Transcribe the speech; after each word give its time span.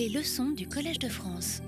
Les 0.00 0.08
leçons 0.08 0.52
du 0.56 0.66
Collège 0.66 0.98
de 0.98 1.10
France. 1.10 1.60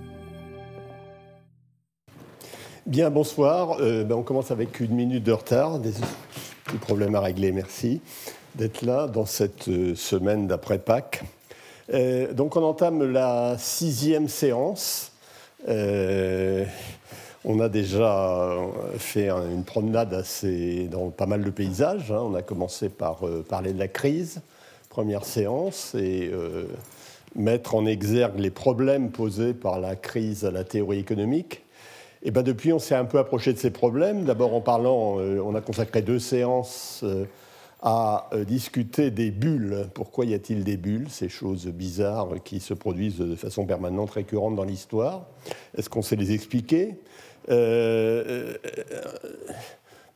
Bien, 2.87 3.11
bonsoir. 3.11 3.77
Euh, 3.81 4.05
ben, 4.05 4.15
on 4.15 4.23
commence 4.23 4.51
avec 4.51 4.81
une 4.81 4.95
minute 4.95 5.23
de 5.23 5.33
retard. 5.33 5.79
Des 5.79 5.91
petits 6.65 6.79
problèmes 6.79 7.15
à 7.15 7.21
régler, 7.21 7.53
merci 7.53 8.01
d'être 8.55 8.81
là 8.87 9.07
dans 9.07 9.27
cette 9.27 9.69
euh, 9.69 9.95
semaine 9.95 10.47
d'après 10.47 10.79
Pâques. 10.79 11.25
Euh, 11.93 12.33
donc 12.33 12.57
on 12.57 12.63
entame 12.63 13.03
la 13.13 13.59
sixième 13.59 14.29
séance. 14.29 15.13
on 15.69 17.61
a 17.61 17.69
déjà 17.69 18.57
fait 18.97 19.29
une 19.29 19.65
promenade 19.65 20.15
assez, 20.15 20.89
dans 20.91 21.11
pas 21.11 21.27
mal 21.27 21.45
de 21.45 21.51
paysages. 21.51 22.11
Hein. 22.11 22.23
On 22.23 22.35
a 22.35 22.41
commencé 22.41 22.89
par 22.89 23.27
parler 23.47 23.75
de 23.75 23.79
la 23.79 23.89
crise, 23.89 24.41
première 24.89 25.27
séance, 25.27 25.95
mettre 27.35 27.75
en 27.75 27.87
exergue 27.87 28.39
les 28.39 28.51
problèmes 28.51 29.11
posés 29.11 29.55
par 29.55 29.81
la 29.81 29.97
crise 29.97 30.45
à 30.45 30.51
la 30.51 30.65
théorie 30.65 30.99
économique. 30.99 31.63
Et 32.23 32.31
ben 32.31 32.43
depuis, 32.43 32.73
on 32.73 32.79
s'est 32.79 32.95
un 32.95 33.05
peu 33.05 33.19
approché 33.19 33.53
de 33.53 33.59
ces 33.59 33.71
problèmes. 33.71 34.25
D'abord 34.25 34.55
en 34.55 34.61
parlant, 34.61 35.19
euh, 35.19 35.41
on 35.45 35.55
a 35.55 35.61
consacré 35.61 36.03
deux 36.03 36.21
séances 36.21 37.01
euh, 37.03 37.25
à 37.81 38.29
euh, 38.33 38.45
discuter 38.45 39.11
des 39.11 39.33
bulles. 39.33 39.89
Pourquoi 39.93 40.25
y 40.25 40.35
a-t-il 40.35 40.63
des 40.63 40.77
bulles, 40.77 41.09
ces 41.11 41.29
choses 41.29 41.67
bizarres 41.67 42.29
qui 42.45 42.61
se 42.61 42.75
produisent 42.75 43.19
de 43.19 43.35
façon 43.35 43.67
permanente, 43.67 44.11
récurrente 44.11 44.55
dans 44.55 44.65
l'histoire? 44.65 45.27
Est-ce 45.77 45.91
qu'on 45.91 46.03
sait 46.03 46.17
les 46.17 46.33
expliquer? 46.33 46.95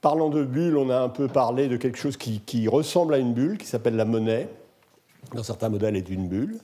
Parlant 0.01 0.29
de 0.29 0.45
bulles, 0.45 0.77
on 0.77 0.91
a 0.91 0.99
un 1.01 1.09
peu 1.09 1.27
parlé 1.27 1.67
de 1.67 1.77
quelque 1.77 1.99
chose 1.99 2.17
qui, 2.17 2.39
qui 2.39 2.69
ressemble 2.69 3.15
à 3.15 3.19
une 3.19 3.35
bulle, 3.35 3.59
qui 3.59 3.67
s'appelle 3.67 3.97
la 3.97 4.05
monnaie 4.05 4.49
dans 5.35 5.43
certains 5.43 5.69
modèles 5.69 5.97
est 5.97 6.09
une 6.09 6.29
bulle. 6.29 6.59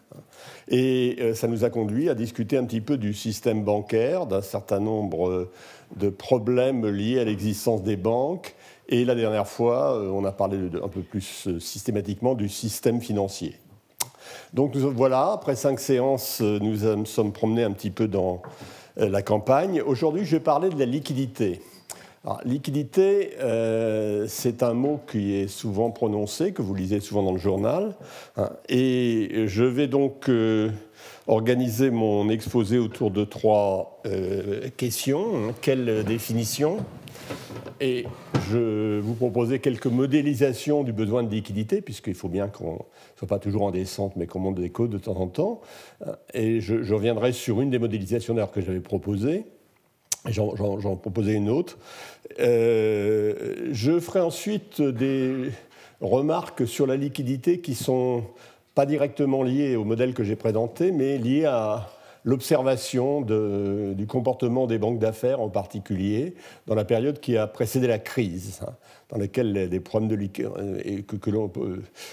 Et 0.68 1.16
euh, 1.20 1.34
ça 1.34 1.48
nous 1.48 1.64
a 1.64 1.70
conduit 1.70 2.08
à 2.08 2.14
discuter 2.14 2.56
un 2.56 2.64
petit 2.64 2.80
peu 2.80 2.96
du 2.96 3.14
système 3.14 3.64
bancaire, 3.64 4.26
d'un 4.26 4.42
certain 4.42 4.80
nombre 4.80 5.28
euh, 5.28 5.50
de 5.96 6.08
problèmes 6.08 6.86
liés 6.86 7.20
à 7.20 7.24
l'existence 7.24 7.82
des 7.82 7.96
banques. 7.96 8.54
Et 8.88 9.04
la 9.04 9.14
dernière 9.14 9.48
fois, 9.48 9.96
euh, 9.96 10.10
on 10.10 10.24
a 10.24 10.32
parlé 10.32 10.58
un 10.82 10.88
peu 10.88 11.00
plus 11.00 11.48
systématiquement 11.58 12.34
du 12.34 12.48
système 12.48 13.00
financier. 13.00 13.56
Donc 14.54 14.76
voilà, 14.76 15.32
après 15.32 15.56
cinq 15.56 15.80
séances, 15.80 16.40
nous 16.40 16.96
nous 16.96 17.06
sommes 17.06 17.32
promenés 17.32 17.64
un 17.64 17.72
petit 17.72 17.90
peu 17.90 18.06
dans 18.06 18.42
la 18.96 19.22
campagne. 19.22 19.82
Aujourd'hui, 19.82 20.24
je 20.24 20.36
vais 20.36 20.42
parler 20.42 20.68
de 20.68 20.78
la 20.78 20.84
liquidité 20.84 21.60
liquidité, 22.44 23.30
euh, 23.40 24.26
c'est 24.28 24.62
un 24.62 24.74
mot 24.74 25.00
qui 25.10 25.34
est 25.34 25.48
souvent 25.48 25.90
prononcé, 25.90 26.52
que 26.52 26.62
vous 26.62 26.74
lisez 26.74 27.00
souvent 27.00 27.22
dans 27.22 27.32
le 27.32 27.38
journal. 27.38 27.96
Hein, 28.36 28.50
et 28.68 29.44
je 29.46 29.64
vais 29.64 29.88
donc 29.88 30.28
euh, 30.28 30.70
organiser 31.26 31.90
mon 31.90 32.28
exposé 32.28 32.78
autour 32.78 33.10
de 33.10 33.24
trois 33.24 34.00
euh, 34.06 34.68
questions. 34.76 35.48
Hein. 35.48 35.54
quelle 35.60 36.04
définition 36.04 36.78
Et 37.80 38.06
je 38.50 39.00
vous 39.00 39.14
proposer 39.14 39.58
quelques 39.58 39.86
modélisations 39.86 40.84
du 40.84 40.92
besoin 40.92 41.24
de 41.24 41.30
liquidité, 41.30 41.82
puisqu'il 41.82 42.14
faut 42.14 42.28
bien 42.28 42.46
qu'on 42.46 42.74
ne 42.74 43.16
soit 43.18 43.28
pas 43.28 43.40
toujours 43.40 43.62
en 43.62 43.72
descente, 43.72 44.14
mais 44.14 44.26
qu'on 44.28 44.38
monte 44.38 44.60
des 44.60 44.70
côtes 44.70 44.90
de 44.90 44.98
temps 44.98 45.16
en 45.16 45.26
temps. 45.26 45.60
Et 46.34 46.60
je, 46.60 46.94
reviendrai 46.94 47.32
sur 47.32 47.60
une 47.60 47.70
des 47.70 47.80
modélisations 47.80 48.36
que 48.46 48.60
j'avais 48.60 48.80
proposées. 48.80 49.44
J'en 50.28 50.96
proposais 50.96 51.34
une 51.34 51.50
autre. 51.50 51.78
Euh, 52.38 53.68
je 53.72 53.98
ferai 53.98 54.20
ensuite 54.20 54.80
des 54.80 55.50
remarques 56.00 56.66
sur 56.66 56.86
la 56.86 56.96
liquidité 56.96 57.60
qui 57.60 57.74
sont 57.74 58.24
pas 58.74 58.86
directement 58.86 59.42
liées 59.42 59.76
au 59.76 59.84
modèle 59.84 60.14
que 60.14 60.22
j'ai 60.22 60.36
présenté, 60.36 60.92
mais 60.92 61.18
liées 61.18 61.44
à 61.44 61.90
l'observation 62.24 63.20
du 63.20 64.06
comportement 64.06 64.66
des 64.66 64.78
banques 64.78 64.98
d'affaires 64.98 65.40
en 65.40 65.48
particulier 65.48 66.34
dans 66.66 66.74
la 66.74 66.84
période 66.84 67.20
qui 67.20 67.36
a 67.36 67.46
précédé 67.46 67.86
la 67.86 67.98
crise, 67.98 68.60
hein, 68.62 68.72
dans 69.10 69.18
laquelle 69.18 69.68
des 69.68 69.80
problèmes 69.80 70.08
de 70.08 70.14
liquidité, 70.14 70.48
euh, 70.58 71.30
l'on 71.32 71.50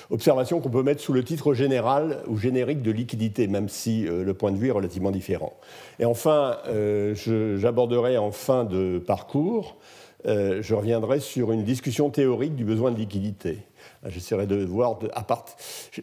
observation 0.09 0.59
qu'on 0.59 0.69
peut 0.69 0.83
mettre 0.83 1.01
sous 1.01 1.13
le 1.13 1.23
titre 1.23 1.53
général 1.53 2.23
ou 2.28 2.38
générique 2.38 2.81
de 2.81 2.91
liquidité, 2.91 3.47
même 3.47 3.69
si 3.69 4.07
euh, 4.07 4.23
le 4.23 4.33
point 4.33 4.51
de 4.51 4.57
vue 4.57 4.67
est 4.67 4.72
relativement 4.72 5.11
différent. 5.11 5.53
Et 6.00 6.06
enfin, 6.06 6.57
euh, 6.67 7.13
j'aborderai 7.57 8.17
en 8.17 8.31
fin 8.31 8.63
de 8.63 9.00
parcours, 9.00 9.78
je 10.25 10.73
reviendrai 10.73 11.22
sur 11.22 11.53
une 11.53 11.63
discussion 11.63 12.09
théorique 12.09 12.56
du 12.56 12.66
besoin 12.66 12.91
de 12.91 12.97
liquidité. 12.97 13.59
J'essaierai 14.05 14.47
de 14.47 14.63
voir, 14.63 15.00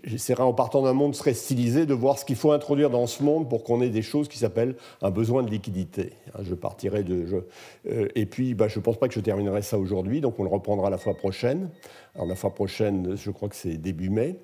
j'essaierai 0.05 0.43
en 0.43 0.53
partant 0.53 0.83
d'un 0.83 0.93
monde 0.93 1.15
très 1.15 1.35
stylisé, 1.35 1.87
de 1.87 1.95
voir 1.95 2.19
ce 2.19 2.25
qu'il 2.25 2.37
faut 2.37 2.53
introduire 2.53 2.91
dans 2.91 3.07
ce 3.07 3.23
monde 3.23 3.49
pour 3.49 3.65
qu'on 3.65 3.81
ait 3.81 3.91
des 3.91 4.03
choses 4.03 4.29
qui 4.29 4.39
s'appellent 4.39 4.77
un 5.03 5.11
besoin 5.11 5.43
de 5.43 5.51
liquidité. 5.51 6.13
Hein, 6.35 6.43
je 6.43 6.55
partirai 6.55 7.05
de. 7.05 7.47
Euh, 7.89 8.09
et 8.15 8.27
puis, 8.27 8.55
bah, 8.55 8.69
je 8.69 8.79
ne 8.79 8.85
pense 8.85 8.99
pas 8.99 9.09
que 9.09 9.15
je 9.15 9.21
terminerai 9.21 9.63
ça 9.63 9.79
aujourd'hui, 9.79 10.21
donc 10.21 10.39
on 10.39 10.43
le 10.43 10.51
reprendra 10.51 10.91
la 10.91 10.99
fois 10.99 11.15
prochaine. 11.15 11.71
La 12.15 12.35
fois 12.35 12.55
prochaine, 12.55 13.17
je 13.17 13.31
crois 13.31 13.49
que 13.49 13.57
c'est 13.57 13.77
début 13.77 14.09
mai, 14.09 14.39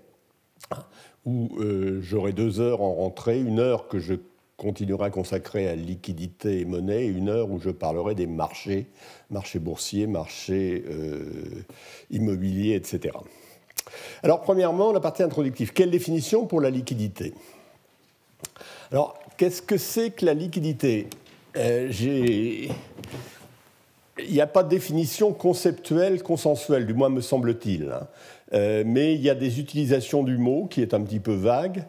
où 1.25 1.51
euh, 1.59 2.01
j'aurai 2.03 2.33
deux 2.33 2.61
heures 2.61 2.83
en 2.83 2.95
rentrée, 2.95 3.41
une 3.41 3.59
heure 3.59 3.89
que 3.89 3.99
je 3.99 4.15
continuerai 4.57 5.07
à 5.07 5.11
consacrer 5.11 5.69
à 5.69 5.75
liquidité 5.75 6.61
et 6.61 6.65
monnaie, 6.65 7.07
une 7.07 7.29
heure 7.29 7.51
où 7.51 7.59
je 7.59 7.71
parlerai 7.71 8.15
des 8.15 8.27
marchés, 8.27 8.87
marchés 9.31 9.59
boursiers, 9.59 10.07
marchés 10.07 10.85
euh, 10.89 11.65
immobiliers, 12.11 12.75
etc. 12.75 13.15
Alors, 14.23 14.41
premièrement, 14.41 14.93
la 14.93 15.01
partie 15.01 15.23
introductive. 15.23 15.73
Quelle 15.73 15.91
définition 15.91 16.47
pour 16.47 16.61
la 16.61 16.71
liquidité? 16.71 17.35
Alors, 18.91 19.19
qu'est-ce 19.37 19.63
que 19.63 19.77
c'est 19.77 20.11
que 20.11 20.25
la 20.25 20.35
liquidité? 20.35 21.09
Euh, 21.57 21.91
Il 22.01 22.71
n'y 24.31 24.41
a 24.41 24.47
pas 24.47 24.63
de 24.63 24.69
définition 24.69 25.33
conceptuelle, 25.33 26.23
consensuelle, 26.23 26.87
du 26.87 26.95
moins 26.95 27.09
me 27.09 27.21
semble-t-il. 27.21 27.91
Hein. 27.91 28.07
Euh, 28.53 28.85
mais 28.87 29.15
il 29.15 29.23
y 29.23 29.31
a 29.31 29.35
des 29.35 29.59
utilisations 29.61 30.23
du 30.23 30.37
mot 30.37 30.67
qui 30.67 30.83
est 30.83 30.95
un 30.95 31.01
petit 31.01 31.21
peu 31.21 31.33
vague, 31.33 31.85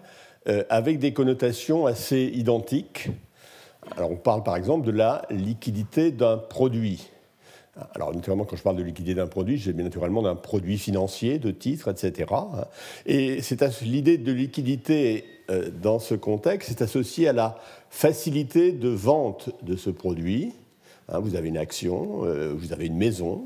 euh, 0.48 0.64
avec 0.70 1.00
des 1.00 1.14
connotations 1.14 1.86
assez 1.86 2.32
identiques. 2.34 3.10
Alors, 3.96 4.12
on 4.12 4.16
parle 4.16 4.44
par 4.44 4.56
exemple 4.56 4.86
de 4.86 4.92
la 4.92 5.24
liquidité 5.30 6.12
d'un 6.12 6.38
produit. 6.38 7.10
Alors, 7.96 8.14
naturellement, 8.14 8.46
quand 8.46 8.56
je 8.56 8.62
parle 8.62 8.76
de 8.76 8.84
liquidité 8.84 9.16
d'un 9.16 9.28
produit, 9.28 9.58
j'ai 9.58 9.74
bien 9.74 9.84
naturellement 9.84 10.22
d'un 10.22 10.36
produit 10.36 10.78
financier, 10.78 11.40
de 11.40 11.52
titres, 11.52 11.90
etc. 11.90 12.32
Et 13.06 13.40
l'idée 13.82 14.18
de 14.18 14.32
liquidité 14.32 15.26
euh, 15.50 15.70
dans 15.82 16.00
ce 16.00 16.14
contexte 16.14 16.70
est 16.72 16.84
associée 16.84 17.28
à 17.28 17.34
la 17.34 17.58
facilité 17.90 18.72
de 18.72 18.90
vente 18.90 19.50
de 19.64 19.76
ce 19.76 19.90
produit. 19.90 20.54
Hein, 21.10 21.20
vous 21.20 21.36
avez 21.36 21.50
une 21.50 21.58
action, 21.58 22.26
euh, 22.26 22.54
vous 22.56 22.74
avez 22.74 22.86
une 22.86 22.98
maison, 22.98 23.42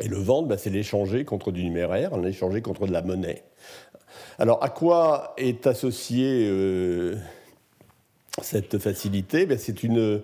et 0.00 0.08
le 0.08 0.16
vendre, 0.16 0.48
bah, 0.48 0.56
c'est 0.56 0.70
l'échanger 0.70 1.24
contre 1.24 1.50
du 1.52 1.64
numéraire, 1.64 2.16
l'échanger 2.16 2.62
contre 2.62 2.86
de 2.86 2.92
la 2.92 3.02
monnaie. 3.02 3.42
Alors, 4.38 4.62
à 4.62 4.68
quoi 4.68 5.34
est 5.36 5.66
associée 5.66 6.50
cette 8.42 8.78
facilité? 8.78 9.46
Ben, 9.46 9.58
C'est 9.58 9.82
une 9.82 10.22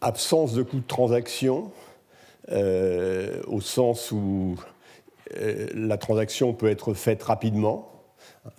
absence 0.00 0.54
de 0.54 0.62
coût 0.62 0.78
de 0.78 0.86
transaction, 0.86 1.70
euh, 2.50 3.42
au 3.46 3.60
sens 3.60 4.12
où 4.12 4.56
euh, 5.36 5.66
la 5.74 5.98
transaction 5.98 6.52
peut 6.52 6.68
être 6.68 6.94
faite 6.94 7.22
rapidement. 7.22 7.92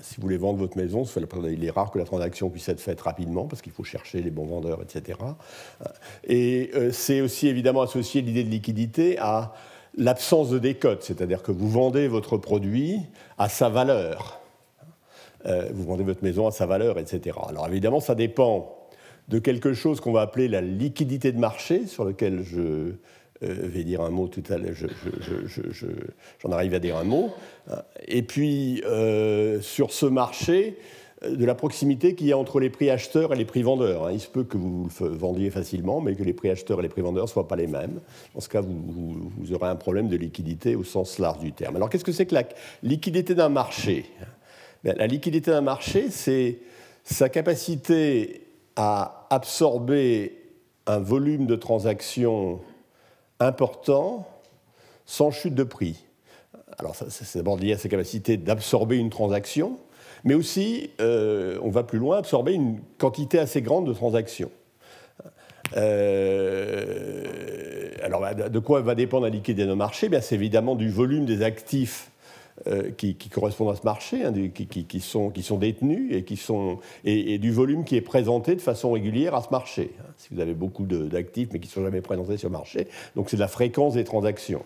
Si 0.01 0.17
vous 0.17 0.23
voulez 0.23 0.37
vendre 0.37 0.59
votre 0.59 0.77
maison, 0.77 1.03
il 1.49 1.63
est 1.63 1.69
rare 1.69 1.91
que 1.91 1.99
la 1.99 2.03
transaction 2.03 2.49
puisse 2.49 2.67
être 2.67 2.81
faite 2.81 2.99
rapidement 2.99 3.45
parce 3.45 3.61
qu'il 3.61 3.71
faut 3.71 3.85
chercher 3.85 4.21
les 4.21 4.31
bons 4.31 4.45
vendeurs, 4.45 4.81
etc. 4.81 5.19
Et 6.25 6.71
euh, 6.75 6.91
c'est 6.91 7.21
aussi 7.21 7.47
évidemment 7.47 7.81
associé 7.81 8.21
l'idée 8.21 8.43
de 8.43 8.49
liquidité 8.49 9.17
à 9.19 9.53
l'absence 9.97 10.49
de 10.49 10.59
décote, 10.59 11.03
c'est-à-dire 11.03 11.43
que 11.43 11.51
vous 11.51 11.69
vendez 11.69 12.07
votre 12.07 12.37
produit 12.37 12.99
à 13.37 13.49
sa 13.49 13.69
valeur. 13.69 14.39
vous 15.45 15.83
vendez 15.83 16.03
votre 16.03 16.23
maison 16.23 16.47
à 16.47 16.51
sa 16.51 16.65
valeur, 16.65 16.99
etc. 16.99 17.37
Alors 17.49 17.67
évidemment, 17.67 17.99
ça 17.99 18.15
dépend 18.15 18.77
de 19.27 19.39
quelque 19.39 19.73
chose 19.73 19.99
qu'on 19.99 20.11
va 20.11 20.21
appeler 20.21 20.47
la 20.47 20.61
liquidité 20.61 21.31
de 21.31 21.39
marché, 21.39 21.85
sur 21.85 22.05
lequel 22.05 22.43
je 22.43 22.59
euh, 22.59 22.93
vais 23.41 23.83
dire 23.83 24.01
un 24.01 24.09
mot 24.09 24.27
tout 24.27 24.43
à 24.49 24.57
l'heure, 24.57 24.73
j'en 26.39 26.51
arrive 26.51 26.73
à 26.73 26.79
dire 26.79 26.97
un 26.97 27.03
mot, 27.03 27.31
et 28.07 28.23
puis 28.23 28.81
euh, 28.85 29.61
sur 29.61 29.91
ce 29.91 30.05
marché, 30.05 30.77
de 31.23 31.45
la 31.45 31.55
proximité 31.55 32.13
qu'il 32.13 32.27
y 32.27 32.31
a 32.31 32.37
entre 32.37 32.59
les 32.59 32.69
prix 32.69 32.89
acheteurs 32.89 33.33
et 33.33 33.35
les 33.35 33.45
prix 33.45 33.63
vendeurs. 33.63 34.05
Hein. 34.05 34.11
Il 34.11 34.19
se 34.19 34.27
peut 34.27 34.43
que 34.43 34.57
vous 34.57 34.87
le 34.99 35.07
vendiez 35.07 35.49
facilement, 35.49 35.99
mais 35.99 36.15
que 36.15 36.23
les 36.23 36.33
prix 36.33 36.49
acheteurs 36.49 36.79
et 36.79 36.83
les 36.83 36.89
prix 36.89 37.01
vendeurs 37.01 37.23
ne 37.23 37.29
soient 37.29 37.47
pas 37.47 37.55
les 37.55 37.65
mêmes. 37.65 37.99
Dans 38.35 38.41
ce 38.41 38.49
cas, 38.49 38.61
vous, 38.61 39.53
aurez 39.53 39.67
un 39.67 39.75
problème 39.75 40.09
de 40.09 40.15
liquidité 40.15 40.75
au 40.75 40.83
sens 40.83 41.17
large 41.17 41.39
du 41.39 41.53
terme. 41.53 41.75
Alors, 41.75 41.89
qu'est-ce 41.89 42.03
que 42.03 42.11
c'est 42.11 42.27
que 42.27 42.35
la 42.35 42.43
liquidité 42.83 43.33
d'un 43.33 43.49
marché 43.49 44.05
ben, 44.83 44.95
La 44.97 45.07
liquidité 45.07 45.49
d'un 45.49 45.61
marché, 45.61 46.11
c'est 46.11 46.59
sa 47.03 47.29
capacité 47.29 48.47
à 48.75 49.25
absorber 49.31 50.33
un 50.85 50.99
volume 50.99 51.47
de 51.47 51.55
transactions 51.55 52.59
important 53.39 54.27
sans 55.05 55.31
chute 55.31 55.55
de 55.55 55.63
prix. 55.63 56.03
Alors, 56.77 56.95
c'est 56.95 57.39
d'abord 57.39 57.57
lié 57.57 57.73
à 57.73 57.77
sa 57.77 57.89
capacité 57.89 58.37
d'absorber 58.37 58.97
une 58.97 59.09
transaction, 59.09 59.79
mais 60.27 60.35
aussi, 60.35 60.91
on 60.99 61.69
va 61.69 61.83
plus 61.83 61.99
loin, 61.99 62.17
absorber 62.17 62.53
une 62.53 62.79
quantité 62.97 63.39
assez 63.39 63.61
grande 63.61 63.87
de 63.87 63.93
transactions. 63.93 64.51
alors, 68.03 68.21
bah, 68.21 68.33
de 68.33 68.59
quoi 68.59 68.81
va 68.81 68.93
dépendre 68.93 69.23
la 69.23 69.29
liquidité 69.29 69.63
de 69.63 69.69
nos 69.69 69.75
marchés? 69.75 70.09
C'est 70.21 70.35
évidemment 70.35 70.75
du 70.75 70.89
volume 70.89 71.25
des 71.25 71.41
actifs 71.41 72.11
euh, 72.65 72.89
qui, 72.89 73.15
correspondent 73.29 73.69
à 73.69 73.75
ce 73.75 73.83
marché, 73.83 74.23
hein, 74.25 74.33
qui, 74.33 74.99
sont, 74.99 75.29
qui, 75.29 75.43
sont, 75.43 75.57
détenus 75.57 76.11
et, 76.11 76.23
qui 76.23 76.37
sont, 76.37 76.79
et, 77.05 77.37
du 77.37 77.51
volume 77.51 77.83
qui 77.83 77.95
est 77.95 78.01
présenté 78.01 78.55
de 78.55 78.61
façon 78.61 78.93
régulière 78.93 79.35
à 79.35 79.43
ce 79.43 79.49
marché. 79.51 79.91
Hein. 79.99 80.05
si 80.17 80.33
vous 80.33 80.39
avez 80.39 80.55
beaucoup 80.55 80.85
d'actifs 80.85 81.49
mais 81.53 81.59
qui 81.59 81.67
ne 81.67 81.71
sont 81.71 81.83
jamais 81.83 82.01
présentés 82.01 82.37
sur 82.37 82.49
le 82.49 82.53
marché, 82.53 82.87
donc 83.15 83.29
c'est 83.29 83.37
de 83.37 83.41
la 83.41 83.47
fréquence 83.47 83.93
des 83.93 84.03
transactions. 84.03 84.63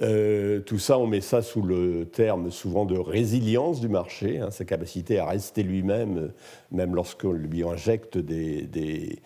Euh, 0.00 0.60
tout 0.60 0.78
ça, 0.78 0.98
on 0.98 1.06
met 1.06 1.20
ça 1.20 1.42
sous 1.42 1.60
le 1.60 2.06
terme 2.06 2.50
souvent 2.50 2.86
de 2.86 2.96
résilience 2.98 3.80
du 3.80 3.88
marché, 3.88 4.38
hein, 4.38 4.50
sa 4.50 4.64
capacité 4.64 5.18
à 5.18 5.26
rester 5.26 5.62
lui-même, 5.62 6.32
même 6.70 6.94
lorsqu'on 6.94 7.32
lui 7.32 7.62
injecte 7.62 8.16
euh, 8.16 8.22
des, 8.22 9.20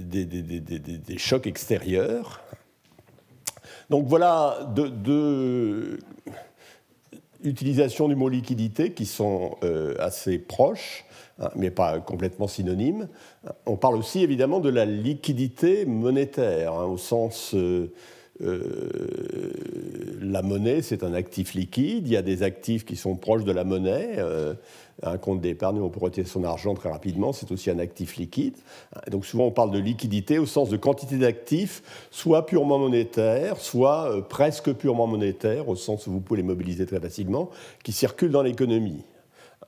des 0.00 1.18
chocs 1.18 1.46
extérieurs. 1.46 2.42
Donc 3.90 4.06
voilà 4.06 4.66
deux, 4.74 5.98
utilisations 7.44 8.08
du 8.08 8.14
mot 8.14 8.30
liquidité 8.30 8.92
qui 8.92 9.04
sont 9.04 9.56
euh, 9.64 9.94
assez 9.98 10.38
proches, 10.38 11.04
hein, 11.40 11.50
mais 11.56 11.70
pas 11.70 12.00
complètement 12.00 12.46
synonymes. 12.48 13.08
On 13.66 13.76
parle 13.76 13.96
aussi 13.96 14.22
évidemment 14.22 14.60
de 14.60 14.70
la 14.70 14.86
liquidité 14.86 15.84
monétaire, 15.84 16.72
hein, 16.72 16.86
au 16.86 16.96
sens... 16.96 17.54
Euh, 17.54 17.92
euh, 18.42 19.52
la 20.20 20.42
monnaie, 20.42 20.82
c'est 20.82 21.04
un 21.04 21.14
actif 21.14 21.54
liquide. 21.54 22.06
Il 22.06 22.12
y 22.12 22.16
a 22.16 22.22
des 22.22 22.42
actifs 22.42 22.84
qui 22.84 22.96
sont 22.96 23.16
proches 23.16 23.44
de 23.44 23.52
la 23.52 23.64
monnaie 23.64 24.18
un 25.02 25.18
compte 25.18 25.40
d'épargne 25.40 25.80
on 25.80 25.88
peut 25.88 26.00
retirer 26.00 26.26
son 26.26 26.44
argent 26.44 26.74
très 26.74 26.90
rapidement, 26.90 27.32
c'est 27.32 27.50
aussi 27.50 27.70
un 27.70 27.78
actif 27.78 28.16
liquide. 28.16 28.54
Donc 29.10 29.26
souvent 29.26 29.46
on 29.46 29.50
parle 29.50 29.70
de 29.70 29.78
liquidité 29.78 30.38
au 30.38 30.46
sens 30.46 30.68
de 30.68 30.76
quantité 30.76 31.16
d'actifs, 31.16 31.82
soit 32.10 32.46
purement 32.46 32.78
monétaires, 32.78 33.58
soit 33.58 34.10
euh, 34.10 34.20
presque 34.20 34.72
purement 34.72 35.06
monétaires, 35.06 35.68
au 35.68 35.76
sens 35.76 36.06
où 36.06 36.12
vous 36.12 36.20
pouvez 36.20 36.40
les 36.42 36.46
mobiliser 36.46 36.86
très 36.86 37.00
facilement, 37.00 37.50
qui 37.82 37.92
circulent 37.92 38.30
dans 38.30 38.42
l'économie. 38.42 39.04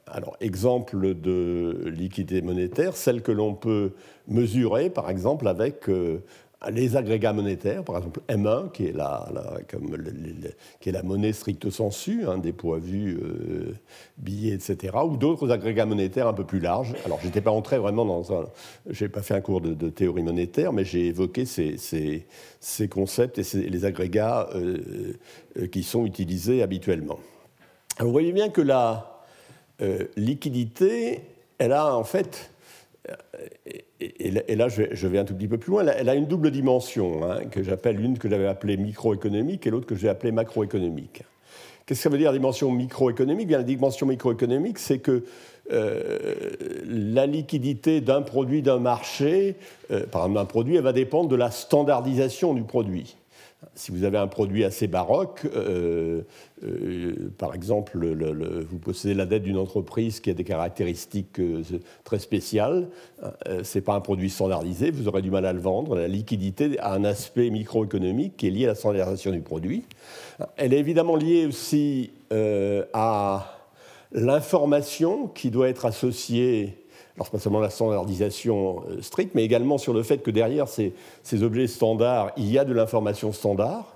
Alors, 0.06 0.37
exemple 0.41 1.15
de 1.15 1.85
liquidité 1.87 2.43
monétaire, 2.43 2.94
celle 2.94 3.23
que 3.23 3.32
l'on 3.32 3.55
peut 3.55 3.93
mesurer, 4.29 4.91
par 4.91 5.09
exemple, 5.09 5.49
avec 5.49 5.88
euh, 5.88 6.23
les 6.71 6.97
agrégats 6.97 7.33
monétaires, 7.33 7.85
par 7.85 7.97
exemple 7.97 8.21
M1, 8.29 8.71
qui 8.73 8.87
est 8.87 8.93
la, 8.93 11.03
monnaie 11.03 11.33
stricto 11.33 11.71
sensu, 11.71 12.25
hein, 12.27 12.39
des 12.39 12.53
poids 12.53 12.79
vus, 12.79 13.19
euh, 13.23 13.75
billets, 14.19 14.55
etc., 14.55 14.95
ou 15.05 15.17
d'autres 15.17 15.51
agrégats 15.51 15.87
monétaires 15.87 16.29
un 16.29 16.33
peu 16.33 16.45
plus 16.45 16.61
larges. 16.61 16.95
Alors, 17.05 17.19
je 17.21 17.27
n'étais 17.27 17.41
pas 17.41 17.51
entré 17.51 17.79
vraiment 17.79 18.05
dans 18.05 18.33
un. 18.33 18.47
Je 18.89 19.05
n'ai 19.05 19.11
pas 19.11 19.23
fait 19.23 19.35
un 19.35 19.41
cours 19.41 19.61
de, 19.61 19.91
théorie 19.91 20.23
monétaire, 20.23 20.73
mais 20.73 20.85
j'ai 20.85 21.07
évoqué 21.07 21.45
ces, 21.45 21.77
ces, 21.79 22.89
concepts 22.89 23.39
et 23.39 23.71
les 23.71 23.85
agrégats 23.85 24.49
euh, 24.55 25.15
euh, 25.59 25.67
qui 25.67 25.83
sont 25.83 26.07
utilisés 26.07 26.63
habituellement. 26.63 27.19
vous 28.01 28.13
voyez 28.13 28.33
bien 28.33 28.49
que 28.49 28.61
la 28.61 29.11
liquidité, 30.17 31.23
elle 31.59 31.73
a 31.73 31.97
en 31.97 32.05
fait 32.05 32.53
et, 34.19 34.56
là, 34.56 34.69
je 34.69 35.06
vais, 35.06 35.19
un 35.19 35.25
tout 35.25 35.35
petit 35.35 35.49
peu 35.49 35.59
plus 35.59 35.71
loin. 35.71 35.85
Elle 35.87 36.09
a 36.09 36.15
une 36.15 36.27
double 36.27 36.51
dimension, 36.51 37.25
hein, 37.25 37.45
que 37.51 37.62
j'appelle 37.62 38.01
une 38.01 38.19
que 38.19 38.29
j'avais 38.29 38.47
appelée 38.47 38.77
microéconomique 38.77 39.67
et 39.67 39.71
l'autre 39.71 39.87
que 39.87 39.95
j'ai 39.95 40.09
appelée 40.09 40.33
macroéconomique. 40.33 41.23
Qu'est-ce 41.87 42.01
que 42.01 42.03
ça 42.05 42.09
veut 42.09 42.19
dire 42.19 42.33
dimension 42.33 42.71
microéconomique? 42.71 43.49
Bien, 43.49 43.59
La 43.59 43.65
dimension 43.65 44.06
microéconomique, 44.06 44.79
c'est 44.79 44.99
que 44.99 45.25
euh, 45.73 46.35
la 46.87 47.27
liquidité 47.27 48.01
d'un 48.01 48.23
produit, 48.23 48.62
d'un 48.62 48.79
marché, 48.79 49.56
euh, 49.91 50.06
par 50.06 50.23
exemple 50.23 50.41
un 50.41 50.45
produit, 50.45 50.77
elle 50.77 50.83
va 50.83 50.93
dépendre 50.93 51.29
de 51.29 51.37
la 51.37 51.51
standardisation 51.51 52.55
du 52.55 52.62
produit. 52.62 53.17
Si 53.75 53.91
vous 53.91 54.05
avez 54.05 54.19
un 54.19 54.27
produit 54.27 54.65
assez 54.65 54.87
baroque, 54.87 55.47
euh, 55.57 56.23
euh, 56.65 57.15
par 57.39 57.55
exemple, 57.55 57.99
vous 58.69 58.79
possédez 58.79 59.15
la 59.15 59.27
dette 59.27 59.43
d'une 59.43 59.57
entreprise 59.57 60.21
qui 60.21 60.31
a 60.31 60.35
des 60.35 60.45
caractéristiques 60.45 61.41
euh, 61.41 61.63
très 62.05 62.19
spéciales, 62.19 62.89
ce 63.47 63.79
n'est 63.79 63.83
pas 63.83 63.95
un 63.95 64.01
produit 64.01 64.31
standardisé, 64.31 64.91
vous 64.91 65.09
aurez 65.09 65.23
du 65.23 65.31
mal 65.31 65.47
à 65.47 65.53
le 65.53 65.61
vendre. 65.61 65.97
La 65.97 66.09
liquidité 66.09 66.79
a 66.79 66.93
un 66.93 67.05
aspect 67.05 67.51
microéconomique 67.51 68.37
qui 68.37 68.49
est 68.49 68.51
lié 68.51 68.65
à 68.65 68.69
la 68.69 68.75
standardisation 68.75 69.33
du 69.33 69.41
produit. 69.41 69.85
Elle 70.57 70.73
est 70.75 70.79
évidemment 70.79 71.17
liée 71.17 71.47
aussi 71.47 72.13
à 72.31 73.57
l'information 74.13 75.29
qui 75.29 75.51
doit 75.51 75.69
être 75.69 75.87
associée 75.87 76.84
alors 77.17 77.31
pas 77.31 77.39
seulement 77.39 77.61
la 77.61 77.71
standardisation 77.71 78.83
euh, 78.91 79.01
stricte, 79.01 79.35
mais 79.35 79.45
également 79.45 79.79
sur 79.79 79.93
le 79.93 80.03
fait 80.03 80.19
que 80.19 80.33
derrière 80.33 80.67
ces, 80.67 80.93
objets 81.43 81.69
standards, 81.69 82.33
il 82.37 82.51
y 82.51 82.59
a 82.59 82.65
de 82.65 82.73
l'information 82.73 83.33
standard, 83.33 83.95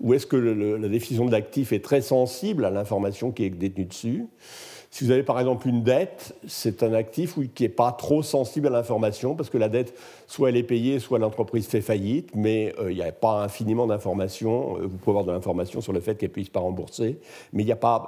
ou 0.00 0.12
est-ce 0.12 0.26
que 0.26 0.36
la 0.36 0.88
définition 0.88 1.24
de 1.24 1.32
l'actif 1.32 1.72
est 1.72 1.82
très 1.82 2.02
sensible 2.02 2.64
à 2.64 2.70
l'information 2.70 3.30
qui 3.30 3.44
est 3.44 3.50
détenue 3.50 3.86
dessus 3.86 4.26
si 4.90 5.04
vous 5.04 5.10
avez 5.10 5.22
par 5.22 5.38
exemple 5.38 5.68
une 5.68 5.82
dette, 5.82 6.34
c'est 6.46 6.82
un 6.82 6.94
actif 6.94 7.38
qui 7.54 7.62
n'est 7.62 7.68
pas 7.68 7.92
trop 7.92 8.22
sensible 8.22 8.68
à 8.68 8.70
l'information, 8.70 9.34
parce 9.34 9.50
que 9.50 9.58
la 9.58 9.68
dette, 9.68 9.94
soit 10.26 10.48
elle 10.48 10.56
est 10.56 10.62
payée, 10.62 10.98
soit 10.98 11.18
l'entreprise 11.18 11.66
fait 11.66 11.82
faillite, 11.82 12.30
mais 12.34 12.74
euh, 12.78 12.90
il 12.90 12.96
n'y 12.96 13.02
a 13.02 13.12
pas 13.12 13.42
infiniment 13.42 13.86
d'informations. 13.86 14.78
Euh, 14.78 14.86
vous 14.86 14.96
pouvez 14.96 15.10
avoir 15.10 15.24
de 15.24 15.32
l'information 15.32 15.82
sur 15.82 15.92
le 15.92 16.00
fait 16.00 16.16
qu'elle 16.16 16.30
ne 16.30 16.34
puisse 16.34 16.48
pas 16.48 16.60
rembourser, 16.60 17.18
mais 17.52 17.64
il 17.64 17.72
a 17.72 17.76
pas. 17.76 18.06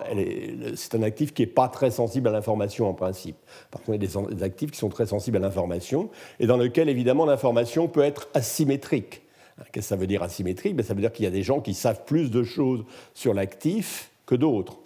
C'est 0.75 0.94
un 0.94 1.03
actif 1.03 1.35
qui 1.35 1.43
n'est 1.43 1.47
pas 1.47 1.69
très 1.69 1.91
sensible 1.91 2.29
à 2.29 2.32
l'information 2.32 2.88
en 2.88 2.94
principe. 2.94 3.37
Par 3.71 3.83
contre, 3.83 3.99
il 3.99 4.03
y 4.03 4.17
a 4.17 4.35
des, 4.35 4.43
actifs 4.43 4.71
qui 4.71 4.79
sont 4.79 4.88
très 4.88 5.06
sensibles 5.06 5.37
à 5.37 5.41
l'information, 5.41 6.09
et 6.38 6.47
dans 6.47 6.56
lesquels, 6.56 6.88
évidemment, 6.88 7.26
l'information 7.26 7.88
peut 7.88 8.03
être 8.03 8.29
asymétrique. 8.33 9.23
Qu'est-ce 9.59 9.71
que 9.73 9.81
ça 9.83 9.97
veut 9.97 10.06
dire 10.06 10.23
asymétrique? 10.23 10.75
Ben, 10.75 10.83
Ça 10.83 10.94
veut 10.94 11.03
dire 11.03 11.12
qu'il 11.12 11.25
y 11.25 11.29
a 11.29 11.31
des 11.31 11.43
gens 11.43 11.61
qui 11.61 11.75
savent 11.75 12.05
plus 12.06 12.31
de 12.31 12.43
choses 12.43 12.85
sur 13.12 13.35
l'actif 13.35 14.11
que 14.25 14.35
d'autres. 14.35 14.79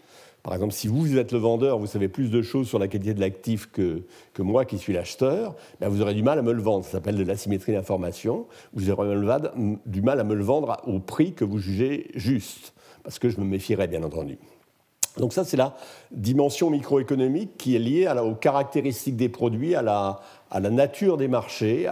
Par 0.45 0.53
exemple, 0.53 0.75
si 0.75 0.89
vous 0.89 1.17
êtes 1.17 1.33
le 1.33 1.39
vendeur, 1.39 1.79
vous 1.79 1.87
savez 1.87 2.07
plus 2.07 2.31
de 2.31 2.43
choses 2.43 2.69
sur 2.69 2.79
la 2.79 2.87
qualité 2.87 3.15
de 3.15 3.21
l'actif 3.21 3.71
que, 3.73 4.03
que, 4.35 4.43
moi 4.43 4.67
qui 4.67 4.77
suis 4.77 4.93
l'acheteur, 4.93 5.57
ben 5.81 5.89
vous 5.89 6.03
aurez 6.03 6.13
du 6.13 6.23
mal 6.23 6.39
à 6.39 6.43
me 6.43 6.53
le 6.53 6.61
vendre. 6.61 6.85
Ça 6.85 6.93
s'appelle 6.93 7.17
de 7.17 7.25
l'asymétrie 7.25 7.73
d'information. 7.73 8.47
Vous 8.75 8.91
aurez 8.91 9.17
du 9.87 10.03
mal 10.03 10.21
à 10.21 10.25
me 10.25 10.35
le 10.35 10.45
vendre 10.45 10.77
au 10.87 11.01
prix 11.01 11.33
que 11.33 11.47
vous 11.47 11.59
jugez 11.59 12.11
juste, 12.15 12.75
parce 13.03 13.19
que 13.19 13.31
je 13.31 13.41
me 13.41 13.47
méfierais, 13.47 13.89
bien 13.89 14.03
entendu. 14.03 14.37
Donc 15.17 15.33
ça, 15.33 15.45
c'est 15.45 15.57
la 15.57 15.77
dimension 16.11 16.69
microéconomique 16.69 17.57
qui 17.57 17.75
est 17.75 17.79
liée 17.79 18.13
aux 18.23 18.35
caractéristiques 18.35 19.17
des 19.17 19.31
produits, 19.31 19.75
à 19.75 19.81
la, 19.81 20.21
à 20.55 20.61
la 20.61 20.71
nature 20.71 21.17
des 21.17 21.27
marchés, 21.27 21.89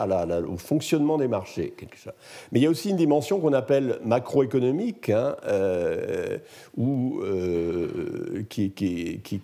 au 0.48 0.56
fonctionnement 0.56 1.18
des 1.18 1.26
marchés. 1.26 1.74
Mais 2.52 2.60
il 2.60 2.62
y 2.62 2.66
a 2.66 2.70
aussi 2.70 2.90
une 2.90 2.96
dimension 2.96 3.40
qu'on 3.40 3.52
appelle 3.52 3.98
macroéconomique, 4.04 5.10
hein, 5.10 5.34
euh, 5.46 6.38
euh, 6.78 8.44
qui, 8.48 8.72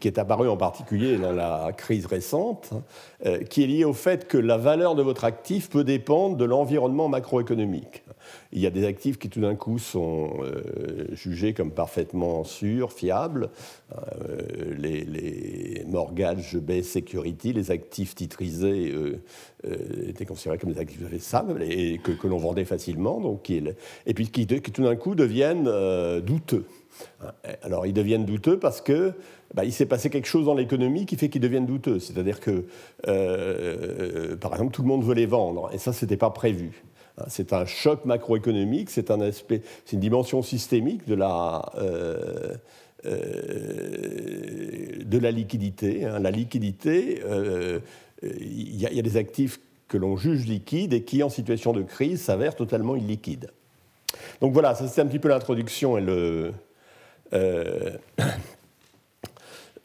est 0.04 0.18
apparue 0.18 0.48
en 0.48 0.56
particulier 0.56 1.16
dans 1.16 1.32
la 1.32 1.72
crise 1.76 2.06
récente, 2.06 2.70
hein, 2.72 2.82
euh, 3.26 3.38
qui 3.42 3.64
est 3.64 3.66
liée 3.66 3.84
au 3.84 3.92
fait 3.92 4.28
que 4.28 4.38
la 4.38 4.56
valeur 4.56 4.94
de 4.94 5.02
votre 5.02 5.24
actif 5.24 5.68
peut 5.68 5.82
dépendre 5.82 6.36
de 6.36 6.44
l'environnement 6.44 7.08
macroéconomique. 7.08 8.04
Il 8.52 8.60
y 8.60 8.66
a 8.66 8.70
des 8.70 8.86
actifs 8.86 9.18
qui 9.18 9.28
tout 9.28 9.40
d'un 9.40 9.54
coup 9.54 9.78
sont 9.78 10.30
euh, 10.40 11.06
jugés 11.12 11.52
comme 11.52 11.70
parfaitement 11.70 12.44
sûrs, 12.44 12.92
fiables. 12.92 13.50
Euh, 13.92 14.74
les, 14.78 15.04
les 15.04 15.84
mortgage 15.86 16.56
based 16.56 16.84
security, 16.84 17.52
les 17.52 17.70
actifs 17.70 18.14
titrisés 18.14 18.92
euh, 18.94 19.20
étaient 20.08 20.24
considérés 20.24 20.58
comme 20.58 20.72
des 20.72 20.80
actifs 20.80 21.00
stables 21.20 21.62
et 21.62 22.00
que, 22.02 22.26
l'on 22.26 22.38
vendait 22.38 22.64
facilement. 22.64 23.40
Et 24.06 24.14
puis 24.14 24.28
qui, 24.28 24.46
tout 24.46 24.82
d'un 24.82 24.96
coup 24.96 25.14
deviennent 25.14 25.70
douteux. 26.20 26.64
Alors 27.62 27.86
ils 27.86 27.92
deviennent 27.92 28.24
douteux 28.24 28.58
parce 28.58 28.80
que 28.80 29.12
bah, 29.54 29.64
il 29.64 29.72
s'est 29.72 29.86
passé 29.86 30.10
quelque 30.10 30.26
chose 30.26 30.46
dans 30.46 30.54
l'économie 30.54 31.06
qui 31.06 31.16
fait 31.16 31.28
qu'ils 31.28 31.40
deviennent 31.40 31.66
douteux. 31.66 31.98
C'est-à-dire 31.98 32.40
que, 32.40 32.64
par 34.36 34.52
exemple, 34.52 34.72
tout 34.72 34.82
le 34.82 34.88
monde 34.88 35.04
veut 35.04 35.14
les 35.14 35.26
vendre, 35.26 35.70
et 35.72 35.78
ça, 35.78 35.92
ce 35.92 36.04
n'était 36.04 36.16
pas 36.16 36.30
prévu. 36.30 36.82
C'est 37.28 37.52
un 37.52 37.64
choc 37.64 38.04
macroéconomique, 38.04 38.90
c'est 38.90 39.10
un 39.10 39.20
aspect, 39.20 39.62
c'est 39.84 39.94
une 39.94 40.00
dimension 40.00 40.42
systémique 40.42 41.06
de 41.06 41.14
la, 41.14 41.72
euh, 41.76 42.54
euh, 43.06 45.02
de 45.04 45.18
la 45.18 45.30
liquidité. 45.30 46.04
Hein. 46.04 46.18
La 46.20 46.30
liquidité, 46.30 47.22
euh, 47.24 47.80
il 48.22 48.76
y, 48.76 48.86
a 48.86 49.02
des 49.02 49.16
actifs 49.16 49.60
que 49.88 49.96
l'on 49.96 50.16
juge 50.16 50.46
liquides 50.46 50.92
et 50.92 51.02
qui, 51.02 51.22
en 51.22 51.30
situation 51.30 51.72
de 51.72 51.82
crise, 51.82 52.22
s'avèrent 52.22 52.56
totalement 52.56 52.96
illiquides. 52.96 53.50
Donc 54.40 54.52
voilà, 54.52 54.74
ça 54.74 54.88
c'est 54.88 55.00
un 55.00 55.06
petit 55.06 55.18
peu 55.18 55.28
l'introduction 55.28 55.98
et 55.98 56.00
le, 56.00 56.52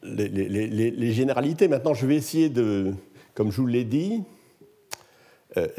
les, 0.03 1.13
généralités. 1.13 1.67
Maintenant, 1.67 1.93
je 1.93 2.05
vais 2.05 2.15
essayer 2.15 2.49
de, 2.49 2.93
comme 3.35 3.51
je 3.51 3.61
vous 3.61 3.67
l'ai 3.67 3.83
dit, 3.83 4.23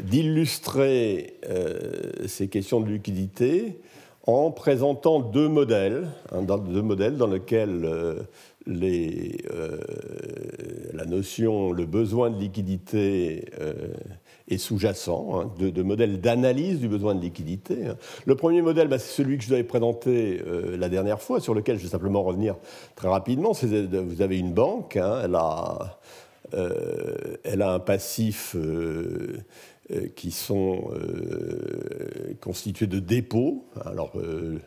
d'illustrer 0.01 1.37
euh, 1.49 2.27
ces 2.27 2.47
questions 2.47 2.79
de 2.79 2.89
liquidité 2.89 3.81
en 4.25 4.49
présentant 4.49 5.19
deux 5.19 5.49
modèles, 5.49 6.07
hein, 6.31 6.43
deux 6.43 6.81
modèles 6.81 7.17
dans 7.17 7.27
lesquels 7.27 7.81
euh, 7.85 8.21
la 10.93 11.05
notion, 11.05 11.71
le 11.71 11.85
besoin 11.85 12.31
de 12.31 12.39
liquidité 12.39 13.45
est 14.47 14.57
sous-jacent, 14.57 15.39
hein, 15.39 15.51
de, 15.59 15.83
modèles 15.83 16.21
d'analyse 16.21 16.79
du 16.79 16.87
besoin 16.87 17.13
de 17.13 17.21
liquidité. 17.21 17.87
Hein. 17.87 17.97
Le 18.25 18.35
premier 18.35 18.63
modèle, 18.63 18.87
bah, 18.87 18.97
c'est 18.97 19.21
celui 19.21 19.37
que 19.37 19.43
je 19.43 19.49
vous 19.49 19.53
avais 19.53 19.63
présenté 19.63 20.41
la 20.75 20.89
dernière 20.89 21.21
fois, 21.21 21.39
sur 21.39 21.53
lequel 21.53 21.77
je 21.77 21.83
vais 21.83 21.89
simplement 21.89 22.23
revenir 22.23 22.55
très 22.95 23.09
rapidement. 23.09 23.51
Vous 23.51 24.21
avez 24.21 24.39
une 24.39 24.53
banque, 24.53 24.97
hein, 24.97 25.21
elle, 25.23 25.35
a, 25.35 25.99
elle, 26.51 27.61
a, 27.61 27.71
un 27.71 27.79
passif 27.79 28.55
euh, 29.91 30.07
qui 30.15 30.31
sont 30.31 30.89
euh, 30.95 32.33
constitués 32.41 32.87
de 32.87 32.97
dépôts, 32.97 33.67
alors 33.85 34.13
euh, 34.17 34.59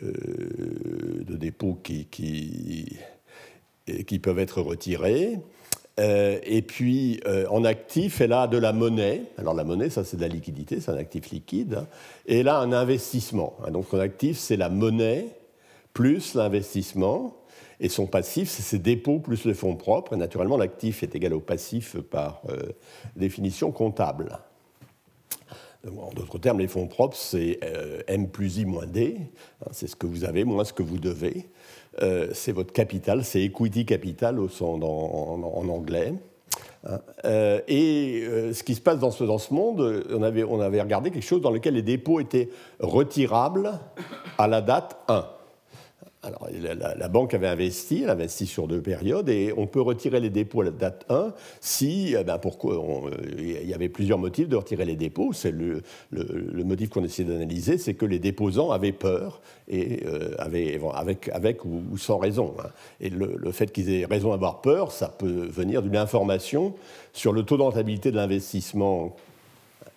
de 0.00 1.36
dépôts 1.36 1.76
qui, 1.82 2.06
qui, 2.06 2.98
peuvent 4.20 4.38
être 4.38 4.62
retirés. 4.62 5.40
et 5.98 6.62
puis 6.62 7.20
en 7.50 7.64
actif, 7.64 8.20
elle 8.20 8.32
a 8.32 8.46
de 8.46 8.58
la 8.58 8.72
monnaie. 8.72 9.22
Alors 9.38 9.54
la 9.54 9.64
monnaie, 9.64 9.90
ça 9.90 10.04
c'est 10.04 10.18
de 10.18 10.22
la 10.22 10.28
liquidité, 10.28 10.80
c'est 10.80 10.92
un 10.92 10.96
actif 10.96 11.30
liquide. 11.30 11.74
Hein. 11.74 11.88
et 12.26 12.38
elle 12.38 12.48
a 12.48 12.58
un 12.58 12.72
investissement. 12.72 13.56
Donc 13.72 13.86
son 13.90 13.98
actif, 13.98 14.38
c'est 14.38 14.56
la 14.56 14.68
monnaie 14.68 15.26
plus 15.92 16.34
l'investissement. 16.34 17.36
Et 17.80 17.88
son 17.88 18.06
passif, 18.06 18.50
c'est 18.50 18.62
ses 18.62 18.78
dépôts 18.78 19.20
plus 19.20 19.44
les 19.46 19.54
fonds 19.54 19.76
propres. 19.76 20.12
Et 20.12 20.16
naturellement, 20.16 20.56
l'actif 20.56 21.02
est 21.02 21.14
égal 21.14 21.34
au 21.34 21.40
passif 21.40 21.96
par 21.98 22.42
définition 23.16 23.72
comptable. 23.72 24.38
En 25.88 26.12
d'autres 26.12 26.38
termes, 26.38 26.58
les 26.58 26.68
fonds 26.68 26.86
propres, 26.86 27.16
c'est 27.16 27.58
euh, 27.64 28.02
M 28.06 28.28
plus 28.28 28.58
I 28.58 28.64
moins 28.66 28.86
D. 28.86 29.16
Hein, 29.62 29.68
c'est 29.72 29.86
ce 29.86 29.96
que 29.96 30.06
vous 30.06 30.24
avez 30.24 30.44
moins 30.44 30.64
ce 30.64 30.74
que 30.74 30.82
vous 30.82 30.98
devez. 30.98 31.48
Euh, 32.02 32.28
c'est 32.34 32.52
votre 32.52 32.72
capital, 32.72 33.24
c'est 33.24 33.42
equity 33.42 33.86
capital 33.86 34.38
en, 34.38 35.68
anglais. 35.68 36.12
Hein, 36.84 37.00
euh, 37.24 37.60
et 37.66 38.24
ce 38.52 38.62
qui 38.62 38.74
se 38.74 38.80
passe 38.82 38.98
dans 38.98 39.10
ce, 39.10 39.24
dans 39.24 39.38
ce 39.38 39.54
monde, 39.54 40.04
on 40.10 40.22
avait, 40.22 40.44
on 40.44 40.60
avait 40.60 40.82
regardé 40.82 41.10
quelque 41.10 41.24
chose 41.24 41.40
dans 41.40 41.50
lequel 41.50 41.74
les 41.74 41.82
dépôts 41.82 42.20
étaient 42.20 42.50
retirables 42.80 43.72
à 44.36 44.48
la 44.48 44.60
date 44.60 44.98
1. 45.08 45.24
Alors, 46.22 46.48
la, 46.52 47.08
banque 47.08 47.32
avait 47.32 47.46
investi, 47.46 48.02
elle 48.02 48.10
a 48.10 48.12
investi 48.12 48.44
sur 48.44 48.68
deux 48.68 48.82
périodes, 48.82 49.30
et 49.30 49.54
on 49.56 49.66
peut 49.66 49.80
retirer 49.80 50.20
les 50.20 50.28
dépôts 50.28 50.60
à 50.60 50.64
la 50.64 50.70
date 50.70 51.06
1 51.08 51.32
si, 51.62 52.14
eh 52.18 52.24
ben 52.24 52.36
pourquoi, 52.36 52.78
il 53.38 53.66
y 53.66 53.72
avait 53.72 53.88
plusieurs 53.88 54.18
motifs 54.18 54.46
de 54.46 54.56
retirer 54.56 54.84
les 54.84 54.96
dépôts. 54.96 55.32
C'est 55.32 55.50
le, 55.50 55.80
le, 56.10 56.62
motif 56.62 56.90
qu'on 56.90 57.04
essaie 57.04 57.24
d'analyser, 57.24 57.78
c'est 57.78 57.94
que 57.94 58.04
les 58.04 58.18
déposants 58.18 58.70
avaient 58.70 58.92
peur, 58.92 59.40
et 59.66 60.04
euh, 60.04 60.34
avaient, 60.38 60.78
avec, 60.92 61.30
avec 61.32 61.64
ou, 61.64 61.96
sans 61.96 62.18
raison. 62.18 62.54
Hein. 62.58 62.68
Et 63.00 63.08
le, 63.08 63.50
fait 63.50 63.72
qu'ils 63.72 63.90
aient 63.90 64.04
raison 64.04 64.32
d'avoir 64.32 64.60
peur, 64.60 64.92
ça 64.92 65.08
peut 65.08 65.48
venir 65.50 65.80
d'une 65.80 65.96
information 65.96 66.74
sur 67.14 67.32
le 67.32 67.44
taux 67.44 67.56
de 67.56 67.62
rentabilité 67.62 68.10
de 68.10 68.16
l'investissement 68.16 69.16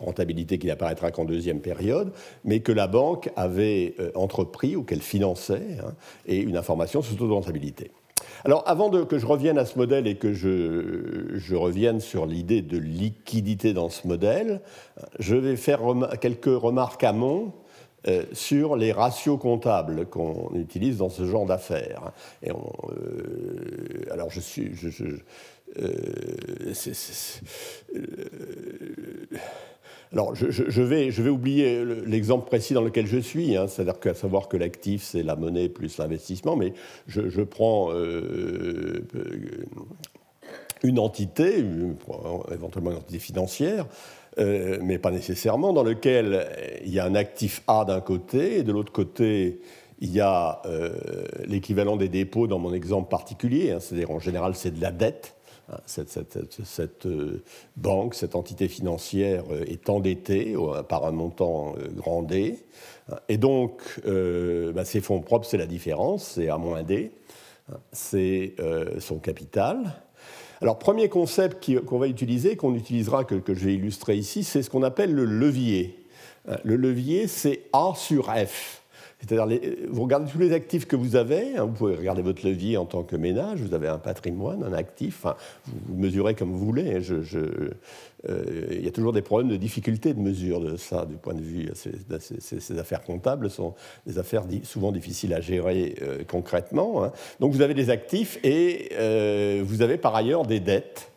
rentabilité 0.04 0.58
qui 0.58 0.68
n'apparaîtra 0.68 1.12
qu'en 1.12 1.26
deuxième 1.26 1.60
période, 1.60 2.12
mais 2.44 2.60
que 2.60 2.72
la 2.72 2.88
banque 2.88 3.30
avait 3.36 3.96
euh, 4.00 4.12
entrepris 4.16 4.76
ou 4.76 4.84
qu'elle 4.84 5.02
finançait, 5.02 5.78
hein, 5.84 5.94
et 6.26 6.38
une 6.38 6.58
information 6.58 7.02
sur 7.02 7.14
ce 7.14 7.18
taux 7.18 7.28
de 7.28 7.34
rentabilité. 7.34 7.92
Alors, 8.46 8.64
avant 8.66 8.90
de, 8.90 9.04
que 9.04 9.18
je 9.18 9.26
revienne 9.26 9.58
à 9.58 9.66
ce 9.66 9.78
modèle 9.78 10.06
et 10.06 10.16
que 10.16 10.34
je, 10.34 11.56
revienne 11.56 12.00
sur 12.00 12.26
l'idée 12.26 12.62
de 12.62 12.78
liquidité 12.78 13.74
dans 13.74 13.90
ce 13.90 14.08
modèle, 14.08 14.62
je 15.20 15.36
vais 15.36 15.56
faire 15.56 15.82
quelques 16.20 16.46
remarques 16.46 17.04
à 17.04 17.14
mon 17.14 17.54
euh, 18.06 18.24
sur 18.34 18.76
les 18.76 18.92
ratios 18.92 19.40
comptables 19.40 20.08
qu'on 20.08 20.52
utilise 20.56 20.98
dans 20.98 21.10
ce 21.10 21.26
genre 21.26 21.46
d'affaires. 21.46 22.12
Euh, 22.46 22.52
alors, 24.12 24.30
je 24.30 24.42
suis. 24.42 24.74
Alors, 30.14 30.36
je, 30.36 30.82
vais, 30.84 31.10
je 31.10 31.24
vais 31.24 31.32
oublier 31.32 31.84
l'exemple 32.06 32.46
précis 32.46 32.76
dans 32.76 32.84
lequel 32.84 33.08
je 33.08 33.18
suis, 33.18 33.58
hein, 33.58 33.68
c'est-à-dire 33.68 34.00
qu'à 34.00 34.14
savoir 34.14 34.48
que 34.48 34.58
l'actif, 34.58 35.02
c'est 35.02 35.24
la 35.24 35.36
monnaie 35.36 35.70
plus 35.70 35.98
l'investissement, 35.98 36.56
mais 36.56 36.74
je, 37.08 37.42
prends 37.42 37.92
euh, 37.92 39.04
une 40.84 41.00
entité, 41.00 41.66
éventuellement 42.52 42.92
une 42.92 42.98
entité 42.98 43.18
financière, 43.18 43.88
euh, 44.38 44.78
mais 44.84 45.00
pas 45.00 45.10
nécessairement, 45.10 45.74
dans 45.74 45.84
lequel 45.84 46.48
il 46.86 46.94
y 46.94 47.00
a 47.00 47.06
un 47.06 47.16
actif 47.16 47.64
A 47.66 47.84
d'un 47.84 48.02
côté, 48.02 48.60
et 48.60 48.64
de 48.64 48.72
l'autre 48.72 48.92
côté, 48.92 49.62
il 50.00 50.12
y 50.12 50.22
a 50.22 50.62
euh, 50.66 50.92
l'équivalent 51.46 51.96
des 51.96 52.10
dépôts 52.10 52.46
dans 52.46 52.60
mon 52.60 52.74
exemple 52.74 53.10
particulier, 53.10 53.72
hein, 53.72 53.80
c'est-à-dire 53.80 54.12
en 54.12 54.20
général 54.20 54.54
c'est 54.54 54.72
de 54.72 54.82
la 54.82 54.92
dette. 54.92 55.36
Hein, 55.72 55.78
cette, 55.86 57.06
euh, 57.06 57.42
banque, 57.78 58.16
cette 58.16 58.36
entité 58.36 58.68
financière 58.68 59.46
euh, 59.50 59.64
est 59.66 59.90
endettée 59.90 60.56
par 60.90 61.06
un 61.06 61.14
montant 61.14 61.76
euh, 61.78 61.88
grand 61.88 62.22
D. 62.22 62.60
Hein, 63.10 63.16
et 63.30 63.38
donc, 63.38 63.82
bah, 64.06 64.84
ses 64.84 65.00
fonds 65.00 65.22
propres, 65.22 65.48
c'est 65.48 65.58
la 65.58 65.66
différence, 65.66 66.34
c'est 66.36 66.50
A 66.50 66.58
moins 66.58 66.84
D, 66.84 67.12
hein, 67.72 67.78
c'est 67.92 68.56
son 69.00 69.20
capital. 69.20 69.94
Alors, 70.62 70.80
premier 70.80 71.10
concept 71.10 71.70
qu'on 71.86 72.00
va 72.00 72.08
utiliser, 72.08 72.56
qu'on 72.56 72.76
utilisera, 72.76 73.24
que, 73.26 73.36
que, 73.36 73.54
je 73.54 73.66
vais 73.66 73.74
illustrer 73.76 74.16
ici, 74.16 74.44
c'est 74.44 74.64
ce 74.64 74.70
qu'on 74.70 74.84
appelle 74.84 75.14
le 75.14 75.26
levier. 75.26 76.06
Le 76.64 76.76
levier, 76.76 77.28
c'est 77.28 77.64
A 77.74 77.94
sur 77.96 78.26
F. 78.34 78.83
C'est-à-dire, 79.26 79.60
vous 79.90 80.04
regardez 80.04 80.30
tous 80.30 80.40
les 80.40 80.52
actifs 80.52 80.86
que 80.86 80.96
vous 80.96 81.16
avez, 81.16 81.56
hein, 81.56 81.66
vous 81.66 81.72
pouvez 81.72 81.96
regarder 81.96 82.22
votre 82.22 82.46
levier 82.46 82.76
en 82.78 82.86
tant 82.86 83.04
que 83.04 83.16
ménage, 83.16 83.60
vous 83.62 83.74
avez 83.74 83.88
un 83.88 83.98
patrimoine, 83.98 84.64
un 84.64 84.74
actif, 84.74 85.26
vous 85.66 85.96
mesurez 85.96 86.36
comme 86.36 86.52
vous 86.52 86.60
voulez. 86.66 86.98
Hein, 86.98 87.02
euh, 88.30 88.68
il 88.72 88.84
y 88.84 88.88
a 88.88 88.92
toujours 88.92 89.14
des 89.14 89.22
problèmes 89.22 89.50
de 89.50 89.58
difficulté 89.58 90.14
de 90.14 90.20
mesure 90.20 90.60
de 90.60 90.78
ça, 90.78 91.06
du 91.06 91.16
point 91.16 91.34
de 91.34 91.42
vue. 91.42 91.70
Ces, 91.74 92.80
affaires 92.80 93.04
comptables 93.04 93.50
sont 93.50 93.76
des 94.06 94.18
affaires 94.18 94.44
souvent 94.64 94.92
difficiles 94.92 95.34
à 95.34 95.42
gérer 95.42 95.96
euh, 96.02 96.24
concrètement. 96.28 97.04
Hein. 97.04 97.12
Donc 97.40 97.54
vous 97.54 97.62
avez 97.62 97.74
des 97.74 97.90
actifs 97.90 98.40
et 98.44 98.90
euh, 98.94 99.62
vous 99.66 99.82
avez 99.82 99.98
par 99.98 100.16
ailleurs 100.16 100.46
des 100.46 100.60
dettes, 100.60 101.12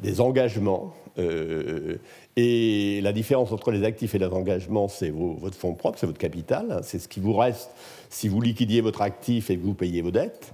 des 0.00 0.20
engagements. 0.20 0.94
Et 1.18 3.00
la 3.02 3.12
différence 3.12 3.50
entre 3.50 3.72
les 3.72 3.82
actifs 3.82 4.14
et 4.14 4.18
les 4.18 4.26
engagements, 4.26 4.86
c'est 4.86 5.10
votre 5.10 5.56
fonds 5.56 5.74
propre, 5.74 5.98
c'est 5.98 6.06
votre 6.06 6.18
capital, 6.18 6.66
hein, 6.70 6.80
c'est 6.82 7.00
ce 7.00 7.08
qui 7.08 7.18
vous 7.18 7.36
reste 7.36 7.70
si 8.10 8.28
vous 8.28 8.40
liquidiez 8.40 8.80
votre 8.80 9.02
actif 9.02 9.50
et 9.50 9.56
que 9.56 9.64
vous 9.64 9.74
payez 9.74 10.02
vos 10.02 10.12
dettes. 10.12 10.52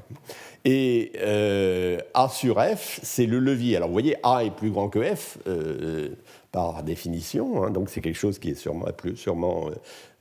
Et 0.65 1.13
euh, 1.19 1.99
A 2.15 2.31
sur 2.31 2.59
F, 2.59 3.01
c'est 3.03 3.27
le 3.27 3.39
levier. 3.39 3.77
Alors 3.77 3.89
vous 3.89 3.95
voyez, 3.95 4.17
A 4.23 4.45
est 4.45 4.51
plus 4.51 4.71
grand 4.71 4.89
que 4.89 5.15
F 5.15 5.37
euh, 5.47 6.09
par 6.53 6.83
définition, 6.83 7.63
hein, 7.65 7.71
donc 7.71 7.91
c'est 7.91 8.01
quelque 8.01 8.17
chose 8.17 8.39
qui 8.39 8.51
est 8.51 8.55
sûrement 8.55 9.69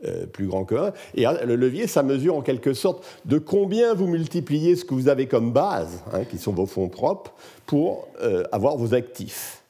euh, 0.04 0.26
plus 0.26 0.48
grand 0.48 0.66
que 0.66 0.76
1. 0.76 0.94
Et 1.16 1.26
le 1.46 1.56
levier, 1.56 1.88
ça 1.88 2.04
mesure 2.04 2.36
en 2.36 2.42
quelque 2.42 2.74
sorte 2.74 3.06
de 3.24 3.38
combien 3.38 3.94
vous 3.94 4.08
multipliez 4.08 4.76
ce 4.76 4.84
que 4.84 4.94
vous 4.94 5.08
avez 5.08 5.28
comme 5.28 5.54
base, 5.54 6.04
hein, 6.12 6.26
qui 6.26 6.38
sont 6.38 6.52
vos 6.52 6.66
fonds 6.66 6.90
propres, 6.90 7.34
pour 7.66 8.10
avoir 8.52 8.76
vos 8.76 8.94
actifs. 8.94 9.63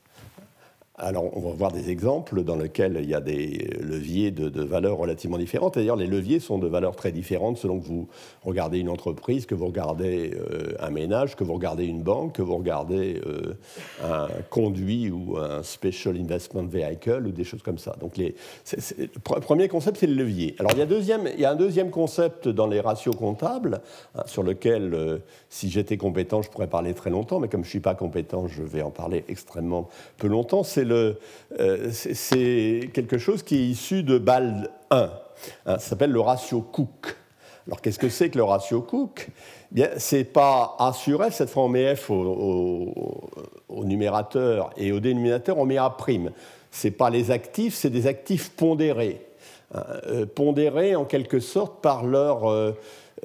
Alors, 1.00 1.35
on 1.35 1.39
va 1.39 1.55
voir 1.55 1.71
des 1.71 1.89
exemples 1.89 2.43
dans 2.43 2.55
lesquels 2.55 3.00
il 3.01 3.09
y 3.09 3.15
a 3.15 3.19
des 3.19 3.67
leviers 3.81 4.29
de, 4.29 4.62
valeurs 4.62 4.97
relativement 4.97 5.39
différentes. 5.39 5.73
D'ailleurs, 5.73 5.95
les 5.95 6.05
leviers 6.05 6.39
sont 6.39 6.59
de 6.59 6.67
valeurs 6.67 6.95
très 6.95 7.12
différentes 7.12 7.57
selon 7.57 7.79
que 7.79 7.88
vous 7.88 8.07
regardez 8.43 8.77
une 8.77 8.89
entreprise, 8.89 9.47
que 9.47 9.55
vous 9.55 9.65
regardez 9.65 10.35
euh, 10.35 10.75
un 10.79 10.91
ménage, 10.91 11.35
que 11.35 11.43
vous 11.43 11.55
regardez 11.55 11.85
une 11.85 12.03
banque, 12.03 12.33
que 12.33 12.43
vous 12.43 12.55
regardez 12.57 13.19
euh, 13.25 13.55
un 14.03 14.27
conduit 14.51 15.09
ou 15.09 15.35
un 15.38 15.63
special 15.63 16.15
investment 16.15 16.67
vehicle 16.67 17.25
ou 17.25 17.31
des 17.31 17.43
choses 17.43 17.63
comme 17.63 17.79
ça. 17.79 17.95
Donc, 18.00 18.17
le 18.17 18.31
premier 19.39 19.69
concept, 19.69 19.97
c'est 19.97 20.05
le 20.05 20.13
levier. 20.13 20.55
Alors, 20.59 20.73
il 20.73 20.77
y, 20.77 21.45
a 21.45 21.51
un 21.51 21.55
deuxième 21.55 21.89
concept 21.89 22.47
dans 22.47 22.67
les 22.67 22.79
ratios 22.79 23.15
comptables 23.15 23.81
hein, 24.13 24.21
sur 24.27 24.43
lequel, 24.43 24.93
euh, 24.93 25.17
si 25.50 25.71
j'étais 25.71 25.97
compétent, 25.97 26.43
je 26.43 26.51
pourrais 26.51 26.67
parler 26.67 26.93
très 26.93 27.09
longtemps, 27.09 27.39
mais 27.39 27.47
comme 27.47 27.63
je 27.63 27.69
ne 27.69 27.71
suis 27.71 27.79
pas 27.79 27.95
compétent, 27.95 28.47
je 28.47 28.62
vais 28.62 28.83
en 28.83 28.91
parler 28.91 29.25
extrêmement 29.27 29.89
peu 30.19 30.27
longtemps. 30.27 30.62
C'est 30.62 30.83
c'est 31.92 32.90
quelque 32.94 33.18
chose 33.18 33.44
qui 33.44 33.56
est 33.56 33.66
issu 33.66 34.04
de 34.04 34.18
BAL 34.18 34.70
1. 34.92 34.98
Hein, 34.98 35.10
ça 35.66 35.80
s'appelle 35.80 36.12
le 36.12 36.20
ratio 36.20 36.62
Cook. 36.62 37.16
Alors 37.68 37.82
qu'est-ce 37.82 38.00
que 38.00 38.10
c'est 38.10 38.30
que 38.30 38.38
le 38.38 38.44
ratio 38.44 38.82
Cook? 38.82 39.30
Bien, 39.72 39.90
c'est 39.98 40.25
pas 40.25 40.75
A 40.80 40.94
sur 40.94 41.24
F, 41.24 41.34
cette 41.34 41.50
fois 41.50 41.63
on 41.63 41.70
met 41.70 41.96
F 41.96 42.10
au, 42.10 42.94
numérateur 43.86 44.70
et 44.78 44.92
au 44.92 45.00
dénominateur 45.00 45.58
on 45.58 45.66
met 45.66 45.78
A'. 45.78 45.96
C'est 46.72 46.92
pas 46.92 47.10
les 47.10 47.32
actifs, 47.32 47.74
c'est 47.74 47.90
des 47.90 48.08
actifs 48.08 48.52
pondérés. 48.52 49.22
Hein, 49.74 49.84
euh, 50.08 50.25
pondérés 50.25 50.96
en 50.96 51.06
quelque 51.06 51.40
sorte 51.40 51.82
par 51.82 52.06
leur 52.06 52.74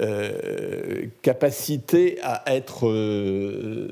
euh, 0.00 1.06
capacité 1.22 2.18
à 2.22 2.54
être 2.54 2.86
euh, 2.86 3.88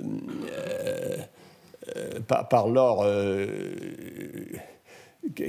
par, 2.26 2.69
leur 2.69 3.00
euh, 3.03 3.47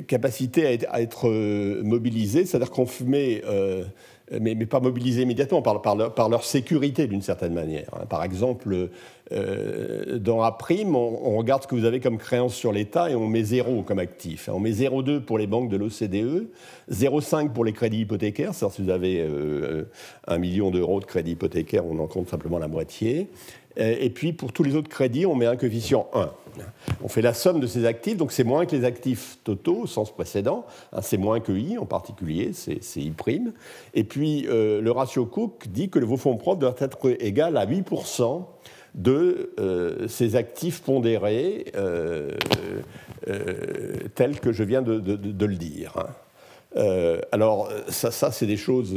capacité 0.07 0.79
à 0.89 1.01
être, 1.01 1.27
euh, 1.27 1.81
mobilisés, 1.83 2.45
c'est-à-dire 2.45 2.71
qu'on 2.71 2.87
met 3.05 3.41
mais, 4.41 4.65
pas 4.65 4.79
mobilisés 4.79 5.21
immédiatement, 5.21 5.61
par, 5.61 5.81
par, 5.81 6.29
leur, 6.29 6.43
sécurité 6.43 7.07
d'une 7.07 7.21
certaine 7.21 7.53
manière. 7.53 7.89
Hein. 7.93 8.05
Par 8.09 8.23
exemple, 8.23 8.89
euh, 9.31 10.19
dans 10.19 10.41
A', 10.41 10.57
on, 10.69 10.95
on, 10.95 11.37
regarde 11.37 11.63
ce 11.63 11.67
que 11.67 11.75
vous 11.75 11.85
avez 11.85 11.99
comme 11.99 12.17
créance 12.17 12.53
sur 12.53 12.71
l'État 12.71 13.09
et 13.09 13.15
on 13.15 13.27
met 13.27 13.43
0 13.43 13.83
comme 13.83 13.99
actif. 13.99 14.49
On 14.51 14.59
met 14.59 14.71
0,2 14.71 15.21
pour 15.21 15.37
les 15.37 15.47
banques 15.47 15.69
de 15.69 15.77
l'OCDE, 15.77 16.47
0,5 16.91 17.51
pour 17.51 17.63
les 17.63 17.73
crédits 17.73 18.01
hypothécaires, 18.01 18.53
c'est-à-dire 18.53 18.75
si 18.75 18.81
vous 18.83 18.89
avez 18.89 19.21
euh, 19.21 19.83
un 20.27 20.37
million 20.37 20.71
d'euros 20.71 20.99
de 20.99 21.05
crédits 21.05 21.31
hypothécaires, 21.31 21.85
on 21.85 21.99
en 21.99 22.07
compte 22.07 22.29
simplement 22.29 22.59
la 22.59 22.67
moitié. 22.67 23.29
Et 23.77 24.09
puis 24.09 24.33
pour 24.33 24.53
tous 24.53 24.63
les 24.63 24.75
autres 24.75 24.89
crédits, 24.89 25.25
on 25.25 25.35
met 25.35 25.45
un 25.45 25.55
coefficient 25.55 26.09
1. 26.13 26.29
On 27.03 27.07
fait 27.07 27.21
la 27.21 27.33
somme 27.33 27.59
de 27.59 27.67
ces 27.67 27.85
actifs, 27.85 28.17
donc 28.17 28.31
c'est 28.31 28.43
moins 28.43 28.65
que 28.65 28.75
les 28.75 28.83
actifs 28.85 29.37
totaux 29.43 29.81
au 29.81 29.87
sens 29.87 30.13
précédent, 30.13 30.65
hein, 30.93 31.01
c'est 31.01 31.17
moins 31.17 31.39
que 31.39 31.51
I 31.51 31.77
en 31.77 31.85
particulier, 31.85 32.51
c'est 32.53 32.99
I'. 32.99 33.13
Et 33.93 34.03
puis 34.03 34.45
euh, 34.47 34.81
le 34.81 34.91
ratio 34.91 35.25
Cook 35.25 35.67
dit 35.67 35.89
que 35.89 35.99
vos 35.99 36.17
fonds 36.17 36.37
propres 36.37 36.59
doivent 36.59 36.75
être 36.79 37.09
égal 37.21 37.57
à 37.57 37.65
8% 37.65 38.45
de 38.95 39.53
euh, 39.59 40.07
ces 40.07 40.35
actifs 40.35 40.81
pondérés 40.81 41.65
euh, 41.75 42.31
tels 44.15 44.39
que 44.39 44.51
je 44.51 44.63
viens 44.63 44.81
de, 44.81 45.45
le 45.45 45.55
dire. 45.55 45.93
Hein. 46.75 47.19
alors 47.31 47.69
ça 47.89 48.31
c'est 48.31 48.45
des 48.45 48.57
choses 48.57 48.95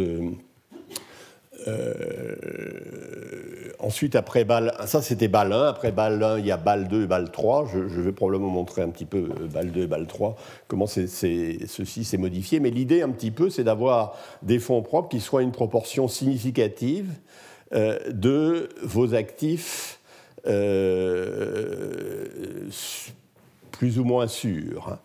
euh, 1.69 2.35
ensuite, 3.79 4.17
après 4.17 4.45
balle, 4.45 4.75
ça 4.87 5.02
c'était 5.02 5.29
balle 5.29 5.52
1. 5.52 5.69
Après 5.69 5.93
balle 5.93 6.23
1, 6.23 6.38
il 6.38 6.47
y 6.47 6.50
a 6.50 6.57
balle 6.57 6.88
2 6.88 7.05
et 7.05 7.07
balle 7.07 7.31
3. 7.31 7.69
Je, 7.73 8.00
vais 8.00 8.12
probablement 8.12 8.50
montrer 8.50 8.83
un 8.83 8.88
petit 8.88 9.05
peu 9.05 9.19
euh, 9.19 9.47
balle 9.47 9.71
2 9.71 9.83
et 9.83 9.87
balle 9.87 10.07
3, 10.07 10.37
comment 10.69 10.87
ceci 10.87 12.05
s'est 12.05 12.17
modifié. 12.19 12.61
Mais 12.61 12.71
l'idée, 12.71 13.02
un 13.02 13.11
petit 13.11 13.31
peu, 13.31 13.50
c'est 13.50 13.64
d'avoir 13.64 14.17
des 14.43 14.59
fonds 14.59 14.83
propres 14.83 15.09
qui 15.09 15.21
soient 15.21 15.43
une 15.43 15.52
proportion 15.52 16.09
significative 16.09 17.11
euh, 17.75 17.99
de 18.11 18.69
vos 18.83 19.14
actifs 19.14 19.99
plus 23.73 23.99
ou 23.99 24.05
moins 24.05 24.26
sûrs. 24.26 24.88
Hein. 24.90 24.99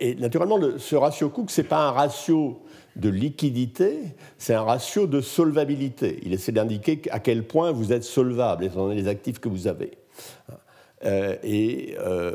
et 0.00 0.14
naturellement, 0.16 0.58
ce 0.76 0.96
ratio 0.96 1.30
Cook, 1.30 1.50
ce 1.50 1.62
n'est 1.62 1.66
pas 1.66 1.88
un 1.88 1.90
ratio 1.90 2.60
de 2.96 3.08
liquidité, 3.08 3.98
c'est 4.38 4.54
un 4.54 4.62
ratio 4.62 5.06
de 5.06 5.20
solvabilité. 5.20 6.20
Il 6.22 6.32
essaie 6.32 6.52
d'indiquer 6.52 7.00
à 7.10 7.20
quel 7.20 7.44
point 7.44 7.72
vous 7.72 7.92
êtes 7.92 8.04
solvable, 8.04 8.64
étant 8.64 8.88
donné 8.88 9.00
les 9.00 9.08
actifs 9.08 9.38
que 9.38 9.48
vous 9.48 9.68
avez. 9.68 9.92
Euh, 11.04 11.36
et 11.42 11.96
euh, 11.98 12.32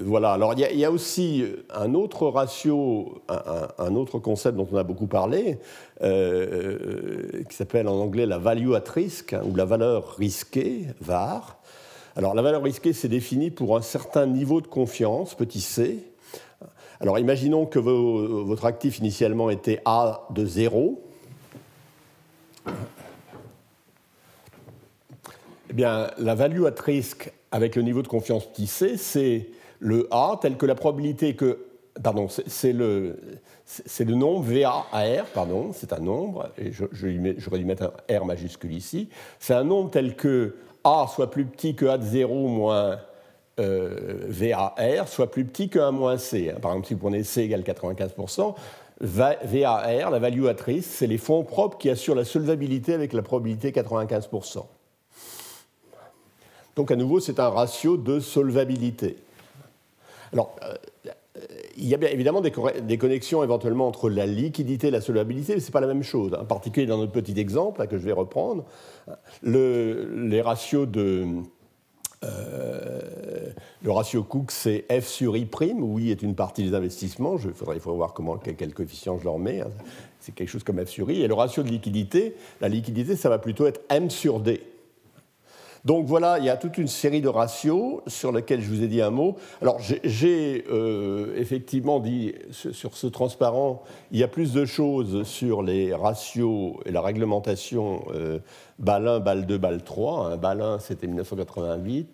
voilà. 0.00 0.32
Alors 0.32 0.54
il 0.54 0.78
y, 0.78 0.84
a 0.84 0.90
aussi 0.90 1.44
un 1.74 1.94
autre 1.94 2.28
ratio, 2.28 3.22
un, 3.28 3.96
autre 3.96 4.20
concept 4.20 4.56
dont 4.56 4.68
on 4.70 4.76
a 4.76 4.84
beaucoup 4.84 5.08
parlé, 5.08 5.58
euh, 6.02 7.42
qui 7.48 7.56
s'appelle 7.56 7.88
en 7.88 7.96
anglais 7.96 8.26
la 8.26 8.38
value 8.38 8.72
at 8.74 8.88
risk 8.94 9.32
hein, 9.32 9.42
ou 9.44 9.56
la 9.56 9.64
valeur 9.64 10.16
risquée, 10.16 10.86
VAR. 11.00 11.58
Alors 12.14 12.34
la 12.34 12.42
valeur 12.42 12.62
risquée, 12.62 12.92
c'est 12.92 13.08
défini 13.08 13.50
pour 13.50 13.76
un 13.76 13.82
certain 13.82 14.26
niveau 14.26 14.60
de 14.60 14.66
confiance, 14.66 15.34
petit 15.34 15.60
c, 15.60 15.98
alors 17.00 17.18
imaginons 17.18 17.66
que 17.66 17.78
votre 17.78 18.64
actif 18.64 18.98
initialement 18.98 19.50
était 19.50 19.80
A 19.84 20.26
de 20.30 20.44
0. 20.44 21.00
Eh 25.70 25.72
bien, 25.72 26.10
la 26.18 26.34
value 26.34 26.64
at 26.64 26.80
risk 26.82 27.32
avec 27.52 27.76
le 27.76 27.82
niveau 27.82 28.02
de 28.02 28.08
confiance 28.08 28.46
petit 28.46 28.66
c, 28.66 28.96
c'est 28.96 29.48
le 29.78 30.08
A 30.10 30.38
tel 30.40 30.56
que 30.56 30.66
la 30.66 30.74
probabilité 30.74 31.34
que. 31.34 31.64
Pardon, 32.02 32.28
c'est 32.28 32.72
le, 32.72 33.18
le 33.98 34.14
nombre 34.14 34.42
VA 34.42 34.86
pardon, 35.34 35.72
c'est 35.72 35.92
un 35.92 35.98
nombre, 35.98 36.48
et 36.56 36.70
j'aurais 36.72 37.58
dû 37.58 37.64
mettre 37.64 37.92
un 38.08 38.18
R 38.20 38.24
majuscule 38.24 38.72
ici. 38.72 39.08
C'est 39.40 39.54
un 39.54 39.64
nombre 39.64 39.90
tel 39.90 40.14
que 40.14 40.54
A 40.84 41.06
soit 41.12 41.28
plus 41.28 41.44
petit 41.44 41.74
que 41.74 41.86
A 41.86 41.98
de 41.98 42.04
0 42.04 42.46
moins 42.46 43.00
euh, 43.58 44.26
VAR 44.28 44.74
soit 45.06 45.30
plus 45.30 45.44
petit 45.44 45.68
que 45.68 45.78
1 45.78 45.90
moins 45.90 46.18
C. 46.18 46.50
Hein. 46.50 46.60
Par 46.60 46.72
exemple, 46.72 46.88
si 46.88 46.94
vous 46.94 47.00
prenez 47.00 47.22
C 47.24 47.42
égale 47.42 47.62
95%, 47.62 48.54
VAR, 49.00 50.10
la 50.10 50.18
value 50.18 50.46
at 50.46 50.62
risk, 50.64 50.88
c'est 50.90 51.06
les 51.06 51.18
fonds 51.18 51.44
propres 51.44 51.78
qui 51.78 51.90
assurent 51.90 52.14
la 52.14 52.24
solvabilité 52.24 52.94
avec 52.94 53.12
la 53.12 53.22
probabilité 53.22 53.70
95%. 53.70 54.64
Donc 56.76 56.90
à 56.90 56.96
nouveau, 56.96 57.20
c'est 57.20 57.40
un 57.40 57.48
ratio 57.48 57.96
de 57.96 58.20
solvabilité. 58.20 59.16
Alors, 60.32 60.54
euh, 60.64 60.74
il 61.76 61.86
y 61.86 61.94
a 61.94 61.96
bien 61.96 62.08
évidemment 62.08 62.40
des, 62.40 62.98
connexions 62.98 63.44
éventuellement 63.44 63.86
entre 63.86 64.10
la 64.10 64.26
liquidité 64.26 64.88
et 64.88 64.90
la 64.90 65.00
solvabilité, 65.00 65.54
mais 65.54 65.60
ce 65.60 65.66
n'est 65.66 65.72
pas 65.72 65.80
la 65.80 65.86
même 65.86 66.02
chose. 66.02 66.34
En 66.34 66.44
particulier 66.44 66.86
dans 66.86 66.98
notre 66.98 67.12
petit 67.12 67.38
exemple 67.38 67.86
que 67.86 67.98
je 67.98 68.04
vais 68.04 68.12
reprendre, 68.12 68.64
les 69.42 70.42
ratios 70.42 70.88
de, 70.88 71.26
le 73.88 73.92
ratio 73.92 74.22
Cook, 74.22 74.50
c'est 74.50 74.84
F 74.90 75.06
sur 75.06 75.34
I', 75.34 75.48
où 75.78 75.98
I 75.98 76.10
est 76.10 76.20
une 76.20 76.34
partie 76.34 76.62
des 76.62 76.74
investissements. 76.74 77.38
Il 77.42 77.54
faudrait, 77.54 77.78
voir 77.78 78.12
comment, 78.12 78.36
quel, 78.36 78.74
coefficient 78.74 79.18
je 79.18 79.24
leur 79.24 79.38
mets. 79.38 79.62
Hein. 79.62 79.70
C'est 80.20 80.34
quelque 80.34 80.50
chose 80.50 80.62
comme 80.62 80.84
F 80.84 80.90
sur 80.90 81.10
I. 81.10 81.22
Et 81.22 81.26
le 81.26 81.32
ratio 81.32 81.62
de 81.62 81.70
liquidité, 81.70 82.34
la 82.60 82.68
liquidité, 82.68 83.16
ça 83.16 83.30
va 83.30 83.38
plutôt 83.38 83.66
être 83.66 83.80
M 83.88 84.10
sur 84.10 84.40
D. 84.40 84.60
Donc 85.86 86.04
voilà, 86.04 86.38
il 86.38 86.44
y 86.44 86.50
a 86.50 86.58
toute 86.58 86.76
une 86.76 86.86
série 86.86 87.22
de 87.22 87.28
ratios 87.28 88.02
sur 88.08 88.30
lesquels 88.30 88.60
je 88.60 88.68
vous 88.68 88.82
ai 88.82 88.88
dit 88.88 89.00
un 89.00 89.08
mot. 89.08 89.36
Alors 89.62 89.78
j'ai 89.80 90.66
euh, 90.70 91.34
effectivement 91.36 91.98
dit 91.98 92.34
sur 92.50 92.94
ce 92.94 93.06
transparent, 93.06 93.82
il 94.10 94.18
y 94.18 94.22
a 94.22 94.28
plus 94.28 94.52
de 94.52 94.66
choses 94.66 95.22
sur 95.22 95.62
les 95.62 95.94
ratios 95.94 96.74
et 96.84 96.90
la 96.90 97.00
réglementation 97.00 98.04
euh, 98.12 98.40
BAL 98.78 99.08
1, 99.08 99.20
BAL 99.20 99.46
2, 99.46 99.56
BAL 99.56 99.82
3. 99.82 100.26
Hein. 100.26 100.36
BAL 100.36 100.60
1 100.60 100.78
c'était 100.80 101.06
1988, 101.06 102.08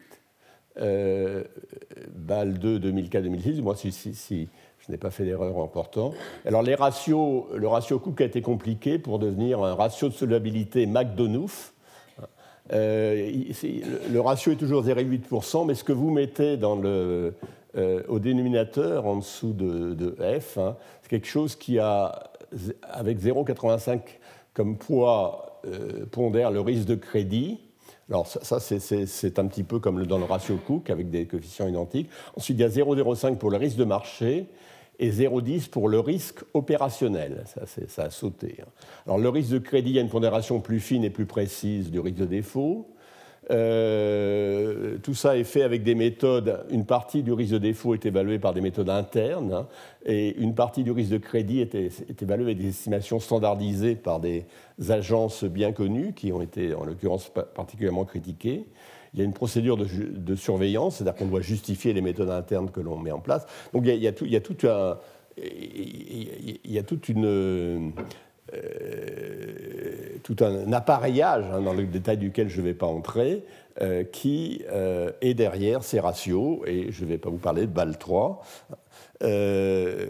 BAL 0.76 2.58
2 2.58 2.78
2004-2006. 2.78 3.62
Moi 3.62 3.76
si, 3.76 4.48
je 4.78 4.92
n'ai 4.92 4.98
pas 4.98 5.10
fait 5.10 5.24
d'erreur 5.24 5.58
important. 5.60 6.12
Alors 6.44 6.62
les 6.62 6.74
ratios, 6.74 7.44
le 7.54 7.68
ratio 7.68 7.98
Cook 7.98 8.20
a 8.20 8.24
été 8.24 8.42
compliqué 8.42 8.98
pour 8.98 9.18
devenir 9.18 9.62
un 9.62 9.74
ratio 9.74 10.08
de 10.08 10.14
solvabilité 10.14 10.86
McDonough 10.86 11.74
euh, 12.72 13.30
le 14.10 14.20
ratio 14.20 14.52
est 14.52 14.56
toujours 14.56 14.82
0,8%, 14.84 15.66
mais 15.66 15.74
ce 15.74 15.84
que 15.84 15.92
vous 15.92 16.10
mettez 16.10 16.56
dans 16.56 16.80
euh, 16.84 17.32
au 18.08 18.18
dénominateur 18.18 19.06
en 19.06 19.16
dessous 19.16 19.52
de, 19.52 20.16
F, 20.40 20.58
hein, 20.58 20.76
c'est 21.02 21.10
quelque 21.10 21.26
chose 21.26 21.56
qui 21.56 21.78
a, 21.78 22.30
avec 22.82 23.18
0,85 23.18 24.00
comme 24.54 24.78
poids, 24.78 25.60
euh, 25.66 26.06
pondère 26.10 26.50
le 26.50 26.60
risque 26.60 26.86
de 26.86 26.94
crédit. 26.94 27.60
Alors 28.10 28.26
ça, 28.26 28.60
c'est 28.60 29.38
un 29.38 29.46
petit 29.46 29.62
peu 29.62 29.78
comme 29.78 30.04
dans 30.06 30.18
le 30.18 30.24
ratio 30.24 30.56
Cook 30.56 30.90
avec 30.90 31.10
des 31.10 31.26
coefficients 31.26 31.68
identiques. 31.68 32.10
Ensuite, 32.36 32.58
il 32.58 32.60
y 32.60 32.64
a 32.64 32.68
0,05 32.68 33.36
pour 33.36 33.50
le 33.50 33.56
risque 33.56 33.76
de 33.76 33.84
marché 33.84 34.46
et 34.98 35.10
0,10 35.10 35.70
pour 35.70 35.88
le 35.88 36.00
risque 36.00 36.40
opérationnel. 36.52 37.44
Ça, 37.46 37.62
ça, 37.88 38.02
a 38.04 38.10
sauté. 38.10 38.58
Hein. 38.60 38.68
Alors 39.06 39.18
le 39.18 39.28
risque 39.28 39.50
de 39.50 39.58
crédit, 39.58 39.90
il 39.90 39.96
y 39.96 39.98
a 39.98 40.02
une 40.02 40.10
pondération 40.10 40.60
plus 40.60 40.80
fine 40.80 41.04
et 41.04 41.10
plus 41.10 41.26
précise 41.26 41.90
du 41.90 41.98
risque 41.98 42.18
de 42.18 42.26
défaut. 42.26 42.93
Euh, 43.50 44.96
tout 45.02 45.14
ça 45.14 45.36
est 45.36 45.44
fait 45.44 45.62
avec 45.62 45.82
des 45.82 45.94
méthodes. 45.94 46.64
Une 46.70 46.86
partie 46.86 47.22
du 47.22 47.32
risque 47.32 47.52
de 47.52 47.58
défaut 47.58 47.94
est 47.94 48.06
évaluée 48.06 48.38
par 48.38 48.54
des 48.54 48.60
méthodes 48.60 48.88
internes 48.88 49.52
hein, 49.52 49.66
et 50.06 50.36
une 50.38 50.54
partie 50.54 50.82
du 50.82 50.90
risque 50.90 51.10
de 51.10 51.18
crédit 51.18 51.60
est, 51.60 52.22
évaluée 52.22 52.44
avec 52.44 52.58
des 52.58 52.68
estimations 52.68 53.20
standardisées 53.20 53.96
par 53.96 54.20
des 54.20 54.46
agences 54.88 55.44
bien 55.44 55.72
connues 55.72 56.14
qui 56.14 56.32
ont 56.32 56.40
été 56.40 56.74
en 56.74 56.84
l'occurrence 56.84 57.30
particulièrement 57.54 58.04
critiquées 58.04 58.66
il 59.14 59.20
y 59.20 59.22
a 59.22 59.24
une 59.24 59.32
procédure 59.32 59.76
de, 59.76 60.34
surveillance, 60.34 60.96
c'est-à-dire 60.96 61.14
qu'on 61.14 61.26
doit 61.26 61.40
justifier 61.40 61.92
les 61.92 62.00
méthodes 62.00 62.30
internes 62.30 62.70
que 62.70 62.80
l'on 62.80 62.98
met 62.98 63.12
en 63.12 63.20
place. 63.20 63.46
Donc 63.72 63.84
il 63.86 64.02
y 64.02 64.08
a, 64.08 64.12
toute 66.82 67.08
une, 67.08 67.92
tout 70.22 70.36
un 70.40 70.72
appareillage, 70.72 71.44
hein, 71.52 71.60
dans 71.60 71.74
le 71.74 71.84
détail 71.84 72.16
duquel 72.16 72.48
je 72.48 72.60
ne 72.60 72.66
vais 72.66 72.74
pas 72.74 72.86
entrer, 72.86 73.44
euh, 73.80 74.04
qui 74.04 74.62
euh, 74.72 75.10
est 75.20 75.34
derrière 75.34 75.84
ces 75.84 76.00
ratios, 76.00 76.60
et 76.66 76.90
je 76.90 77.04
ne 77.04 77.08
vais 77.10 77.18
pas 77.18 77.30
vous 77.30 77.38
parler 77.38 77.62
de 77.62 77.72
BAL 77.72 77.98
3, 77.98 78.42
euh, 79.22 80.06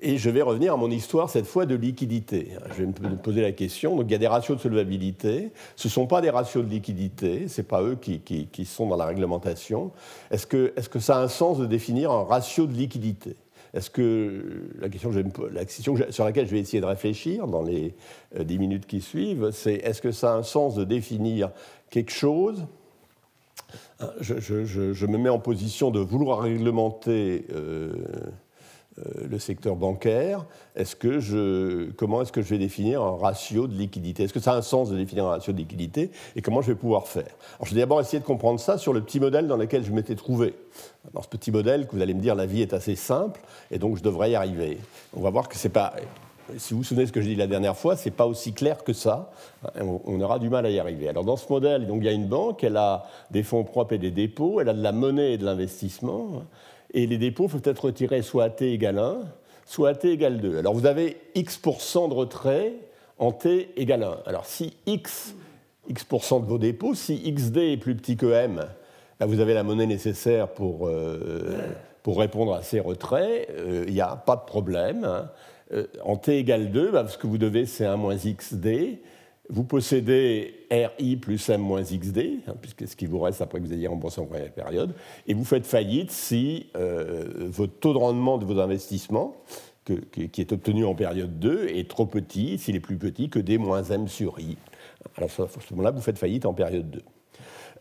et 0.00 0.18
je 0.18 0.30
vais 0.30 0.42
revenir 0.42 0.74
à 0.74 0.76
mon 0.76 0.90
histoire, 0.90 1.30
cette 1.30 1.46
fois 1.46 1.66
de 1.66 1.74
liquidité. 1.74 2.48
Je 2.70 2.82
vais 2.82 2.86
me 2.86 3.16
poser 3.16 3.42
la 3.42 3.52
question. 3.52 3.96
Donc, 3.96 4.06
il 4.08 4.12
y 4.12 4.14
a 4.14 4.18
des 4.18 4.26
ratios 4.26 4.56
de 4.56 4.62
solvabilité. 4.62 5.50
Ce 5.76 5.88
ne 5.88 5.92
sont 5.92 6.06
pas 6.06 6.20
des 6.20 6.30
ratios 6.30 6.64
de 6.64 6.70
liquidité. 6.70 7.48
Ce 7.48 7.60
n'est 7.60 7.66
pas 7.66 7.82
eux 7.82 7.96
qui, 8.00 8.20
qui, 8.20 8.64
sont 8.64 8.86
dans 8.86 8.96
la 8.96 9.06
réglementation. 9.06 9.90
Est-ce 10.30 10.46
que, 10.46 10.72
est 10.76 10.88
que 10.88 10.98
ça 10.98 11.18
a 11.18 11.22
un 11.22 11.28
sens 11.28 11.58
de 11.58 11.66
définir 11.66 12.10
un 12.10 12.24
ratio 12.24 12.66
de 12.66 12.72
liquidité? 12.72 13.36
Est-ce 13.74 13.88
que 13.90 14.70
la 14.78 14.88
question, 14.88 15.12
sur 16.10 16.24
laquelle 16.24 16.46
je 16.46 16.52
vais 16.52 16.60
essayer 16.60 16.80
de 16.80 16.86
réfléchir 16.86 17.46
dans 17.46 17.62
les 17.62 17.94
euh, 18.36 18.44
dix 18.44 18.58
minutes 18.58 18.86
qui 18.86 19.00
suivent, 19.00 19.50
c'est 19.50 19.74
est-ce 19.74 20.02
que 20.02 20.12
ça 20.12 20.34
a 20.34 20.36
un 20.36 20.42
sens 20.42 20.74
de 20.74 20.84
définir 20.84 21.50
quelque 21.90 22.12
chose? 22.12 22.66
Je, 24.20 25.06
me 25.06 25.16
mets 25.16 25.28
en 25.28 25.38
position 25.38 25.90
de 25.90 26.00
vouloir 26.00 26.40
réglementer 26.40 27.46
euh, 27.54 27.92
le 28.96 29.38
secteur 29.38 29.76
bancaire, 29.76 30.44
comment 31.96 32.22
est-ce 32.22 32.32
que 32.32 32.42
je 32.42 32.48
vais 32.50 32.58
définir 32.58 33.02
un 33.02 33.16
ratio 33.16 33.66
de 33.66 33.74
liquidité? 33.74 34.24
Est-ce 34.24 34.34
que 34.34 34.40
ça 34.40 34.52
a 34.52 34.56
un 34.56 34.62
sens 34.62 34.90
de 34.90 34.96
définir 34.96 35.26
un 35.26 35.30
ratio 35.30 35.52
de 35.52 35.58
liquidité 35.58 36.10
Et 36.36 36.42
comment 36.42 36.60
je 36.60 36.68
vais 36.68 36.78
pouvoir 36.78 37.06
faire? 37.08 37.30
Alors, 37.56 37.66
Je 37.66 37.74
vais 37.74 37.80
d'abord 37.80 38.00
essayer 38.00 38.20
de 38.20 38.24
comprendre 38.24 38.60
ça 38.60 38.76
sur 38.76 38.92
le 38.92 39.00
petit 39.00 39.18
modèle 39.18 39.46
dans 39.46 39.56
lequel 39.56 39.84
je 39.84 39.92
m'étais 39.92 40.14
trouvé. 40.14 40.54
Dans 41.14 41.22
ce 41.22 41.28
petit 41.28 41.50
modèle, 41.50 41.86
que 41.86 41.96
vous 41.96 42.02
allez 42.02 42.14
me 42.14 42.20
dire, 42.20 42.34
la 42.34 42.46
vie 42.46 42.60
est 42.60 42.74
assez 42.74 42.96
simple, 42.96 43.40
et 43.70 43.78
donc 43.78 43.96
je 43.96 44.02
devrais 44.02 44.32
y 44.32 44.34
arriver. 44.34 44.78
On 45.16 45.20
va 45.20 45.30
voir 45.30 45.48
que 45.48 45.56
c'est 45.56 45.70
pas 45.70 45.94
si 46.58 46.74
vous 46.74 46.80
vous 46.80 46.84
souvenez 46.84 47.04
de 47.04 47.08
ce 47.08 47.12
que 47.12 47.20
j'ai 47.20 47.30
dit 47.30 47.36
la 47.36 47.46
dernière 47.46 47.76
fois, 47.76 47.96
ce 47.96 48.08
n'est 48.08 48.14
pas 48.14 48.26
aussi 48.26 48.52
clair 48.52 48.84
que 48.84 48.92
ça. 48.92 49.30
On, 49.76 50.20
aura 50.20 50.38
du 50.38 50.48
mal 50.48 50.66
à 50.66 50.70
y 50.70 50.78
arriver. 50.78 51.08
Alors 51.08 51.24
dans 51.24 51.36
ce 51.36 51.50
modèle, 51.50 51.86
donc, 51.86 51.98
il 52.00 52.04
y 52.04 52.08
a 52.08 52.12
une 52.12 52.26
banque, 52.26 52.64
elle 52.64 52.76
a 52.76 53.04
des 53.30 53.42
fonds 53.42 53.64
propres 53.64 53.94
et 53.94 53.98
des 53.98 54.10
dépôts, 54.10 54.60
elle 54.60 54.68
a 54.68 54.74
de 54.74 54.82
la 54.82 54.92
monnaie 54.92 55.34
et 55.34 55.38
de 55.38 55.44
l'investissement, 55.44 56.42
et 56.94 57.06
les 57.06 57.18
dépôts 57.18 57.48
peuvent 57.48 57.62
être 57.64 57.86
retirés 57.86 58.22
soit 58.22 58.44
à 58.44 58.50
t 58.50 58.72
égale 58.72 58.98
1, 58.98 59.20
soit 59.66 59.90
à 59.90 59.94
t 59.94 60.12
égale 60.12 60.40
2. 60.40 60.58
Alors 60.58 60.74
vous 60.74 60.86
avez 60.86 61.16
x% 61.34 62.08
de 62.08 62.14
retrait 62.14 62.74
en 63.18 63.32
t 63.32 63.70
égale 63.76 64.02
1. 64.02 64.18
Alors 64.26 64.46
si 64.46 64.74
x, 64.86 65.34
x% 65.88 66.40
de 66.40 66.46
vos 66.46 66.58
dépôts, 66.58 66.94
si 66.94 67.16
xd 67.32 67.56
est 67.58 67.76
plus 67.76 67.96
petit 67.96 68.16
que 68.16 68.26
m, 68.26 68.64
là 69.20 69.26
vous 69.26 69.40
avez 69.40 69.54
la 69.54 69.62
monnaie 69.62 69.86
nécessaire 69.86 70.48
pour, 70.48 70.88
euh, 70.88 71.56
pour 72.02 72.18
répondre 72.18 72.54
à 72.54 72.62
ces 72.62 72.80
retraits, 72.80 73.48
euh, 73.50 73.84
il 73.86 73.94
n'y 73.94 74.00
a 74.00 74.16
pas 74.16 74.36
de 74.36 74.44
problème. 74.44 75.04
Hein. 75.04 75.30
Euh, 75.72 75.86
en 76.04 76.16
t 76.16 76.36
égale 76.38 76.70
2, 76.70 76.90
bah, 76.90 77.06
ce 77.08 77.16
que 77.16 77.26
vous 77.26 77.38
devez, 77.38 77.64
c'est 77.64 77.86
1 77.86 77.96
moins 77.96 78.16
xd. 78.16 78.98
Vous 79.48 79.64
possédez 79.64 80.66
RI 80.70 81.16
plus 81.16 81.48
M 81.48 81.60
moins 81.60 81.82
XD, 81.82 82.40
hein, 82.46 82.54
puisque 82.60 82.86
ce 82.86 82.96
qui 82.96 83.06
vous 83.06 83.18
reste 83.18 83.42
après 83.42 83.60
que 83.60 83.66
vous 83.66 83.72
ayez 83.72 83.88
remboursé 83.88 84.20
en 84.20 84.26
première 84.26 84.52
période, 84.52 84.94
et 85.26 85.34
vous 85.34 85.44
faites 85.44 85.66
faillite 85.66 86.10
si 86.10 86.70
euh, 86.76 87.48
votre 87.50 87.74
taux 87.74 87.92
de 87.92 87.98
rendement 87.98 88.38
de 88.38 88.44
vos 88.44 88.58
investissements, 88.60 89.36
qui 89.84 90.40
est 90.40 90.52
obtenu 90.52 90.84
en 90.84 90.94
période 90.94 91.40
2, 91.40 91.68
est 91.68 91.90
trop 91.90 92.06
petit, 92.06 92.56
s'il 92.56 92.76
est 92.76 92.80
plus 92.80 92.98
petit 92.98 93.28
que 93.28 93.40
D 93.40 93.58
moins 93.58 93.82
M 93.82 94.06
sur 94.06 94.38
I. 94.38 94.56
Alors 95.16 95.28
à 95.28 95.48
ce 95.48 95.74
moment-là, 95.74 95.90
vous 95.90 96.00
faites 96.00 96.18
faillite 96.18 96.46
en 96.46 96.54
période 96.54 96.88
2. 96.88 97.02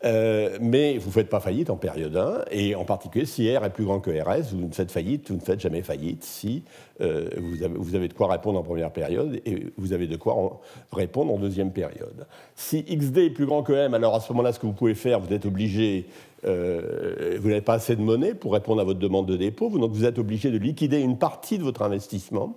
Euh, 0.04 0.58
mais 0.60 0.98
vous 0.98 1.10
ne 1.10 1.14
faites 1.14 1.30
pas 1.30 1.40
faillite 1.40 1.70
en 1.70 1.76
période 1.76 2.18
1, 2.18 2.46
et 2.50 2.74
en 2.74 2.86
particulier 2.86 3.26
si 3.26 3.56
R 3.56 3.64
est 3.64 3.70
plus 3.70 3.86
grand 3.86 4.00
que 4.00 4.10
RS, 4.10 4.52
vous 4.52 4.68
ne 4.68 4.74
faites 4.74 4.92
faillite, 4.92 5.30
vous 5.30 5.38
ne 5.38 5.42
faites 5.42 5.60
jamais 5.60 5.84
faillite 5.84 6.24
si 6.24 6.64
euh, 7.02 7.30
vous, 7.38 7.96
avez, 7.96 8.08
de 8.08 8.14
quoi 8.14 8.28
répondre 8.28 8.60
en 8.60 8.64
première 8.64 8.92
période 8.92 9.40
et 9.46 9.68
vous 9.78 9.94
avez 9.94 10.08
de 10.08 10.16
quoi 10.16 10.60
répondre 10.92 11.32
en 11.32 11.38
deuxième 11.38 11.72
période. 11.72 12.26
Si 12.56 12.84
XD 12.84 13.18
est 13.20 13.30
plus 13.30 13.46
grand 13.46 13.62
que 13.62 13.74
M, 13.74 13.94
alors 13.94 14.16
à 14.16 14.22
ce 14.22 14.34
moment-là, 14.34 14.54
ce 14.54 14.60
que 14.60 14.66
vous 14.66 14.74
pouvez 14.74 14.96
faire, 14.96 15.20
vous 15.20 15.34
êtes 15.34 15.46
obligé, 15.46 16.08
euh, 16.46 17.38
vous 17.40 17.50
n'avez 17.50 17.62
pas 17.62 17.74
assez 17.74 17.96
de 17.96 18.02
monnaie 18.02 18.34
pour 18.34 18.54
répondre 18.54 18.82
à 18.82 18.84
votre 18.84 19.00
demande 19.00 19.28
de 19.28 19.38
dépôt, 19.38 19.70
donc 19.70 19.92
vous 19.92 20.06
êtes 20.06 20.18
obligé 20.18 20.50
de 20.50 20.58
liquider 20.58 21.00
une 21.00 21.20
partie 21.20 21.60
de 21.60 21.64
votre 21.64 21.84
investissement 21.84 22.56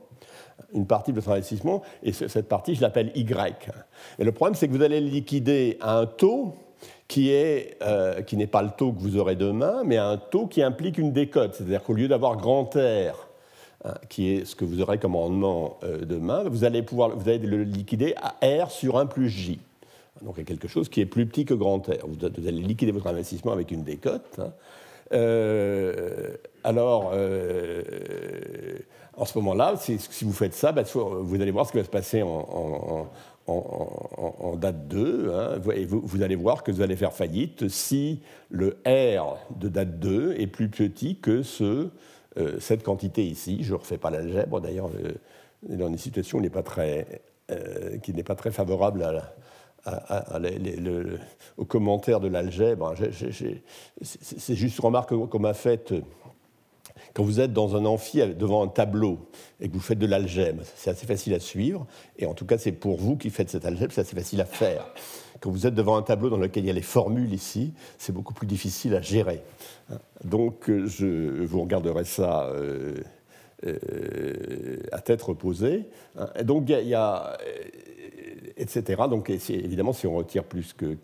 une 0.73 0.87
partie 0.87 1.11
de 1.11 1.17
votre 1.17 1.31
investissement, 1.31 1.83
et 2.05 2.13
cette 2.13 2.49
partie, 2.49 2.77
je 2.77 2.81
l'appelle 2.81 3.11
Y. 3.17 3.71
Et 4.21 4.25
le 4.25 4.31
problème, 4.31 4.55
c'est 4.55 4.69
que 4.69 4.73
vous 4.73 4.83
allez 4.83 5.01
le 5.01 5.09
liquider 5.09 5.79
à 5.81 5.99
un 5.99 6.07
taux 6.07 6.55
qui 7.09 7.31
euh, 7.33 8.23
qui 8.23 8.37
n'est 8.37 8.47
pas 8.47 8.63
le 8.63 8.71
taux 8.71 8.93
que 8.93 9.01
vous 9.01 9.17
aurez 9.17 9.37
demain, 9.37 9.83
mais 9.85 9.97
un 9.97 10.17
taux 10.17 10.47
qui 10.47 10.63
implique 10.63 10.99
une 10.99 11.13
décote. 11.13 11.55
C'est-à-dire 11.55 11.83
qu'au 11.83 11.93
lieu 11.93 12.09
d'avoir 12.09 12.37
grand 12.37 12.65
R, 12.75 13.29
hein, 13.85 13.95
qui 14.09 14.33
est 14.33 14.45
ce 14.45 14.57
que 14.57 14.65
vous 14.65 14.81
aurez 14.81 14.99
comme 14.99 15.15
rendement 15.15 15.79
euh, 15.85 16.05
demain, 16.05 16.45
vous 16.45 16.65
allez, 16.65 16.83
pouvoir, 16.83 17.11
vous 17.11 17.29
allez 17.29 17.39
le 17.39 17.63
liquider 17.63 18.15
à 18.17 18.35
R 18.65 18.71
sur 18.71 18.99
1 18.99 19.07
plus 19.07 19.29
J. 19.29 19.61
Donc 20.23 20.39
a 20.39 20.45
quelque 20.45 20.69
chose 20.69 20.89
qui 20.89 21.01
est 21.01 21.07
plus 21.07 21.27
petit 21.27 21.45
que 21.45 21.55
grand 21.55 21.87
R. 21.87 22.07
Vous, 22.07 22.25
allez 22.25 22.63
liquider 22.63 22.93
votre 22.93 23.09
investissement 23.09 23.53
avec 23.53 23.71
une 23.71 23.85
décote. 23.85 24.39
Hein. 24.39 24.53
Euh, 25.13 26.37
alors, 26.63 27.13
en 29.17 29.25
ce 29.25 29.39
moment-là, 29.39 29.75
si, 29.77 29.99
vous 30.23 30.33
faites 30.33 30.55
ça, 30.55 30.73
bah, 30.73 30.83
vous 30.95 31.41
allez 31.41 31.51
voir 31.51 31.67
ce 31.67 31.73
qui 31.73 31.79
va 31.79 31.85
se 31.85 31.91
passer 31.91 32.23
en, 32.23 33.07
date 34.57 34.89
2, 34.89 35.33
hein, 35.35 35.61
et 35.75 35.85
vous, 35.85 36.23
allez 36.23 36.37
voir 36.37 36.63
que 36.63 36.73
vous 36.73 36.81
allez 36.81 36.97
faire 36.97 37.13
faillite 37.13 37.69
si 37.69 38.21
le 38.51 38.79
R 38.87 39.37
de 39.59 39.69
date 39.69 39.99
2 39.99 40.35
est 40.39 40.47
plus 40.47 40.69
petit 40.69 41.17
que 41.17 41.43
ce, 41.43 41.91
euh, 42.39 42.59
cette 42.59 42.83
quantité 42.83 43.25
ici. 43.25 43.59
Je 43.63 43.75
ne 43.75 43.79
refais 43.79 43.99
pas 43.99 44.11
l'algèbre, 44.11 44.61
d'ailleurs, 44.61 44.91
dans 45.69 45.89
une 45.89 45.99
situation 45.99 46.41
n'est 46.41 46.51
pas 46.51 46.63
très, 46.63 47.23
euh, 47.51 47.99
qui 47.99 48.15
n'est 48.15 48.23
pas 48.23 48.35
très 48.35 48.51
favorable 48.51 49.03
à, 49.05 50.39
commentaire 51.69 52.21
de 52.21 52.29
l'algèbre. 52.29 52.95
C'est 54.01 54.55
juste 54.55 54.79
une 54.79 54.85
remarque 54.85 55.15
qu'on 55.15 55.39
m'a 55.39 55.53
faite 55.53 55.93
quand 57.15 57.23
vous 57.23 57.41
êtes 57.41 57.53
dans 57.53 57.77
un 57.77 57.85
amphi 57.85 58.19
devant 58.35 58.65
un 58.65 58.69
tableau 58.69 59.31
et 59.61 59.69
que 59.69 59.73
vous 59.73 59.81
faites 59.81 59.99
de 59.99 60.07
l'algèbre, 60.07 60.63
c'est 60.77 60.91
assez 60.91 61.07
facile 61.07 61.33
à 61.35 61.41
suivre, 61.41 61.87
et 62.19 62.27
en 62.27 62.35
tout 62.35 62.45
cas 62.45 62.59
c'est 62.59 62.73
pour 62.73 62.99
vous 62.99 63.17
qui 63.17 63.31
faites 63.31 63.49
cette 63.49 63.65
algèbre, 63.65 63.93
c'est 63.93 64.01
assez 64.01 64.17
facile 64.17 64.41
à 64.41 64.45
faire. 64.45 64.85
Quand 65.41 65.51
vous 65.51 65.67
êtes 65.67 65.75
devant 65.75 65.97
un 65.97 66.03
tableau 66.03 66.29
dans 66.29 66.37
lequel 66.37 66.65
il 66.65 66.67
y 66.67 66.71
a 66.71 66.75
les 66.75 66.83
formules 66.83 67.33
ici, 67.33 67.73
c'est 67.99 68.13
beaucoup 68.13 68.35
plus 68.35 68.49
difficile 68.49 68.95
à 68.97 69.01
gérer. 69.01 69.43
Donc 70.25 70.65
je 70.67 71.45
vous 71.45 71.61
regarderai 71.63 72.05
ça 72.05 72.47
euh, 72.47 72.97
euh, 73.65 74.79
à 74.91 75.01
tête 75.01 75.23
reposée. 75.23 75.87
donc 76.43 76.69
il 76.69 76.89
y 76.89 76.95
a 76.95 77.39
etc. 78.57 79.03
Donc 79.09 79.31
évidemment, 79.31 79.93
si 79.93 80.07
on 80.07 80.17
retire 80.17 80.45
plus 80.45 80.73
que... 80.73 80.97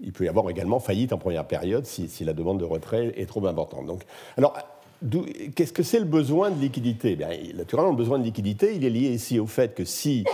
il 0.00 0.12
peut 0.12 0.24
y 0.24 0.28
avoir 0.28 0.48
également 0.50 0.80
faillite 0.80 1.12
en 1.12 1.18
première 1.18 1.46
période 1.46 1.86
si, 1.86 2.24
la 2.24 2.32
demande 2.32 2.58
de 2.60 2.64
retrait 2.64 3.12
est 3.16 3.26
trop 3.26 3.46
importante. 3.46 3.86
Donc, 3.86 4.02
alors, 4.36 4.56
qu'est-ce 5.54 5.72
que 5.72 5.82
c'est 5.82 5.98
le 5.98 6.04
besoin 6.04 6.50
de 6.50 6.60
liquidité? 6.60 7.16
Bien, 7.16 7.28
Naturellement, 7.54 7.90
le 7.90 7.96
besoin 7.96 8.18
de 8.18 8.24
liquidité, 8.24 8.74
il 8.74 8.84
est 8.84 8.90
lié 8.90 9.08
ici 9.08 9.38
au 9.38 9.46
fait 9.46 9.74
que 9.74 9.84
si 9.84 10.24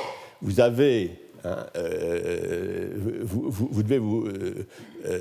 vous 0.42 0.60
avez 0.60 1.18
hein, 1.44 1.66
euh, 1.76 2.90
vous, 3.22 3.82
devez 3.82 3.98
euh, 3.98 4.66
euh, 5.06 5.18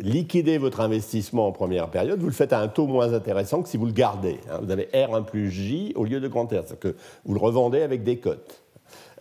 liquider 0.00 0.58
votre 0.58 0.80
investissement 0.80 1.46
en 1.46 1.52
première 1.52 1.90
période, 1.90 2.20
vous 2.20 2.26
le 2.26 2.32
faites 2.32 2.52
à 2.52 2.60
un 2.60 2.68
taux 2.68 2.86
moins 2.86 3.12
intéressant 3.12 3.62
que 3.62 3.68
si 3.68 3.76
vous 3.76 3.86
le 3.86 3.92
gardez. 3.92 4.38
Hein. 4.50 4.60
Vous 4.62 4.70
avez 4.70 4.88
R1 4.92 5.24
plus 5.24 5.50
J 5.50 5.92
au 5.96 6.04
lieu 6.04 6.20
de 6.20 6.28
grand 6.28 6.46
R, 6.46 6.50
c'est-à-dire 6.50 6.78
que 6.78 6.96
vous 7.24 7.34
le 7.34 7.40
revendez 7.40 7.82
avec 7.82 8.02
des 8.02 8.18
cotes. 8.18 8.65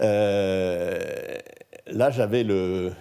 Euh, 0.02 0.98
là, 1.88 2.10
j'avais 2.12 2.44
le, 2.44 2.92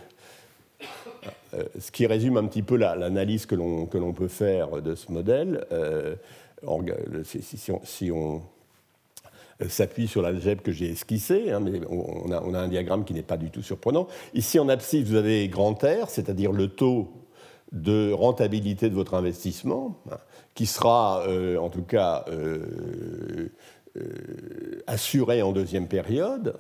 euh, 1.55 1.65
ce 1.79 1.91
qui 1.91 2.07
résume 2.07 2.37
un 2.37 2.47
petit 2.47 2.63
peu 2.63 2.77
l'analyse 2.77 3.47
que 3.47 3.55
l'on 3.55 4.13
peut 4.13 4.29
faire 4.29 4.83
de 4.83 4.95
ce 4.95 5.11
modèle. 5.11 5.67
Euh, 5.73 6.15
si, 7.25 8.11
on, 8.11 8.43
s'appuie 9.69 10.09
sur 10.09 10.21
l'algèbre 10.21 10.63
que 10.63 10.73
j'ai 10.73 10.91
esquissée, 10.91 11.53
hein, 11.53 11.61
mais 11.61 11.81
on 11.89 12.31
a, 12.33 12.43
on 12.43 12.55
a, 12.55 12.59
un 12.59 12.69
diagramme 12.69 13.05
qui 13.05 13.15
n'est 13.15 13.23
pas 13.23 13.37
du 13.37 13.51
tout 13.51 13.63
surprenant. 13.63 14.09
Ici, 14.35 14.59
en 14.59 14.69
abscisse, 14.69 15.07
vous 15.07 15.15
avez 15.15 15.49
grand 15.49 15.75
R, 15.75 16.09
c'est-à-dire 16.09 16.53
le 16.53 16.69
taux 16.69 17.13
de 17.71 18.13
rentabilité 18.13 18.89
de 18.89 18.95
votre 18.95 19.15
investissement, 19.15 20.01
hein, 20.11 20.19
qui 20.55 20.67
sera, 20.67 21.27
en 21.59 21.69
tout 21.69 21.83
cas, 21.83 22.25
assuré 24.87 25.43
en 25.43 25.53
deuxième 25.53 25.87
période. 25.89 26.57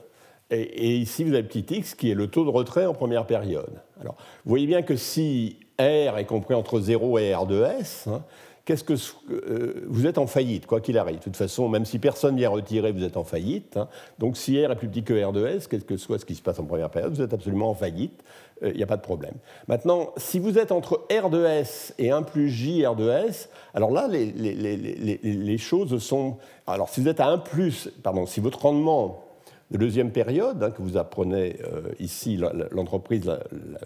Et, 0.50 0.96
ici, 0.96 1.24
vous 1.24 1.32
avez 1.32 1.42
petit 1.42 1.64
x 1.74 1.94
qui 1.94 2.10
est 2.10 2.14
le 2.14 2.26
taux 2.26 2.44
de 2.44 2.50
retrait 2.50 2.86
en 2.86 2.92
première 2.92 3.26
période. 3.26 3.80
Alors, 4.00 4.16
vous 4.44 4.50
voyez 4.50 4.66
bien 4.66 4.82
que 4.82 4.96
si 4.96 5.58
R 5.78 6.18
est 6.18 6.26
compris 6.26 6.54
entre 6.54 6.80
0 6.80 7.18
et 7.18 7.34
R 7.34 7.46
de 7.46 7.62
S, 7.62 8.06
hein, 8.06 8.22
qu'est-ce 8.64 8.84
que 8.84 8.94
euh, 9.30 9.84
vous 9.88 10.06
êtes 10.06 10.18
en 10.18 10.26
faillite, 10.26 10.66
quoi 10.66 10.80
qu'il 10.80 10.98
arrive. 10.98 11.18
De 11.18 11.22
toute 11.22 11.36
façon, 11.36 11.68
même 11.68 11.84
si 11.84 11.98
personne 11.98 12.36
vient 12.36 12.50
retirer, 12.50 12.92
vous 12.92 13.04
êtes 13.04 13.16
en 13.16 13.24
faillite. 13.24 13.76
Hein. 13.76 13.88
Donc 14.18 14.36
si 14.36 14.64
R 14.64 14.70
est 14.70 14.76
plus 14.76 14.88
petit 14.88 15.02
que 15.02 15.24
R 15.24 15.32
de 15.32 15.46
S, 15.46 15.66
quel 15.66 15.84
que 15.84 15.96
soit 15.96 16.18
ce 16.18 16.24
qui 16.24 16.34
se 16.34 16.42
passe 16.42 16.58
en 16.58 16.64
première 16.64 16.90
période, 16.90 17.12
vous 17.14 17.22
êtes 17.22 17.34
absolument 17.34 17.70
en 17.70 17.74
faillite. 17.74 18.22
Il 18.60 18.68
euh, 18.68 18.72
n'y 18.74 18.82
a 18.82 18.86
pas 18.86 18.96
de 18.96 19.02
problème. 19.02 19.34
Maintenant, 19.66 20.10
si 20.16 20.38
vous 20.38 20.58
êtes 20.58 20.72
entre 20.72 21.06
R 21.10 21.30
de 21.30 21.44
S 21.44 21.94
et 21.98 22.10
1 22.10 22.22
plus 22.22 22.48
J 22.50 22.86
R 22.86 22.96
de 22.96 23.08
S, 23.08 23.48
alors 23.72 23.90
là, 23.90 24.08
les 24.08 25.58
choses 25.58 25.98
sont... 26.02 26.36
Alors 26.66 26.88
si 26.88 27.00
vous 27.00 27.08
êtes 27.08 27.20
à 27.20 27.28
1 27.28 27.38
plus, 27.38 27.90
pardon, 28.02 28.26
si 28.26 28.40
votre 28.40 28.62
rendement 28.62 29.23
de 29.70 29.78
deuxième 29.78 30.10
période, 30.10 30.62
hein, 30.62 30.70
que 30.70 30.82
vous 30.82 30.96
apprenez 30.96 31.58
euh, 31.64 31.92
ici, 31.98 32.38
l'entreprise 32.70 33.30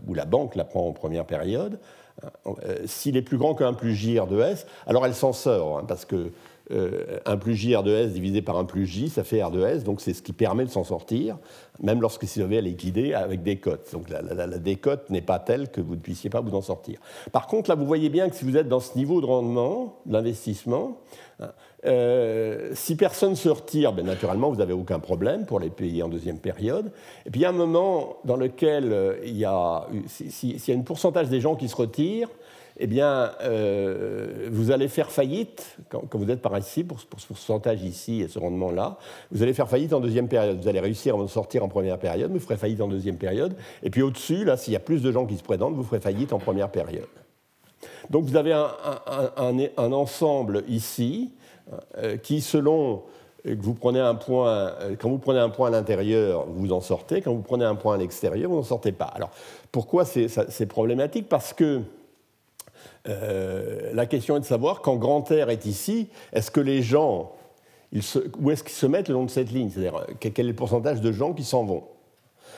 ou 0.06 0.14
la 0.14 0.24
banque 0.24 0.54
l'apprend 0.56 0.88
en 0.88 0.92
première 0.92 1.24
période, 1.24 1.78
hein, 2.22 2.28
euh, 2.64 2.76
s'il 2.86 3.16
est 3.16 3.22
plus 3.22 3.38
grand 3.38 3.54
qu'un 3.54 3.72
plus 3.72 3.94
J 3.94 4.18
R 4.18 4.26
de 4.26 4.40
S, 4.40 4.66
alors 4.86 5.06
elle 5.06 5.14
s'en 5.14 5.32
sort, 5.32 5.78
hein, 5.78 5.84
parce 5.86 6.04
que 6.04 6.32
euh, 6.70 7.18
1 7.24 7.36
plus 7.38 7.54
J 7.54 7.76
R 7.76 7.82
de 7.82 7.92
S 7.92 8.12
divisé 8.12 8.42
par 8.42 8.58
1 8.58 8.64
plus 8.64 8.86
J, 8.86 9.08
ça 9.08 9.24
fait 9.24 9.42
R 9.42 9.50
de 9.50 9.64
S, 9.64 9.84
donc 9.84 10.00
c'est 10.00 10.12
ce 10.12 10.22
qui 10.22 10.32
permet 10.32 10.64
de 10.64 10.70
s'en 10.70 10.84
sortir. 10.84 11.38
même 11.82 12.00
lorsque 12.00 12.24
avez 12.40 12.58
à 12.58 12.60
liquider 12.60 13.14
avec 13.14 13.42
des 13.42 13.56
cotes. 13.56 13.92
Donc 13.92 14.08
la, 14.10 14.46
décote 14.58 15.10
n'est 15.10 15.22
pas 15.22 15.38
telle 15.38 15.70
que 15.70 15.80
vous 15.80 15.94
ne 15.94 16.00
puissiez 16.00 16.30
pas 16.30 16.40
vous 16.40 16.54
en 16.54 16.62
sortir. 16.62 17.00
Par 17.32 17.46
contre, 17.46 17.70
là, 17.70 17.76
vous 17.76 17.86
voyez 17.86 18.10
bien 18.10 18.28
que 18.28 18.36
si 18.36 18.44
vous 18.44 18.56
êtes 18.56 18.68
dans 18.68 18.80
ce 18.80 18.96
niveau 18.96 19.20
de 19.20 19.26
rendement, 19.26 20.00
d'investissement, 20.06 20.98
euh, 21.84 22.70
si 22.74 22.96
personne 22.96 23.36
se 23.36 23.48
retire, 23.48 23.92
ben, 23.92 24.04
naturellement, 24.04 24.50
vous 24.50 24.56
n'avez 24.56 24.72
aucun 24.72 24.98
problème 24.98 25.46
pour 25.46 25.60
les 25.60 25.70
payer 25.70 26.02
en 26.02 26.08
deuxième 26.08 26.38
période. 26.38 26.90
Et 27.24 27.30
puis 27.30 27.40
il 27.40 27.42
y 27.44 27.46
a 27.46 27.50
un 27.50 27.52
moment 27.52 28.18
dans 28.24 28.36
lequel 28.36 28.92
euh, 28.92 29.16
il 29.24 29.36
y 29.36 29.44
a, 29.44 29.86
s'il 30.06 30.56
y 30.56 30.72
a 30.72 30.74
un 30.74 30.82
pourcentage 30.82 31.28
des 31.28 31.40
gens 31.40 31.54
qui 31.54 31.68
se 31.68 31.76
retirent, 31.76 32.30
eh 32.80 32.86
bien, 32.86 33.32
euh, 33.42 34.48
vous 34.52 34.70
allez 34.70 34.88
faire 34.88 35.10
faillite, 35.10 35.76
quand, 35.88 36.04
vous 36.12 36.30
êtes 36.30 36.40
par 36.40 36.56
ici, 36.56 36.84
pour, 36.84 37.00
ce 37.00 37.06
pourcentage 37.06 37.82
ici 37.82 38.22
et 38.22 38.28
ce 38.28 38.38
rendement-là, 38.38 38.98
vous 39.32 39.42
allez 39.42 39.52
faire 39.52 39.68
faillite 39.68 39.92
en 39.92 40.00
deuxième 40.00 40.28
période. 40.28 40.60
Vous 40.60 40.68
allez 40.68 40.80
réussir 40.80 41.16
à 41.16 41.18
en 41.18 41.26
sortir 41.26 41.64
en 41.64 41.68
première 41.68 41.98
période, 41.98 42.30
mais 42.30 42.38
vous 42.38 42.44
ferez 42.44 42.56
faillite 42.56 42.80
en 42.80 42.88
deuxième 42.88 43.16
période. 43.16 43.54
Et 43.82 43.90
puis 43.90 44.02
au-dessus, 44.02 44.44
là, 44.44 44.56
s'il 44.56 44.72
y 44.72 44.76
a 44.76 44.80
plus 44.80 45.02
de 45.02 45.10
gens 45.10 45.26
qui 45.26 45.36
se 45.36 45.42
présentent, 45.42 45.74
vous 45.74 45.82
ferez 45.82 46.00
faillite 46.00 46.32
en 46.32 46.38
première 46.38 46.70
période. 46.70 47.08
Donc 48.10 48.24
vous 48.24 48.36
avez 48.36 48.52
un, 48.52 49.92
ensemble 49.92 50.62
ici 50.68 51.32
euh, 51.98 52.16
qui, 52.16 52.40
selon 52.40 53.02
que 53.44 53.60
vous 53.60 53.74
prenez 53.74 54.00
un 54.00 54.14
point, 54.14 54.50
euh, 54.50 54.96
quand 54.98 55.08
vous 55.08 55.18
prenez 55.18 55.38
un 55.38 55.48
point 55.48 55.68
à 55.68 55.70
l'intérieur, 55.70 56.46
vous 56.48 56.72
en 56.72 56.80
sortez, 56.80 57.22
quand 57.22 57.32
vous 57.32 57.42
prenez 57.42 57.64
un 57.64 57.74
point 57.74 57.94
à 57.94 57.96
l'extérieur, 57.96 58.50
vous 58.50 58.56
n'en 58.56 58.62
sortez 58.62 58.92
pas. 58.92 59.06
Alors, 59.06 59.30
pourquoi 59.72 60.04
c'est 60.04 60.66
problématique? 60.66 61.28
Parce 61.28 61.52
que 61.52 61.82
euh, 63.06 63.90
la 63.94 64.06
question 64.06 64.36
est 64.36 64.40
de 64.40 64.44
savoir, 64.44 64.80
quand 64.80 64.96
grand 64.96 65.22
R 65.22 65.50
est 65.50 65.66
ici, 65.66 66.08
est-ce 66.32 66.50
que 66.50 66.60
les 66.60 66.82
gens, 66.82 67.32
où 68.40 68.50
est-ce 68.50 68.64
qu'ils 68.64 68.72
se 68.72 68.86
mettent 68.86 69.08
le 69.08 69.14
long 69.14 69.24
de 69.24 69.30
cette 69.30 69.50
ligne? 69.52 69.70
C'est-à-dire, 69.70 70.06
quel 70.20 70.46
est 70.46 70.50
le 70.50 70.56
pourcentage 70.56 71.00
de 71.00 71.12
gens 71.12 71.32
qui 71.32 71.44
s'en 71.44 71.64
vont? 71.64 71.84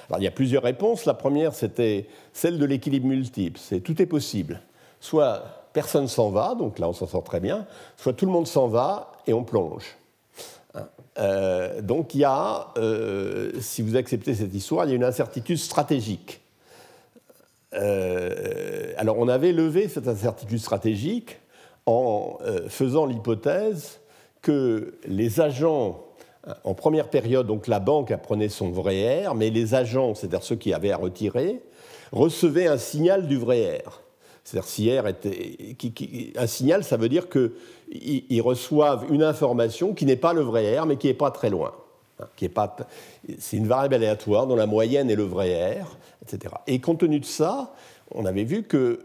Alors, 0.08 0.20
il 0.20 0.24
y 0.24 0.28
a 0.28 0.32
plusieurs 0.32 0.62
réponses. 0.62 1.04
La 1.04 1.14
première, 1.14 1.54
c'était 1.54 2.06
celle 2.32 2.58
de 2.58 2.64
l'équilibre 2.64 3.06
multiple. 3.06 3.60
C'est 3.62 3.80
tout 3.80 4.00
est 4.02 4.06
possible. 4.06 4.60
Soit 5.00 5.60
personne 5.72 6.08
s'en 6.08 6.30
va, 6.30 6.54
donc 6.54 6.78
là 6.78 6.88
on 6.88 6.92
s'en 6.92 7.06
sort 7.06 7.24
très 7.24 7.40
bien, 7.40 7.66
soit 7.96 8.12
tout 8.12 8.26
le 8.26 8.32
monde 8.32 8.46
s'en 8.46 8.68
va 8.68 9.12
et 9.26 9.32
on 9.32 9.44
plonge. 9.44 9.96
Hein? 10.74 10.88
Euh, 11.18 11.80
donc 11.80 12.14
il 12.14 12.20
y 12.20 12.24
a, 12.24 12.68
euh, 12.76 13.52
si 13.60 13.82
vous 13.82 13.96
acceptez 13.96 14.34
cette 14.34 14.54
histoire, 14.54 14.84
il 14.86 14.90
y 14.90 14.92
a 14.92 14.96
une 14.96 15.04
incertitude 15.04 15.58
stratégique. 15.58 16.40
Euh, 17.74 18.92
alors 18.96 19.18
on 19.18 19.28
avait 19.28 19.52
levé 19.52 19.88
cette 19.88 20.08
incertitude 20.08 20.58
stratégique 20.58 21.38
en 21.86 22.38
faisant 22.68 23.06
l'hypothèse 23.06 24.00
que 24.42 24.94
les 25.06 25.40
agents, 25.40 26.04
en 26.64 26.74
première 26.74 27.08
période, 27.08 27.46
donc 27.46 27.66
la 27.66 27.80
banque 27.80 28.10
apprenait 28.10 28.48
son 28.48 28.70
vrai 28.70 29.26
R, 29.26 29.34
mais 29.34 29.50
les 29.50 29.74
agents, 29.74 30.14
c'est-à-dire 30.14 30.42
ceux 30.42 30.56
qui 30.56 30.72
avaient 30.72 30.92
à 30.92 30.96
retirer, 30.96 31.62
recevaient 32.12 32.66
un 32.66 32.78
signal 32.78 33.26
du 33.26 33.38
vrai 33.38 33.82
R. 33.86 34.02
C'est-à-dire 34.44 35.06
était 35.06 36.32
un 36.36 36.46
signal, 36.46 36.82
ça 36.82 36.96
veut 36.96 37.08
dire 37.08 37.28
qu'ils 37.28 38.42
reçoivent 38.42 39.06
une 39.10 39.22
information 39.22 39.94
qui 39.94 40.06
n'est 40.06 40.16
pas 40.16 40.32
le 40.32 40.40
vrai 40.40 40.78
R, 40.78 40.86
mais 40.86 40.96
qui 40.96 41.06
n'est 41.06 41.14
pas 41.14 41.30
très 41.30 41.50
loin. 41.50 41.72
Hein, 42.20 42.68
c'est 43.38 43.56
une 43.56 43.66
variable 43.66 43.94
aléatoire 43.94 44.46
dont 44.46 44.56
la 44.56 44.66
moyenne 44.66 45.10
est 45.10 45.16
le 45.16 45.24
vrai 45.24 45.80
R, 45.80 45.96
etc. 46.22 46.54
Et 46.66 46.80
compte 46.80 47.00
tenu 47.00 47.20
de 47.20 47.24
ça, 47.24 47.74
on 48.12 48.24
avait 48.24 48.44
vu 48.44 48.62
que 48.62 48.76
euh, 48.76 48.98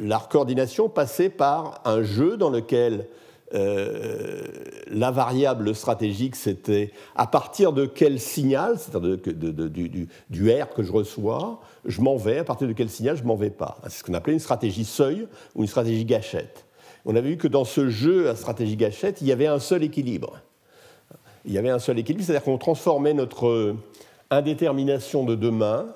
la 0.00 0.18
coordination 0.18 0.88
passait 0.88 1.30
par 1.30 1.80
un 1.84 2.02
jeu 2.02 2.36
dans 2.36 2.50
lequel 2.50 3.06
euh, 3.52 4.42
la 4.86 5.10
variable 5.10 5.74
stratégique, 5.74 6.36
c'était 6.36 6.92
à 7.16 7.26
partir 7.26 7.72
de 7.72 7.84
quel 7.84 8.20
signal, 8.20 8.78
c'est-à-dire 8.78 9.18
du, 9.18 10.08
du, 10.30 10.50
R 10.50 10.68
que 10.68 10.84
je 10.84 10.92
reçois, 10.92 11.60
je 11.84 12.00
m'en 12.00 12.16
vais, 12.16 12.38
à 12.38 12.44
partir 12.44 12.68
de 12.68 12.72
quel 12.72 12.88
signal 12.88 13.16
je 13.16 13.24
m'en 13.24 13.34
vais 13.34 13.50
pas. 13.50 13.78
C'est 13.84 13.98
ce 13.98 14.04
qu'on 14.04 14.14
appelait 14.14 14.34
une 14.34 14.38
stratégie 14.38 14.84
seuil 14.84 15.26
ou 15.56 15.62
une 15.62 15.68
stratégie 15.68 16.04
gâchette. 16.04 16.64
On 17.04 17.16
avait 17.16 17.30
vu 17.30 17.36
que 17.38 17.48
dans 17.48 17.64
ce 17.64 17.88
jeu 17.88 18.28
à 18.28 18.36
stratégie 18.36 18.76
gâchette, 18.76 19.20
il 19.20 19.26
y 19.26 19.32
avait 19.32 19.46
un 19.46 19.58
seul 19.58 19.82
équilibre. 19.82 20.40
Il 21.44 21.52
y 21.52 21.58
avait 21.58 21.70
un 21.70 21.78
seul 21.78 21.98
équilibre, 21.98 22.24
c'est-à-dire 22.24 22.44
qu'on 22.44 22.58
transformait 22.58 23.14
notre 23.14 23.76
indétermination 24.30 25.24
de 25.24 25.34
demain 25.34 25.86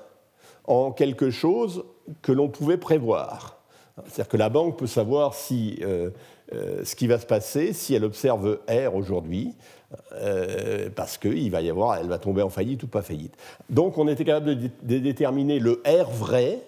en 0.66 0.90
quelque 0.90 1.30
chose 1.30 1.84
que 2.22 2.32
l'on 2.32 2.48
pouvait 2.48 2.78
prévoir. 2.78 3.58
C'est-à-dire 4.06 4.28
que 4.28 4.36
la 4.36 4.48
banque 4.48 4.78
peut 4.78 4.86
savoir 4.86 5.34
si 5.34 5.78
euh, 5.82 6.10
euh, 6.52 6.84
ce 6.84 6.96
qui 6.96 7.06
va 7.06 7.18
se 7.18 7.26
passer 7.26 7.72
si 7.72 7.94
elle 7.94 8.04
observe 8.04 8.58
R 8.68 8.94
aujourd'hui, 8.94 9.54
euh, 10.14 10.90
parce 10.94 11.16
qu'elle 11.16 11.50
va 11.50 11.62
y 11.62 11.70
avoir, 11.70 11.96
elle 11.96 12.08
va 12.08 12.18
tomber 12.18 12.42
en 12.42 12.48
faillite 12.48 12.82
ou 12.82 12.88
pas 12.88 13.02
faillite. 13.02 13.34
Donc 13.70 13.96
on 13.98 14.08
était 14.08 14.24
capable 14.24 14.56
de, 14.56 14.98
déterminer 14.98 15.60
le 15.60 15.80
R 15.86 16.10
vrai 16.10 16.58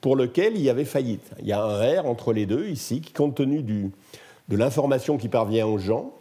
pour 0.00 0.14
lequel 0.14 0.56
il 0.56 0.62
y 0.62 0.70
avait 0.70 0.84
faillite. 0.84 1.28
Il 1.40 1.46
y 1.46 1.52
a 1.52 1.62
un 1.62 2.00
R 2.00 2.06
entre 2.06 2.32
les 2.32 2.46
deux 2.46 2.68
ici 2.68 3.00
qui, 3.00 3.12
compte 3.12 3.34
tenu 3.34 3.62
de 3.62 4.56
l'information 4.56 5.18
qui 5.18 5.28
parvient 5.28 5.66
aux 5.66 5.78
gens, 5.78 6.12
euh, 6.12 6.19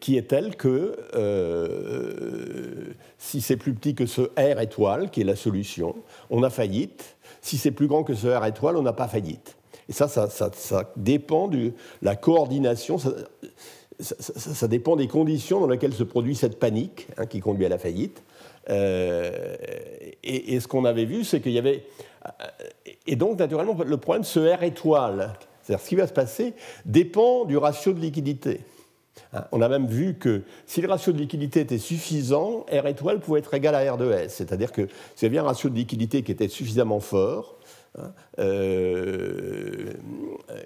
qui 0.00 0.18
est 0.18 0.28
telle 0.28 0.56
que 0.56 0.96
si 3.18 3.40
c'est 3.40 3.56
plus 3.56 3.72
petit 3.72 3.94
que 3.94 4.06
ce 4.06 4.22
R 4.22 4.60
étoile, 4.60 5.10
qui 5.10 5.20
est 5.20 5.24
la 5.24 5.36
solution, 5.36 5.94
on 6.30 6.42
a 6.42 6.50
faillite. 6.50 7.16
Si 7.40 7.56
c'est 7.56 7.70
plus 7.70 7.86
grand 7.86 8.04
que 8.04 8.14
ce 8.14 8.26
R 8.26 8.44
étoile, 8.44 8.76
on 8.76 8.82
n'a 8.82 8.92
pas 8.92 9.08
faillite. 9.08 9.56
Et 9.88 9.92
ça, 9.92 10.08
ça, 10.08 10.92
dépend 10.96 11.48
de 11.48 11.72
la 12.02 12.16
coordination, 12.16 12.98
ça, 12.98 14.68
dépend 14.68 14.96
des 14.96 15.08
conditions 15.08 15.60
dans 15.60 15.66
lesquelles 15.66 15.94
se 15.94 16.02
produit 16.02 16.34
cette 16.34 16.58
panique 16.58 17.08
hein, 17.16 17.26
qui 17.26 17.40
conduit 17.40 17.66
à 17.66 17.68
la 17.68 17.78
faillite. 17.78 18.22
Euh, 18.70 19.56
et, 20.22 20.60
ce 20.60 20.68
qu'on 20.68 20.84
avait 20.84 21.04
vu, 21.04 21.24
c'est 21.24 21.40
qu'il 21.40 21.52
y 21.52 21.58
avait. 21.58 21.84
Et 23.06 23.16
donc, 23.16 23.38
naturellement, 23.38 23.76
le 23.84 23.96
problème, 23.96 24.24
ce 24.24 24.40
R 24.40 24.62
étoile, 24.62 25.34
c'est-à-dire 25.62 25.84
ce 25.84 25.88
qui 25.88 25.96
va 25.96 26.06
se 26.06 26.12
passer, 26.12 26.54
dépend 26.84 27.44
du 27.44 27.56
ratio 27.56 27.92
de 27.92 28.00
liquidité. 28.00 28.60
Hein, 29.32 29.44
on 29.52 29.60
a 29.60 29.68
même 29.68 29.86
vu 29.86 30.14
que 30.14 30.42
si 30.66 30.80
le 30.80 30.88
ratio 30.88 31.12
de 31.12 31.18
liquidité 31.18 31.60
était 31.60 31.78
suffisant, 31.78 32.66
R 32.72 32.86
étoile 32.86 33.20
pouvait 33.20 33.40
être 33.40 33.54
égal 33.54 33.74
à 33.74 33.92
R 33.92 33.96
de 33.96 34.10
S. 34.10 34.34
C'est-à-dire 34.34 34.72
que 34.72 34.88
si 35.16 35.28
vous 35.28 35.38
un 35.38 35.42
ratio 35.42 35.70
de 35.70 35.74
liquidité 35.74 36.22
qui 36.22 36.32
était 36.32 36.48
suffisamment 36.48 37.00
fort, 37.00 37.58
Hein, 37.98 38.12
euh, 38.38 39.92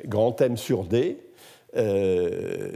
grand 0.04 0.40
M 0.40 0.56
sur 0.56 0.84
D. 0.84 1.18
Euh, 1.76 2.70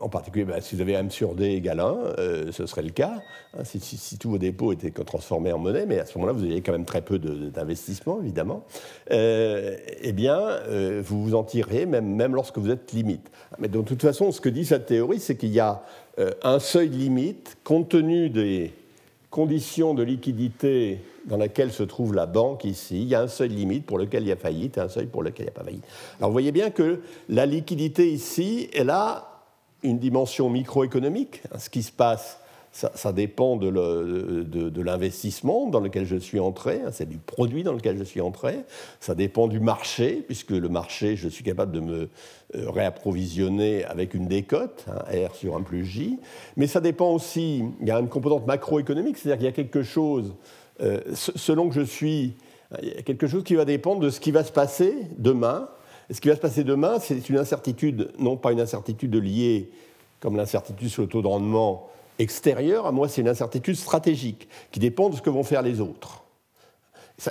en 0.00 0.08
particulier, 0.08 0.44
bah, 0.44 0.60
si 0.60 0.74
vous 0.74 0.80
avez 0.80 0.92
M 0.92 1.10
sur 1.10 1.34
D 1.34 1.44
égale 1.44 1.80
1, 1.80 1.84
euh, 2.18 2.52
ce 2.52 2.66
serait 2.66 2.82
le 2.82 2.90
cas, 2.90 3.20
hein, 3.56 3.62
si, 3.64 4.18
tous 4.18 4.30
vos 4.30 4.38
dépôts 4.38 4.72
étaient 4.72 4.90
transformés 4.90 5.52
en 5.52 5.58
monnaie, 5.58 5.86
mais 5.86 6.00
à 6.00 6.06
ce 6.06 6.18
moment-là, 6.18 6.32
vous 6.32 6.44
aviez 6.44 6.60
quand 6.62 6.72
même 6.72 6.84
très 6.84 7.02
peu 7.02 7.18
d'investissement, 7.18 8.20
évidemment, 8.20 8.64
eh 9.10 10.12
bien, 10.12 10.60
vous 11.02 11.22
vous 11.22 11.34
en 11.34 11.44
tirez, 11.44 11.86
même, 11.86 12.14
même 12.14 12.34
lorsque 12.34 12.58
vous 12.58 12.70
êtes 12.70 12.92
limite. 12.92 13.30
Mais 13.58 13.68
de 13.68 13.80
toute 13.82 14.02
façon, 14.02 14.32
ce 14.32 14.40
que 14.40 14.48
dit 14.48 14.64
cette 14.64 14.86
théorie, 14.86 15.20
c'est 15.20 15.36
qu'il 15.36 15.52
y 15.52 15.60
a 15.60 15.82
un 16.42 16.58
seuil 16.58 16.88
limite, 16.88 17.56
compte 17.62 17.90
tenu 17.90 18.30
des 18.30 18.72
conditions 19.30 19.94
de 19.94 20.02
liquidité 20.02 21.00
dans 21.26 21.36
laquelle 21.36 21.72
se 21.72 21.82
trouve 21.82 22.14
la 22.14 22.26
banque 22.26 22.64
ici, 22.64 23.02
il 23.02 23.08
y 23.08 23.14
a 23.14 23.22
un 23.22 23.28
seuil 23.28 23.50
limite 23.50 23.86
pour 23.86 23.98
lequel 23.98 24.24
il 24.24 24.28
y 24.28 24.32
a 24.32 24.36
faillite 24.36 24.76
et 24.76 24.80
un 24.80 24.88
seuil 24.88 25.06
pour 25.06 25.22
lequel 25.22 25.46
il 25.46 25.50
n'y 25.50 25.56
a 25.56 25.58
pas 25.58 25.64
faillite. 25.64 25.84
Alors 26.18 26.30
vous 26.30 26.34
voyez 26.34 26.52
bien 26.52 26.70
que 26.70 27.00
la 27.28 27.46
liquidité 27.46 28.10
ici, 28.10 28.68
elle 28.72 28.90
a 28.90 29.44
une 29.82 29.98
dimension 29.98 30.50
microéconomique. 30.50 31.42
Ce 31.58 31.70
qui 31.70 31.82
se 31.82 31.92
passe 31.92 32.40
ça, 32.72 33.12
dépend 33.12 33.56
de 33.56 34.80
l'investissement 34.80 35.68
dans 35.68 35.80
lequel 35.80 36.06
je 36.06 36.16
suis 36.16 36.38
entré, 36.38 36.80
hein, 36.84 36.90
c'est 36.92 37.08
du 37.08 37.18
produit 37.18 37.64
dans 37.64 37.72
lequel 37.72 37.98
je 37.98 38.04
suis 38.04 38.20
entré, 38.20 38.60
ça 39.00 39.14
dépend 39.14 39.48
du 39.48 39.58
marché, 39.58 40.22
puisque 40.24 40.50
le 40.50 40.68
marché, 40.68 41.16
je 41.16 41.28
suis 41.28 41.42
capable 41.42 41.72
de 41.72 41.80
me 41.80 42.08
euh, 42.54 42.70
réapprovisionner 42.70 43.84
avec 43.84 44.14
une 44.14 44.28
décote, 44.28 44.86
hein, 44.88 45.02
R 45.28 45.34
sur 45.34 45.56
1 45.56 45.62
plus 45.62 45.84
J, 45.84 46.18
mais 46.56 46.68
ça 46.68 46.80
dépend 46.80 47.10
aussi, 47.10 47.64
il 47.80 47.88
y 47.88 47.90
a 47.90 47.98
une 47.98 48.08
composante 48.08 48.46
macroéconomique, 48.46 49.18
c'est-à-dire 49.18 49.38
qu'il 49.38 49.46
y 49.46 49.48
a 49.48 49.52
quelque 49.52 49.82
chose, 49.82 50.34
euh, 50.80 51.00
selon 51.14 51.68
que 51.68 51.74
je 51.74 51.84
suis, 51.84 52.34
il 52.82 52.88
y 52.88 52.96
a 52.96 53.02
quelque 53.02 53.26
chose 53.26 53.42
qui 53.42 53.56
va 53.56 53.64
dépendre 53.64 54.00
de 54.00 54.10
ce 54.10 54.20
qui 54.20 54.30
va 54.30 54.44
se 54.44 54.52
passer 54.52 54.94
demain. 55.18 55.68
Ce 56.12 56.20
qui 56.20 56.28
va 56.28 56.34
se 56.34 56.40
passer 56.40 56.64
demain, 56.64 56.98
c'est 56.98 57.28
une 57.28 57.38
incertitude, 57.38 58.10
non 58.18 58.36
pas 58.36 58.50
une 58.50 58.60
incertitude 58.60 59.14
liée 59.14 59.70
comme 60.18 60.36
l'incertitude 60.36 60.88
sur 60.88 61.02
le 61.02 61.08
taux 61.08 61.22
de 61.22 61.26
rendement, 61.26 61.88
extérieure, 62.20 62.86
à 62.86 62.92
moi, 62.92 63.08
c'est 63.08 63.20
une 63.20 63.28
incertitude 63.28 63.76
stratégique 63.76 64.48
qui 64.70 64.78
dépend 64.78 65.08
de 65.08 65.16
ce 65.16 65.22
que 65.22 65.30
vont 65.30 65.42
faire 65.42 65.62
les 65.62 65.80
autres. 65.80 66.22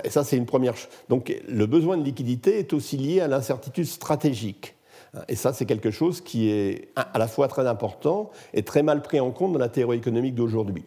Et 0.04 0.10
ça, 0.10 0.24
c'est 0.24 0.36
une 0.36 0.46
première 0.46 0.76
chose. 0.76 0.90
Donc, 1.08 1.34
le 1.48 1.66
besoin 1.66 1.96
de 1.96 2.04
liquidité 2.04 2.58
est 2.58 2.72
aussi 2.72 2.96
lié 2.96 3.20
à 3.20 3.28
l'incertitude 3.28 3.86
stratégique. 3.86 4.74
Et 5.28 5.34
ça, 5.34 5.52
c'est 5.52 5.66
quelque 5.66 5.90
chose 5.90 6.20
qui 6.20 6.50
est 6.50 6.88
à 6.94 7.18
la 7.18 7.26
fois 7.26 7.48
très 7.48 7.66
important 7.66 8.30
et 8.54 8.62
très 8.62 8.82
mal 8.82 9.02
pris 9.02 9.18
en 9.18 9.32
compte 9.32 9.52
dans 9.52 9.58
la 9.58 9.68
théorie 9.68 9.96
économique 9.96 10.36
d'aujourd'hui. 10.36 10.84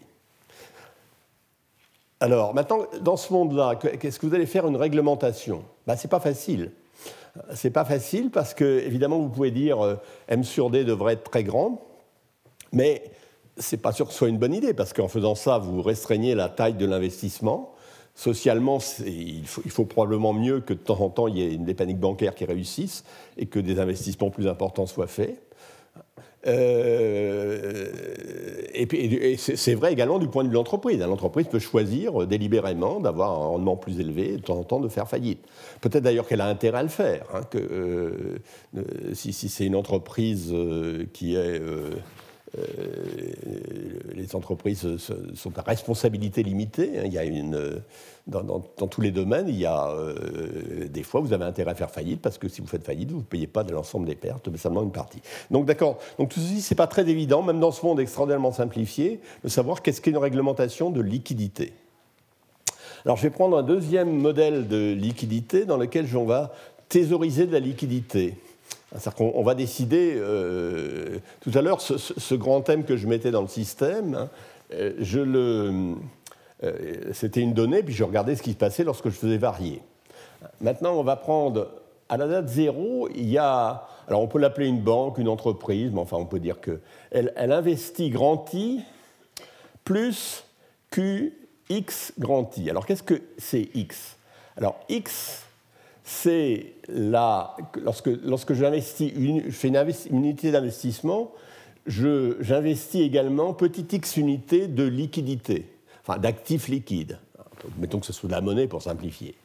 Alors, 2.21 2.53
maintenant, 2.53 2.85
dans 3.01 3.17
ce 3.17 3.33
monde-là, 3.33 3.75
qu'est-ce 3.75 4.17
que 4.17 4.25
vous 4.25 4.33
allez 4.33 4.45
faire 4.45 4.65
une 4.65 4.77
réglementation? 4.77 5.65
Ben, 5.85 5.97
Ce 5.97 6.07
n'est 6.07 6.09
pas 6.09 6.21
facile. 6.21 6.71
C'est 7.53 7.71
pas 7.71 7.83
facile 7.83 8.29
parce 8.29 8.53
que, 8.53 8.79
évidemment, 8.85 9.19
vous 9.19 9.27
pouvez 9.27 9.51
dire 9.51 9.83
euh, 9.83 9.95
M 10.29 10.45
sur 10.45 10.69
D 10.69 10.85
devrait 10.85 11.13
être 11.13 11.29
très 11.29 11.43
grand, 11.43 11.81
mais 12.71 13.03
c'est 13.57 13.81
pas 13.81 13.91
sûr 13.91 14.07
que 14.07 14.11
ce 14.11 14.19
soit 14.19 14.29
une 14.29 14.37
bonne 14.37 14.53
idée, 14.53 14.73
parce 14.73 14.93
qu'en 14.93 15.07
faisant 15.07 15.35
ça, 15.35 15.57
vous 15.57 15.81
restreignez 15.81 16.35
la 16.35 16.49
taille 16.49 16.73
de 16.73 16.85
l'investissement. 16.85 17.73
Socialement, 18.15 18.77
il 19.05 19.45
faut, 19.47 19.85
probablement 19.85 20.33
mieux 20.33 20.59
que 20.59 20.73
de 20.73 20.79
temps 20.79 21.01
en 21.01 21.09
temps 21.09 21.27
il 21.27 21.37
y 21.37 21.41
ait 21.41 21.57
des 21.57 21.73
paniques 21.73 21.99
bancaires 21.99 22.35
qui 22.35 22.45
réussissent 22.45 23.03
et 23.37 23.47
que 23.47 23.59
des 23.59 23.79
investissements 23.79 24.29
plus 24.29 24.47
importants 24.47 24.85
soient 24.85 25.07
faits. 25.07 25.41
Euh, 26.45 27.87
et, 28.73 28.85
puis, 28.85 29.37
c'est 29.37 29.73
vrai 29.73 29.93
également 29.93 30.19
du 30.19 30.27
point 30.27 30.43
de 30.43 30.49
vue 30.49 30.53
de 30.53 30.57
l'entreprise. 30.57 30.99
L'entreprise 30.99 31.47
peut 31.47 31.59
choisir 31.59 32.27
délibérément 32.27 32.99
d'avoir 32.99 33.31
un 33.31 33.47
rendement 33.47 33.77
plus 33.77 33.99
élevé 33.99 34.33
et 34.33 34.37
de 34.37 34.41
temps 34.41 34.57
en 34.57 34.63
temps 34.63 34.79
de 34.79 34.89
faire 34.89 35.07
faillite. 35.07 35.43
Peut-être 35.81 36.03
d'ailleurs 36.03 36.27
qu'elle 36.27 36.41
a 36.41 36.47
intérêt 36.47 36.79
à 36.79 36.83
le 36.83 36.89
faire. 36.89 37.25
Hein, 37.33 37.41
euh, 37.55 38.37
si, 39.13 39.31
c'est 39.33 39.65
une 39.65 39.75
entreprise 39.75 40.53
qui 41.13 41.35
est 41.35 41.59
euh, 41.61 41.91
les 44.13 44.35
entreprises 44.35 44.87
sont 45.35 45.57
à 45.57 45.61
responsabilité 45.61 46.43
limitée. 46.43 46.99
Hein. 46.99 47.03
Il 47.05 47.13
y 47.13 47.17
a 47.17 47.23
une, 47.23 47.81
dans, 48.27 48.61
tous 48.61 49.01
les 49.01 49.11
domaines, 49.11 49.47
il 49.49 49.57
y 49.57 49.65
a 49.65 49.89
euh, 49.89 50.87
des 50.87 51.03
fois 51.03 51.19
vous 51.19 51.33
avez 51.33 51.43
intérêt 51.43 51.71
à 51.71 51.75
faire 51.75 51.91
faillite 51.91 52.21
parce 52.21 52.37
que 52.37 52.47
si 52.47 52.61
vous 52.61 52.67
faites 52.67 52.83
faillite, 52.83 53.11
vous 53.11 53.17
ne 53.17 53.23
payez 53.23 53.47
pas 53.47 53.63
de 53.63 53.73
l'ensemble 53.73 54.05
des 54.05 54.15
pertes, 54.15 54.47
mais 54.47 54.57
seulement 54.57 54.83
une 54.83 54.91
partie. 54.91 55.21
Donc 55.51 55.65
d'accord. 55.65 55.97
Donc 56.17 56.29
tout 56.29 56.39
ceci, 56.39 56.61
c'est 56.61 56.75
pas 56.75 56.87
très 56.87 57.09
évident, 57.09 57.41
même 57.41 57.59
dans 57.59 57.71
ce 57.71 57.85
monde 57.85 57.99
extraordinairement 57.99 58.53
simplifié, 58.53 59.19
de 59.43 59.49
savoir 59.49 59.81
qu'est-ce 59.81 59.99
qu'est 59.99 60.11
une 60.11 60.17
réglementation 60.17 60.89
de 60.89 61.01
liquidité. 61.01 61.73
Alors 63.03 63.17
je 63.17 63.23
vais 63.23 63.29
prendre 63.29 63.57
un 63.57 63.63
deuxième 63.63 64.11
modèle 64.11 64.67
de 64.67 64.93
liquidité 64.93 65.65
dans 65.65 65.77
lequel 65.77 66.05
on 66.15 66.25
va 66.25 66.53
thésauriser 66.87 67.45
de 67.45 67.51
la 67.51 67.59
liquidité. 67.59 68.35
C'est-à-dire 68.93 69.15
qu'on 69.15 69.43
va 69.43 69.55
décider, 69.55 70.13
euh, 70.15 71.17
tout 71.41 71.51
à 71.55 71.61
l'heure, 71.61 71.81
ce, 71.81 72.35
grand 72.35 72.61
thème 72.61 72.83
que 72.83 72.95
je 72.95 73.07
mettais 73.07 73.31
dans 73.31 73.41
le 73.41 73.47
système, 73.47 74.15
hein, 74.15 74.29
euh, 74.73 74.93
je 74.99 75.19
le, 75.19 75.95
euh, 76.63 77.11
c'était 77.11 77.41
une 77.41 77.53
donnée, 77.53 77.81
puis 77.81 77.93
je 77.93 78.03
regardais 78.03 78.35
ce 78.35 78.43
qui 78.43 78.51
se 78.51 78.57
passait 78.57 78.83
lorsque 78.83 79.09
je 79.09 79.15
faisais 79.15 79.37
varier. 79.37 79.81
Maintenant, 80.61 80.93
on 80.93 81.03
va 81.03 81.15
prendre, 81.15 81.69
à 82.07 82.17
la 82.17 82.27
date 82.27 82.49
zéro, 82.49 83.09
il 83.15 83.29
y 83.29 83.37
a, 83.37 83.87
alors 84.07 84.21
on 84.21 84.27
peut 84.27 84.39
l'appeler 84.39 84.67
une 84.67 84.81
banque, 84.81 85.17
une 85.17 85.29
entreprise, 85.29 85.91
mais 85.91 85.99
enfin 85.99 86.17
on 86.17 86.25
peut 86.25 86.39
dire 86.39 86.61
qu'elle 86.61 87.33
elle 87.35 87.51
investit 87.51 88.09
grand 88.09 88.45
I 88.53 88.83
plus 89.83 90.45
QX 90.91 92.13
grand 92.19 92.57
I. 92.57 92.69
Alors 92.69 92.85
qu'est-ce 92.85 93.03
que 93.03 93.21
c'est 93.37 93.69
X? 93.73 94.17
Alors 94.55 94.79
X, 94.89 95.42
c'est 96.03 96.73
lorsque, 96.89 98.09
lorsque 98.23 98.53
j'investis 98.53 99.11
une, 99.15 99.43
je 99.45 99.51
fais 99.51 99.69
une, 99.69 99.93
unité 100.11 100.51
d'investissement, 100.51 101.31
j'investis 101.87 103.01
également 103.01 103.53
petite 103.53 103.91
x 103.93 104.17
unité 104.17 104.67
de 104.67 104.83
liquidité, 104.83 105.65
enfin 106.05 106.19
d'actifs 106.19 106.67
liquides. 106.67 107.19
Mettons 107.77 107.99
que 107.99 108.05
ce 108.05 108.13
soit 108.13 108.27
de 108.27 108.33
la 108.33 108.41
monnaie 108.41 108.67
pour 108.67 108.81
simplifier. 108.81 109.35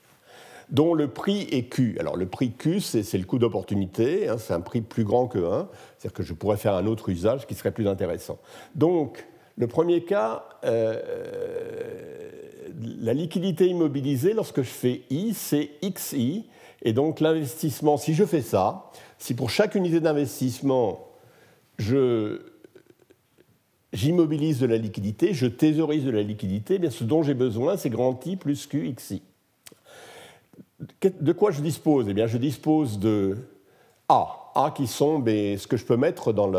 Dont 0.71 0.93
le 0.93 1.09
prix 1.09 1.49
est 1.51 1.73
Q. 1.73 1.97
Alors 1.99 2.17
le 2.17 2.27
prix 2.27 2.53
Q, 2.53 2.81
c'est 2.81 3.17
le 3.17 3.25
coût 3.25 3.39
d'opportunité, 3.39 4.29
hein, 4.29 4.37
c'est 4.37 4.53
un 4.53 4.61
prix 4.61 4.81
plus 4.83 5.05
grand 5.05 5.27
que 5.27 5.39
1, 5.39 5.69
c'est-à-dire 5.97 6.13
que 6.13 6.23
je 6.23 6.35
pourrais 6.35 6.59
faire 6.59 6.75
un 6.75 6.87
autre 6.87 7.09
usage 7.09 7.47
qui 7.47 7.55
serait 7.55 7.71
plus 7.71 7.89
intéressant. 7.89 8.39
Donc, 8.75 9.25
le 9.59 9.67
premier 9.67 10.05
cas, 10.05 10.45
euh, 10.65 11.01
la 13.01 13.13
liquidité 13.13 13.67
immobilisée, 13.67 14.33
lorsque 14.33 14.63
je 14.63 14.71
fais 14.71 15.03
I, 15.11 15.35
c'est 15.35 15.71
XI. 15.83 16.47
Et 16.83 16.93
donc 16.93 17.19
l'investissement, 17.19 17.97
si 17.97 18.15
je 18.15 18.25
fais 18.25 18.41
ça, 18.41 18.93
si 19.19 19.35
pour 19.35 19.51
chaque 19.51 19.75
unité 19.75 19.99
d'investissement, 19.99 21.09
j'immobilise 23.93 24.61
de 24.61 24.67
la 24.67 24.77
liquidité, 24.77 25.35
je 25.35 25.47
thésaurise 25.47 26.05
de 26.05 26.13
la 26.13 26.23
liquidité, 26.23 26.79
eh 26.81 26.91
ce 26.91 27.03
dont 27.03 27.25
j'ai 27.25 27.35
besoin, 27.35 27.77
c'est 27.77 27.91
grand 27.91 28.25
I 28.27 28.37
plus 28.37 28.67
QXI. 28.67 29.23
De 31.21 31.33
quoi 31.33 31.51
je 31.51 31.61
dispose? 31.61 32.07
Eh 32.09 32.15
bien, 32.15 32.29
je 32.29 32.39
dispose 32.39 33.01
de 33.01 33.37
A. 34.09 34.48
A 34.59 34.73
qui 34.73 34.89
sont 34.89 35.25
ce 35.25 35.67
que 35.69 35.77
je 35.77 35.85
peux 35.85 35.97
mettre 35.97 36.33
dans 36.33 36.51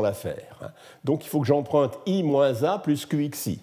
l'affaire. 0.00 0.72
Donc 1.04 1.24
il 1.24 1.28
faut 1.28 1.40
que 1.40 1.46
j'emprunte 1.46 1.98
I 2.06 2.22
moins 2.22 2.62
A 2.62 2.78
plus 2.78 3.04
QXI. 3.04 3.60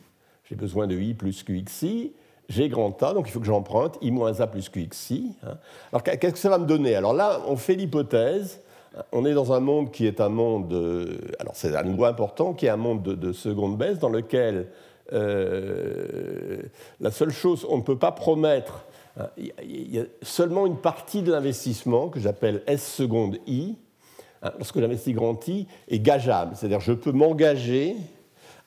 J'ai 0.47 0.55
besoin 0.55 0.85
de 0.85 0.95
I 0.95 1.15
plus 1.15 1.43
QXI. 1.43 2.13
J'ai 2.47 2.69
grand 2.69 3.01
A, 3.01 3.13
donc 3.13 3.27
il 3.27 3.31
faut 3.31 3.39
que 3.39 3.47
j'emprunte 3.47 3.97
I 4.03 4.11
moins 4.11 4.39
A 4.39 4.45
plus 4.45 4.69
QXI. 4.69 5.31
Hein. 5.43 5.57
Alors 5.91 6.03
qu'est-ce 6.03 6.33
que 6.33 6.37
ça 6.37 6.49
va 6.49 6.59
me 6.59 6.67
donner? 6.67 6.95
Alors 6.95 7.13
là, 7.13 7.41
on 7.47 7.55
fait 7.55 7.73
l'hypothèse. 7.73 8.61
On 9.11 9.25
est 9.25 9.33
dans 9.33 9.51
un 9.51 9.59
monde 9.59 9.91
qui 9.91 10.05
est 10.05 10.21
un 10.21 10.29
monde, 10.29 10.71
alors 11.39 11.53
c'est 11.55 11.75
un 11.75 11.83
nouveau 11.83 12.05
important, 12.05 12.53
qui 12.53 12.67
est 12.67 12.69
un 12.69 12.77
monde 12.77 13.01
de, 13.01 13.33
seconde 13.33 13.77
baisse 13.77 13.99
dans 13.99 14.09
lequel 14.09 14.67
euh, 15.11 16.61
la 17.01 17.11
seule 17.11 17.31
chose, 17.31 17.65
on 17.69 17.77
ne 17.77 17.81
peut 17.81 17.97
pas 17.97 18.11
promettre, 18.11 18.73
hein, 18.73 18.94
il 19.37 19.95
y 19.95 19.99
a 19.99 20.03
seulement 20.21 20.65
une 20.65 20.77
partie 20.77 21.21
de 21.21 21.31
l'investissement 21.31 22.09
que 22.09 22.19
j'appelle 22.19 22.63
S 22.67 22.85
seconde 22.85 23.37
I, 23.47 23.75
hein, 24.41 24.51
lorsque 24.57 24.79
j'investis 24.79 25.13
grand 25.13 25.47
I, 25.47 25.67
est 25.87 25.99
gageable. 25.99 26.55
C'est-à-dire 26.55 26.81
je 26.81 26.93
peux 26.93 27.11
m'engager 27.11 27.95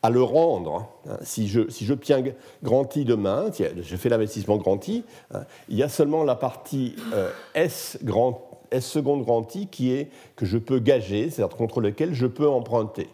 à 0.02 0.10
le 0.10 0.22
rendre. 0.22 0.88
Hein. 1.08 1.18
Si 1.22 1.48
je, 1.48 1.68
si 1.68 1.84
j'obtiens 1.84 2.22
grand 2.62 2.94
I 2.96 3.04
demain, 3.04 3.50
je 3.58 3.96
fais 3.96 4.08
l'investissement 4.08 4.56
grand 4.56 4.86
I, 4.88 5.04
hein, 5.32 5.44
il 5.68 5.76
y 5.76 5.82
a 5.82 5.88
seulement 5.88 6.24
la 6.24 6.34
partie 6.34 6.96
euh, 7.12 7.30
S, 7.54 7.98
grand, 8.02 8.62
S 8.70 8.86
seconde 8.86 9.24
grand 9.24 9.54
I 9.54 9.66
qui 9.66 9.92
est, 9.92 10.10
que 10.36 10.46
je 10.46 10.58
peux 10.58 10.78
gager, 10.78 11.30
c'est-à-dire 11.30 11.56
contre 11.56 11.80
lequel 11.80 12.14
je 12.14 12.26
peux 12.26 12.48
emprunter. 12.48 13.08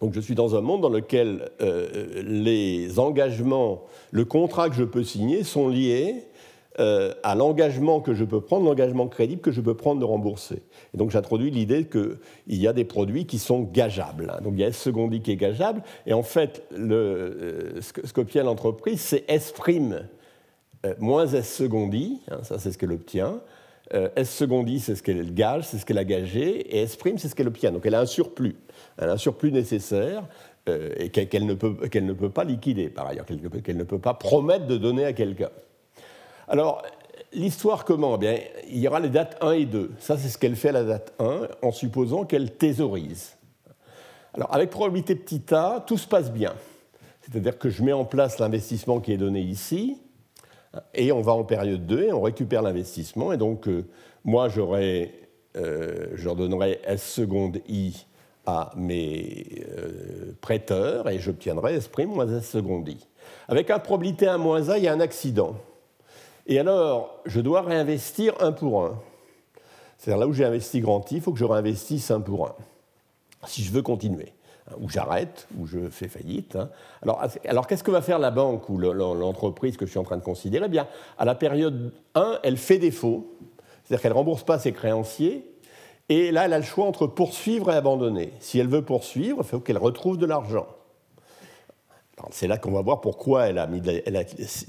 Donc 0.00 0.14
je 0.14 0.20
suis 0.20 0.34
dans 0.34 0.56
un 0.56 0.60
monde 0.60 0.82
dans 0.82 0.88
lequel 0.88 1.50
euh, 1.60 2.22
les 2.22 2.98
engagements, 2.98 3.84
le 4.10 4.24
contrat 4.24 4.68
que 4.68 4.76
je 4.76 4.84
peux 4.84 5.04
signer 5.04 5.44
sont 5.44 5.68
liés 5.68 6.28
euh, 6.80 7.12
à 7.24 7.34
l'engagement 7.34 8.00
que 8.00 8.14
je 8.14 8.24
peux 8.24 8.40
prendre, 8.40 8.64
l'engagement 8.64 9.08
crédible 9.08 9.40
que 9.40 9.50
je 9.50 9.60
peux 9.60 9.74
prendre 9.74 9.98
de 9.98 10.04
rembourser. 10.04 10.62
Et 10.94 10.96
donc 10.96 11.10
j'introduis 11.10 11.50
l'idée 11.50 11.88
qu'il 11.88 12.18
y 12.46 12.68
a 12.68 12.72
des 12.72 12.84
produits 12.84 13.26
qui 13.26 13.40
sont 13.40 13.62
gageables. 13.62 14.32
Donc 14.44 14.52
il 14.54 14.60
y 14.60 14.64
a 14.64 14.68
S 14.68 14.76
secondi 14.76 15.20
qui 15.20 15.32
est 15.32 15.36
gageable, 15.36 15.82
et 16.06 16.12
en 16.12 16.22
fait, 16.22 16.62
le, 16.70 16.94
euh, 16.94 17.80
ce 17.80 18.12
qu'obtient 18.12 18.44
l'entreprise, 18.44 19.00
c'est 19.00 19.24
S' 19.28 19.52
euh, 20.86 20.94
moins 21.00 21.26
S 21.26 21.52
secondi, 21.52 22.20
hein, 22.30 22.38
ça 22.42 22.60
c'est 22.60 22.70
ce 22.70 22.78
qu'elle 22.78 22.92
obtient. 22.92 23.40
S 23.90 24.30
secondi, 24.30 24.80
c'est 24.80 24.96
ce 24.96 25.02
qu'elle 25.02 25.32
gage, 25.32 25.64
c'est 25.64 25.78
ce 25.78 25.86
qu'elle 25.86 25.98
a 25.98 26.04
gagé, 26.04 26.76
et 26.76 26.82
S' 26.82 26.98
c'est 27.16 27.28
ce 27.28 27.34
qu'elle 27.34 27.48
obtient. 27.48 27.72
Donc 27.72 27.86
elle 27.86 27.94
a 27.94 28.00
un 28.00 28.06
surplus, 28.06 28.56
elle 28.98 29.08
a 29.08 29.12
un 29.12 29.16
surplus 29.16 29.52
nécessaire 29.52 30.24
et 30.96 31.08
qu'elle 31.08 31.46
ne, 31.46 31.54
peut, 31.54 31.88
qu'elle 31.88 32.04
ne 32.04 32.12
peut 32.12 32.28
pas 32.28 32.44
liquider, 32.44 32.90
par 32.90 33.06
ailleurs, 33.06 33.24
qu'elle 33.24 33.76
ne 33.76 33.84
peut 33.84 33.98
pas 33.98 34.14
promettre 34.14 34.66
de 34.66 34.76
donner 34.76 35.04
à 35.04 35.14
quelqu'un. 35.14 35.48
Alors, 36.46 36.82
l'histoire 37.32 37.84
comment? 37.84 38.16
Eh 38.16 38.18
bien, 38.18 38.38
Il 38.68 38.78
y 38.78 38.88
aura 38.88 39.00
les 39.00 39.08
dates 39.08 39.36
1 39.40 39.52
et 39.52 39.64
2. 39.66 39.92
Ça, 39.98 40.16
c'est 40.16 40.28
ce 40.28 40.38
qu'elle 40.38 40.56
fait 40.56 40.70
à 40.70 40.72
la 40.72 40.84
date 40.84 41.14
1, 41.18 41.48
en 41.62 41.72
supposant 41.72 42.24
qu'elle 42.24 42.52
thésaurise. 42.52 43.36
Alors, 44.34 44.54
avec 44.54 44.70
probabilité 44.70 45.14
petit 45.14 45.42
a, 45.54 45.80
tout 45.86 45.98
se 45.98 46.06
passe 46.06 46.30
bien. 46.30 46.54
C'est-à-dire 47.22 47.58
que 47.58 47.68
je 47.68 47.82
mets 47.82 47.92
en 47.92 48.04
place 48.04 48.38
l'investissement 48.38 49.00
qui 49.00 49.12
est 49.12 49.18
donné 49.18 49.40
ici, 49.40 49.98
et 50.94 51.12
on 51.12 51.20
va 51.20 51.32
en 51.32 51.44
période 51.44 51.86
2 51.86 52.02
et 52.04 52.12
on 52.12 52.20
récupère 52.20 52.62
l'investissement. 52.62 53.32
Et 53.32 53.36
donc, 53.36 53.68
euh, 53.68 53.84
moi, 54.24 54.48
j'aurai, 54.48 55.28
euh, 55.56 56.08
je 56.14 56.24
leur 56.24 56.36
donnerai 56.36 56.80
S 56.84 57.02
seconde 57.02 57.60
I 57.68 58.06
à 58.46 58.70
mes 58.76 59.64
euh, 59.76 60.32
prêteurs 60.40 61.08
et 61.08 61.18
j'obtiendrai 61.18 61.74
S' 61.74 61.90
moins 62.06 62.28
S 62.28 62.48
seconde 62.48 62.88
I. 62.88 62.98
Avec 63.48 63.70
un 63.70 63.78
probabilité 63.78 64.26
1 64.26 64.38
moins 64.38 64.68
A, 64.68 64.78
il 64.78 64.84
y 64.84 64.88
a 64.88 64.92
un 64.92 65.00
accident. 65.00 65.56
Et 66.46 66.58
alors, 66.58 67.20
je 67.26 67.40
dois 67.40 67.62
réinvestir 67.62 68.34
un 68.40 68.52
pour 68.52 68.84
un. 68.84 68.98
C'est-à-dire 69.98 70.20
là 70.20 70.26
où 70.26 70.32
j'ai 70.32 70.44
investi 70.44 70.80
grand 70.80 71.10
I, 71.10 71.16
il 71.16 71.20
faut 71.20 71.32
que 71.32 71.38
je 71.38 71.44
réinvestisse 71.44 72.10
un 72.10 72.20
pour 72.20 72.46
un, 72.46 72.54
si 73.46 73.62
je 73.62 73.72
veux 73.72 73.82
continuer. 73.82 74.32
Ou 74.80 74.88
j'arrête, 74.88 75.48
ou 75.58 75.66
je 75.66 75.88
fais 75.88 76.08
faillite. 76.08 76.56
Hein. 76.56 76.68
Alors, 77.02 77.22
alors 77.46 77.66
qu'est-ce 77.66 77.82
que 77.82 77.90
va 77.90 78.02
faire 78.02 78.18
la 78.18 78.30
banque 78.30 78.68
ou 78.68 78.78
l'entreprise 78.78 79.76
que 79.76 79.86
je 79.86 79.90
suis 79.90 79.98
en 79.98 80.04
train 80.04 80.16
de 80.16 80.22
considérer? 80.22 80.66
Eh 80.66 80.70
bien, 80.70 80.86
à 81.18 81.24
la 81.24 81.34
période 81.34 81.92
1, 82.14 82.40
elle 82.42 82.56
fait 82.56 82.78
défaut, 82.78 83.34
c'est-à-dire 83.84 84.02
qu'elle 84.02 84.12
ne 84.12 84.16
rembourse 84.16 84.44
pas 84.44 84.58
ses 84.58 84.72
créanciers, 84.72 85.46
et 86.08 86.30
là, 86.30 86.46
elle 86.46 86.52
a 86.52 86.58
le 86.58 86.64
choix 86.64 86.86
entre 86.86 87.06
poursuivre 87.06 87.70
et 87.70 87.74
abandonner. 87.74 88.32
Si 88.40 88.58
elle 88.58 88.68
veut 88.68 88.82
poursuivre, 88.82 89.38
il 89.40 89.44
faut 89.46 89.60
qu'elle 89.60 89.78
retrouve 89.78 90.16
de 90.16 90.26
l'argent. 90.26 90.66
C'est 92.30 92.48
là 92.48 92.58
qu'on 92.58 92.72
va 92.72 92.82
voir 92.82 93.00
pourquoi 93.00 93.46
elle 93.46 93.58
a, 93.58 93.66
mis 93.66 93.80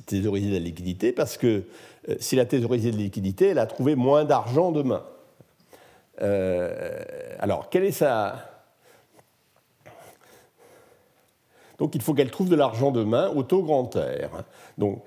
thésaurisé 0.06 0.50
de 0.50 0.54
la 0.54 0.60
liquidité, 0.60 1.12
parce 1.12 1.38
que 1.38 1.64
euh, 2.08 2.16
si 2.20 2.36
elle 2.36 2.42
a 2.42 2.46
thésaurisé 2.46 2.92
de 2.92 2.98
la 2.98 3.04
liquidité, 3.04 3.48
elle 3.48 3.60
a 3.60 3.66
trouvé 3.66 3.96
moins 3.96 4.24
d'argent 4.24 4.72
demain. 4.72 5.04
Euh, 6.22 7.04
alors, 7.40 7.70
quelle 7.70 7.86
est 7.86 7.92
sa... 7.92 8.49
Donc, 11.80 11.96
il 11.96 12.02
faut 12.02 12.14
qu'elle 12.14 12.32
trouve 12.32 12.50
de 12.50 12.56
l'argent 12.56 12.92
demain 12.92 13.30
au 13.36 13.44
taux 13.44 13.64
grand 13.64 13.96
R. 13.96 14.44
Donc, 14.78 15.02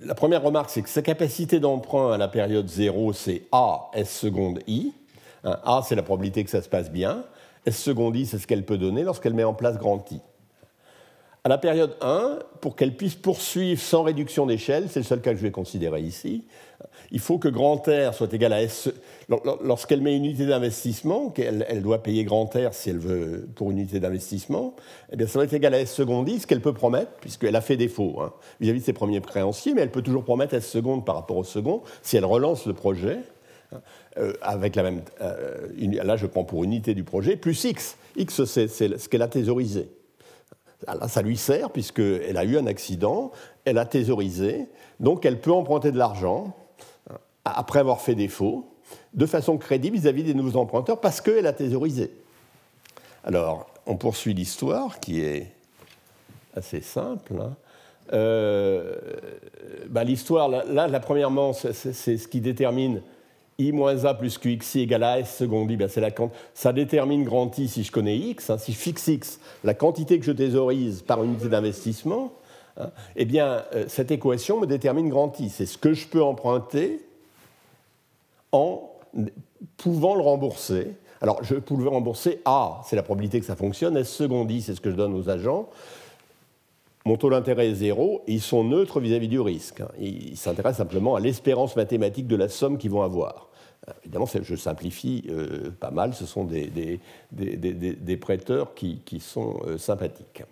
la 0.00 0.14
première 0.14 0.42
remarque, 0.42 0.70
c'est 0.70 0.82
que 0.82 0.88
sa 0.88 1.02
capacité 1.02 1.60
d'emprunt 1.60 2.12
à 2.12 2.16
la 2.16 2.28
période 2.28 2.68
0, 2.68 3.12
c'est 3.12 3.42
A 3.52 3.90
S 3.92 4.10
seconde 4.10 4.60
I. 4.66 4.92
A, 5.44 5.82
c'est 5.86 5.94
la 5.94 6.02
probabilité 6.02 6.44
que 6.44 6.50
ça 6.50 6.62
se 6.62 6.68
passe 6.68 6.90
bien. 6.90 7.24
S 7.66 7.76
second 7.76 8.12
I, 8.12 8.24
c'est 8.24 8.38
ce 8.38 8.46
qu'elle 8.46 8.64
peut 8.64 8.78
donner 8.78 9.02
lorsqu'elle 9.02 9.34
met 9.34 9.44
en 9.44 9.54
place 9.54 9.76
grand 9.76 10.10
I. 10.10 10.20
À 11.42 11.48
la 11.48 11.56
période 11.56 11.96
1, 12.02 12.38
pour 12.60 12.76
qu'elle 12.76 12.94
puisse 12.94 13.14
poursuivre 13.14 13.80
sans 13.80 14.02
réduction 14.02 14.44
d'échelle, 14.44 14.88
c'est 14.90 15.00
le 15.00 15.06
seul 15.06 15.22
cas 15.22 15.32
que 15.32 15.38
je 15.38 15.42
vais 15.42 15.50
considérer 15.50 16.02
ici, 16.02 16.44
il 17.12 17.18
faut 17.18 17.38
que 17.38 17.48
grand 17.48 17.76
R 17.76 18.12
soit 18.12 18.32
égal 18.34 18.52
à 18.52 18.62
S. 18.62 18.90
Lorsqu'elle 19.64 20.02
met 20.02 20.14
une 20.14 20.26
unité 20.26 20.44
d'investissement, 20.44 21.30
qu'elle 21.30 21.64
elle 21.68 21.82
doit 21.82 22.02
payer 22.02 22.24
grand 22.24 22.44
R 22.44 22.72
si 22.72 22.90
elle 22.90 22.98
veut 22.98 23.48
pour 23.54 23.70
une 23.70 23.78
unité 23.78 24.00
d'investissement, 24.00 24.76
eh 25.10 25.16
bien 25.16 25.26
ça 25.26 25.38
va 25.38 25.46
être 25.46 25.54
égal 25.54 25.72
à 25.72 25.80
S 25.80 25.92
seconde 25.92 26.28
ce 26.28 26.46
qu'elle 26.46 26.60
peut 26.60 26.74
promettre, 26.74 27.12
puisqu'elle 27.20 27.56
a 27.56 27.62
fait 27.62 27.78
défaut 27.78 28.20
hein, 28.20 28.32
vis-à-vis 28.60 28.80
de 28.80 28.84
ses 28.84 28.92
premiers 28.92 29.20
créanciers, 29.22 29.72
mais 29.72 29.80
elle 29.80 29.90
peut 29.90 30.02
toujours 30.02 30.24
promettre 30.24 30.54
S 30.54 30.68
seconde 30.68 31.06
par 31.06 31.14
rapport 31.14 31.38
au 31.38 31.44
second 31.44 31.82
si 32.02 32.16
elle 32.18 32.26
relance 32.26 32.66
le 32.66 32.74
projet. 32.74 33.18
Euh, 34.18 34.32
avec 34.42 34.74
la 34.74 34.82
même. 34.82 35.02
Euh, 35.20 35.68
là, 36.02 36.16
je 36.16 36.26
prends 36.26 36.42
pour 36.42 36.64
unité 36.64 36.92
du 36.92 37.04
projet, 37.04 37.36
plus 37.36 37.62
X. 37.62 37.96
X, 38.16 38.44
c'est 38.44 38.66
ce 38.66 39.08
qu'elle 39.08 39.22
a 39.22 39.28
thésaurisé. 39.28 39.88
Là, 40.86 41.08
ça 41.08 41.22
lui 41.22 41.36
sert, 41.36 41.70
puisqu'elle 41.70 42.36
a 42.36 42.44
eu 42.44 42.56
un 42.56 42.66
accident, 42.66 43.32
elle 43.64 43.78
a 43.78 43.84
thésaurisé, 43.84 44.68
donc 44.98 45.26
elle 45.26 45.40
peut 45.40 45.52
emprunter 45.52 45.92
de 45.92 45.98
l'argent 45.98 46.56
après 47.44 47.80
avoir 47.80 48.00
fait 48.00 48.14
défaut, 48.14 48.66
de 49.14 49.26
façon 49.26 49.58
crédible 49.58 49.96
vis-à-vis 49.96 50.24
des 50.24 50.34
nouveaux 50.34 50.58
emprunteurs, 50.58 51.00
parce 51.00 51.20
qu'elle 51.20 51.46
a 51.46 51.52
thésaurisé. 51.52 52.12
Alors, 53.24 53.66
on 53.86 53.96
poursuit 53.96 54.34
l'histoire, 54.34 55.00
qui 55.00 55.20
est 55.20 55.52
assez 56.56 56.80
simple. 56.80 57.34
Hein. 57.40 57.56
Euh, 58.12 58.96
bah, 59.88 60.04
l'histoire, 60.04 60.48
là, 60.48 60.88
là, 60.88 61.00
premièrement, 61.00 61.52
c'est 61.52 61.92
ce 61.94 62.28
qui 62.28 62.40
détermine 62.40 63.02
i 63.60 63.72
moins 63.72 64.04
a 64.04 64.14
plus 64.14 64.38
qxi 64.38 64.80
égale 64.80 65.04
à 65.04 65.18
s 65.20 65.36
seconde 65.36 65.70
i, 65.70 65.76
ben 65.76 65.88
la, 65.96 66.10
ça 66.54 66.72
détermine 66.72 67.24
grand 67.24 67.56
I 67.58 67.68
si 67.68 67.82
je 67.82 67.92
connais 67.92 68.16
x. 68.16 68.50
Hein, 68.50 68.58
si 68.58 68.72
je 68.72 68.78
fixe 68.78 69.06
x, 69.06 69.40
la 69.64 69.74
quantité 69.74 70.18
que 70.18 70.24
je 70.24 70.32
thésaurise 70.32 71.02
par 71.02 71.22
unité 71.22 71.48
d'investissement, 71.48 72.32
hein, 72.76 72.90
eh 73.16 73.24
bien, 73.24 73.62
euh, 73.74 73.84
cette 73.88 74.10
équation 74.10 74.60
me 74.60 74.66
détermine 74.66 75.08
grand 75.08 75.38
I. 75.40 75.50
C'est 75.50 75.66
ce 75.66 75.78
que 75.78 75.92
je 75.92 76.08
peux 76.08 76.22
emprunter 76.22 77.00
en 78.52 78.90
pouvant 79.76 80.14
le 80.14 80.22
rembourser. 80.22 80.94
Alors, 81.20 81.44
je 81.44 81.56
peux 81.56 81.76
le 81.76 81.88
rembourser 81.88 82.40
A, 82.46 82.80
c'est 82.86 82.96
la 82.96 83.02
probabilité 83.02 83.40
que 83.40 83.46
ça 83.46 83.56
fonctionne, 83.56 83.96
S 83.96 84.08
seconde 84.08 84.50
I, 84.50 84.62
c'est 84.62 84.74
ce 84.74 84.80
que 84.80 84.90
je 84.90 84.96
donne 84.96 85.14
aux 85.14 85.28
agents. 85.28 85.68
Mon 87.04 87.16
taux 87.16 87.30
d'intérêt 87.30 87.68
est 87.68 87.74
zéro, 87.74 88.22
ils 88.26 88.40
sont 88.40 88.64
neutres 88.64 89.00
vis-à-vis 89.00 89.28
du 89.28 89.40
risque. 89.40 89.80
Hein. 89.80 89.88
Ils 89.98 90.36
s'intéressent 90.36 90.78
simplement 90.78 91.14
à 91.14 91.20
l'espérance 91.20 91.76
mathématique 91.76 92.26
de 92.26 92.36
la 92.36 92.48
somme 92.48 92.78
qu'ils 92.78 92.90
vont 92.90 93.02
avoir. 93.02 93.49
Euh, 93.88 93.92
évidemment, 94.04 94.26
je 94.26 94.56
simplifie 94.56 95.24
euh, 95.30 95.70
pas 95.70 95.90
mal, 95.90 96.14
ce 96.14 96.26
sont 96.26 96.44
des, 96.44 97.00
prêteurs 98.20 98.74
qui, 98.74 99.20
sont 99.20 99.60
euh, 99.66 99.78
sympathiques. 99.78 100.42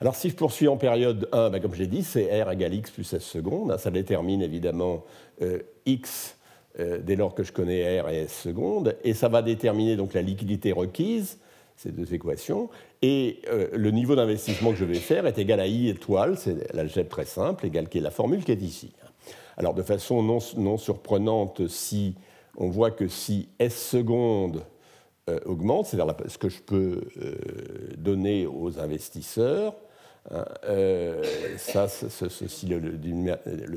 Alors 0.00 0.14
si 0.14 0.30
je 0.30 0.34
poursuis 0.34 0.68
en 0.68 0.76
période 0.76 1.28
1, 1.32 1.50
ben, 1.50 1.60
comme 1.60 1.74
je 1.74 1.80
l'ai 1.80 1.88
dit, 1.88 2.04
c'est 2.04 2.42
R 2.42 2.52
égale 2.52 2.74
X 2.74 2.90
plus 2.90 3.12
S 3.12 3.24
seconde. 3.24 3.76
Ça 3.78 3.90
détermine 3.90 4.42
évidemment 4.42 5.04
X 5.86 6.36
dès 6.78 7.16
lors 7.16 7.34
que 7.34 7.42
je 7.42 7.50
connais 7.50 8.00
R 8.00 8.08
et 8.08 8.22
S 8.22 8.42
seconde. 8.42 8.94
Et 9.02 9.12
ça 9.12 9.28
va 9.28 9.42
déterminer 9.42 9.96
donc 9.96 10.14
la 10.14 10.22
liquidité 10.22 10.70
requise, 10.70 11.38
ces 11.76 11.90
deux 11.90 12.14
équations. 12.14 12.70
Et 13.02 13.42
le 13.72 13.90
niveau 13.90 14.14
d'investissement 14.14 14.70
que 14.70 14.76
je 14.76 14.84
vais 14.84 14.94
faire 14.94 15.26
est 15.26 15.36
égal 15.36 15.58
à 15.58 15.66
I 15.66 15.88
étoile, 15.88 16.38
c'est 16.38 16.72
l'algèbre 16.74 17.08
très 17.08 17.24
simple, 17.24 17.66
égale 17.66 17.88
qui 17.88 17.98
est 17.98 18.02
la 18.02 18.12
formule 18.12 18.44
qui 18.44 18.52
est 18.52 18.62
ici. 18.62 18.92
Alors 19.56 19.74
de 19.74 19.82
façon 19.82 20.22
non 20.22 20.78
surprenante, 20.78 21.66
si 21.66 22.14
on 22.58 22.68
voit 22.68 22.90
que 22.90 23.08
si 23.08 23.48
S 23.58 23.74
seconde 23.74 24.64
euh, 25.28 25.38
augmente, 25.46 25.86
c'est-à-dire 25.86 26.14
ce 26.26 26.38
que 26.38 26.48
je 26.48 26.60
peux 26.60 27.02
euh, 27.22 27.36
donner 27.96 28.46
aux 28.46 28.78
investisseurs, 28.80 29.74
hein, 30.30 30.44
euh, 30.64 31.22
ça, 31.56 31.86
si 31.88 32.66
le, 32.66 32.80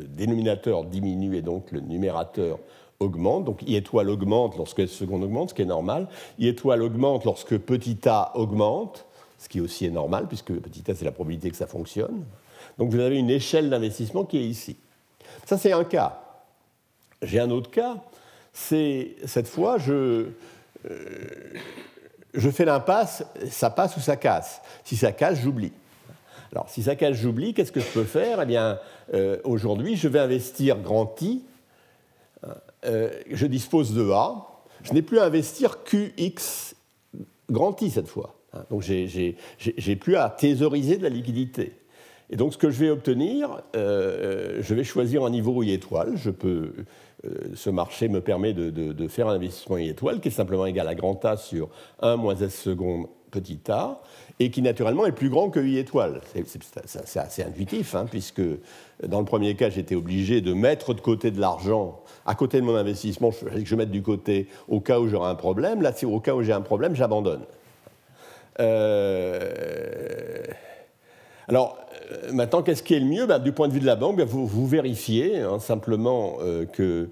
dénominateur 0.07 0.83
diminue 0.83 1.37
et 1.37 1.41
donc 1.41 1.71
le 1.71 1.79
numérateur 1.79 2.59
augmente, 2.99 3.45
donc 3.45 3.61
I 3.67 3.75
étoile 3.75 4.09
augmente 4.09 4.57
lorsque 4.57 4.79
S 4.79 4.91
seconde 4.91 5.23
augmente, 5.23 5.51
ce 5.51 5.53
qui 5.53 5.61
est 5.61 5.65
normal, 5.65 6.07
I 6.39 6.47
étoile 6.47 6.81
augmente 6.81 7.23
lorsque 7.23 7.57
petit 7.57 7.97
a 8.07 8.35
augmente, 8.35 9.05
ce 9.37 9.47
qui 9.47 9.61
aussi 9.61 9.85
est 9.85 9.91
normal, 9.91 10.27
puisque 10.27 10.53
petit 10.53 10.89
a 10.89 10.95
c'est 10.95 11.05
la 11.05 11.11
probabilité 11.11 11.49
que 11.49 11.55
ça 11.55 11.67
fonctionne. 11.67 12.23
Donc 12.77 12.91
vous 12.91 12.99
avez 12.99 13.17
une 13.17 13.29
échelle 13.29 13.69
d'investissement 13.69 14.23
qui 14.23 14.37
est 14.37 14.45
ici. 14.45 14.75
Ça 15.45 15.57
c'est 15.57 15.71
un 15.71 15.83
cas. 15.83 16.19
J'ai 17.21 17.39
un 17.39 17.51
autre 17.51 17.69
cas 17.69 17.97
c'est 18.53 19.15
cette 19.25 19.47
fois, 19.47 19.77
je, 19.77 20.27
euh, 20.89 21.53
je 22.33 22.49
fais 22.49 22.65
l'impasse, 22.65 23.23
ça 23.49 23.69
passe 23.69 23.97
ou 23.97 23.99
ça 23.99 24.15
casse. 24.15 24.61
Si 24.83 24.97
ça 24.97 25.11
casse, 25.11 25.39
j'oublie. 25.39 25.71
Alors, 26.51 26.69
si 26.69 26.83
ça 26.83 26.95
casse, 26.95 27.15
j'oublie, 27.15 27.53
qu'est-ce 27.53 27.71
que 27.71 27.79
je 27.79 27.87
peux 27.87 28.03
faire? 28.03 28.41
Eh 28.41 28.45
bien, 28.45 28.79
euh, 29.13 29.37
aujourd'hui, 29.43 29.95
je 29.95 30.07
vais 30.07 30.19
investir 30.19 30.79
grand 30.79 31.21
I. 31.21 31.43
Euh, 32.85 33.11
je 33.29 33.45
dispose 33.45 33.93
de 33.93 34.09
A. 34.11 34.47
Je 34.83 34.93
n'ai 34.93 35.01
plus 35.01 35.19
à 35.19 35.25
investir 35.25 35.83
QX 35.83 36.75
grand 37.49 37.79
I 37.81 37.91
cette 37.91 38.07
fois. 38.07 38.35
Donc, 38.69 38.81
j'ai 38.81 39.95
plus 39.95 40.17
à 40.17 40.29
thésauriser 40.29 40.97
de 40.97 41.03
la 41.03 41.09
liquidité. 41.09 41.73
Et 42.31 42.37
donc, 42.37 42.53
ce 42.53 42.57
que 42.57 42.69
je 42.69 42.79
vais 42.79 42.89
obtenir, 42.89 43.61
je 43.73 44.73
vais 44.73 44.83
choisir 44.83 45.23
un 45.25 45.29
niveau 45.29 45.61
I 45.63 45.73
étoile. 45.73 46.13
Je 46.15 46.29
peux 46.29 46.71
euh, 47.25 47.29
ce 47.53 47.69
marché 47.69 48.07
me 48.07 48.19
permet 48.21 48.53
de, 48.53 49.07
faire 49.07 49.27
un 49.27 49.35
investissement 49.35 49.77
I 49.77 49.89
étoile 49.89 50.19
qui 50.19 50.29
est 50.29 50.31
simplement 50.31 50.65
égal 50.65 50.87
à 50.87 50.95
grand 50.95 51.23
A 51.25 51.37
sur 51.37 51.69
1 52.01 52.15
moins 52.15 52.35
S 52.35 52.55
seconde 52.55 53.07
petit 53.29 53.59
a, 53.69 54.01
et 54.39 54.49
qui 54.49 54.61
naturellement 54.61 55.05
est 55.05 55.11
plus 55.11 55.29
grand 55.29 55.49
que 55.49 55.59
I 55.59 55.77
étoile. 55.77 56.21
C'est 56.85 57.19
assez 57.19 57.43
intuitif, 57.43 57.95
hein, 57.95 58.05
puisque 58.09 58.41
dans 59.07 59.19
le 59.19 59.25
premier 59.25 59.55
cas, 59.55 59.69
j'étais 59.69 59.95
obligé 59.95 60.41
de 60.41 60.53
mettre 60.53 60.93
de 60.93 60.99
côté 60.99 61.31
de 61.31 61.39
l'argent 61.39 62.01
à 62.25 62.35
côté 62.35 62.59
de 62.59 62.65
mon 62.65 62.75
investissement, 62.75 63.31
je, 63.31 63.63
je 63.63 63.75
mette 63.75 63.91
du 63.91 64.01
côté 64.01 64.47
au 64.67 64.81
cas 64.81 64.99
où 64.99 65.07
j'aurai 65.07 65.29
un 65.29 65.35
problème. 65.35 65.81
Là, 65.81 65.93
au 66.03 66.19
cas 66.19 66.33
où 66.33 66.41
j'ai 66.41 66.53
un 66.53 66.61
problème, 66.61 66.95
j'abandonne. 66.95 67.41
Euh... 68.59 70.43
Alors, 71.47 71.77
euh, 72.11 72.31
maintenant, 72.31 72.61
qu'est-ce 72.61 72.83
qui 72.83 72.93
est 72.93 72.99
le 72.99 73.05
mieux? 73.05 73.25
Ben, 73.25 73.39
Du 73.39 73.51
point 73.51 73.67
de 73.67 73.73
vue 73.73 73.79
de 73.79 73.85
la 73.85 73.95
banque, 73.95 74.17
ben, 74.17 74.25
vous, 74.25 74.67
vérifiez 74.67 75.39
hein, 75.39 75.59
simplement 75.59 76.37
euh, 76.41 76.65
que 76.65 77.09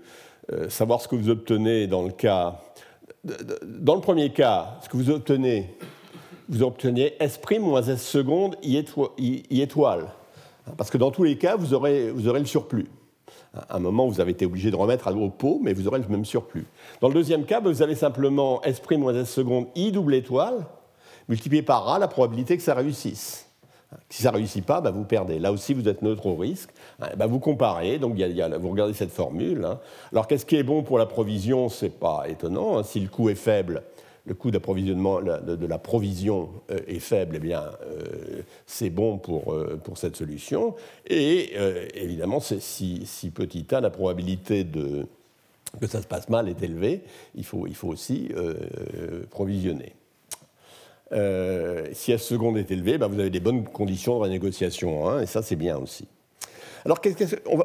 euh, 0.52 0.70
savoir 0.70 1.02
ce 1.02 1.08
que 1.08 1.16
vous 1.16 1.30
obtenez 1.30 1.88
dans 1.88 2.04
le 2.04 2.12
cas. 2.12 2.62
Dans 3.64 3.96
le 3.96 4.02
premier 4.02 4.32
cas, 4.32 4.78
ce 4.82 4.90
que 4.90 4.98
vous 4.98 5.10
obtenez, 5.10 5.76
vous 6.48 6.64
obtenez 6.64 7.14
S' 7.20 7.40
moins 7.60 7.82
S 7.82 8.02
seconde 8.02 8.56
I, 8.64 8.84
étoile. 9.50 10.08
Hein, 10.68 10.72
parce 10.78 10.90
que 10.90 10.98
dans 10.98 11.12
tous 11.12 11.24
les 11.24 11.38
cas, 11.38 11.56
vous 11.56 11.74
aurez, 11.74 12.12
le 12.14 12.46
surplus. 12.46 12.88
À 13.54 13.78
un 13.78 13.80
moment, 13.80 14.08
vous 14.08 14.22
avez 14.22 14.32
été 14.32 14.46
obligé 14.46 14.72
de 14.72 14.76
remettre 14.76 15.14
au 15.14 15.30
pot, 15.30 15.60
mais 15.62 15.74
vous 15.74 15.88
aurez 15.88 16.00
le 16.00 16.08
même 16.08 16.26
surplus. 16.26 16.66
Dans 17.02 17.08
le 17.08 17.14
deuxième 17.14 17.46
cas, 17.46 17.62
ben, 17.62 17.72
vous 17.72 17.82
avez 17.82 17.96
simplement 17.96 18.62
S' 18.64 18.82
moins 18.92 19.14
S 19.14 19.30
seconde 19.30 19.68
I 19.76 19.92
double 19.92 20.14
étoile, 20.14 20.66
multiplié 21.28 21.62
par 21.62 21.90
A 21.90 22.00
la 22.00 22.08
probabilité 22.08 22.56
que 22.56 22.64
ça 22.64 22.74
réussisse. 22.74 23.49
Si 24.10 24.22
ça 24.22 24.32
ne 24.32 24.38
réussit 24.38 24.64
pas, 24.64 24.82
bah, 24.82 24.92
vous 24.92 25.04
perdez. 25.04 25.40
Là 25.40 25.52
aussi, 25.52 25.74
vous 25.74 25.88
êtes 25.88 26.02
neutre 26.02 26.28
au 26.28 26.36
risque. 26.36 26.70
Bah, 27.00 27.26
vous 27.26 27.40
comparez, 27.40 27.98
donc 27.98 28.16
vous 28.16 28.70
regardez 28.70 28.94
cette 28.94 29.12
formule. 29.12 29.66
Hein. 29.66 29.80
Alors, 30.12 30.28
qu'est-ce 30.28 30.46
qui 30.46 30.58
est 30.58 30.64
bon 30.64 30.84
pour 30.84 31.00
la 31.00 31.06
provision 31.06 31.70
Ce 31.70 31.86
n'est 31.86 31.92
pas 31.92 32.26
étonnant. 32.28 32.78
Hein. 32.78 32.84
Si 32.84 33.00
le 33.00 33.08
coût 33.08 33.30
est 33.30 33.36
faible, 33.36 33.84
le 34.26 34.36
coût 34.36 34.52
d'approvisionnement 34.52 35.22
de, 35.22 35.66
la 35.66 35.78
provision 35.80 36.50
euh, 36.72 36.80
est 36.88 37.00
faible, 37.00 37.38
eh 37.38 37.40
bien, 37.40 37.64
euh, 37.82 38.44
c'est 38.68 38.92
bon 38.92 39.18
pour, 39.18 39.54
euh, 39.54 39.80
pour 39.84 39.98
cette 39.98 40.16
solution. 40.16 40.76
Et 41.08 41.56
évidemment, 41.96 42.40
si, 42.40 43.06
si 43.06 43.30
petit 43.32 43.66
a, 43.74 43.82
la 43.82 43.90
probabilité 43.90 44.64
de, 44.64 45.08
que 45.82 45.88
ça 45.88 46.02
se 46.02 46.08
passe 46.08 46.30
mal 46.30 46.48
est 46.48 46.62
élevée, 46.62 47.02
il 47.34 47.44
faut, 47.44 47.66
il 47.66 47.76
faut 47.76 47.88
aussi 47.88 48.30
provisionner. 49.32 49.94
Euh, 51.12 51.88
si 51.94 52.12
S 52.12 52.24
seconde 52.24 52.58
est 52.58 52.72
élevée, 52.72 52.98
ben 52.98 53.08
vous 53.08 53.20
avez 53.20 53.30
des 53.30 53.40
bonnes 53.40 53.64
conditions 53.64 54.16
de 54.16 54.22
renégociation, 54.22 55.08
hein, 55.08 55.22
et 55.22 55.26
ça 55.26 55.42
c'est 55.42 55.56
bien 55.56 55.78
aussi. 55.78 56.08
Alors, 56.86 57.00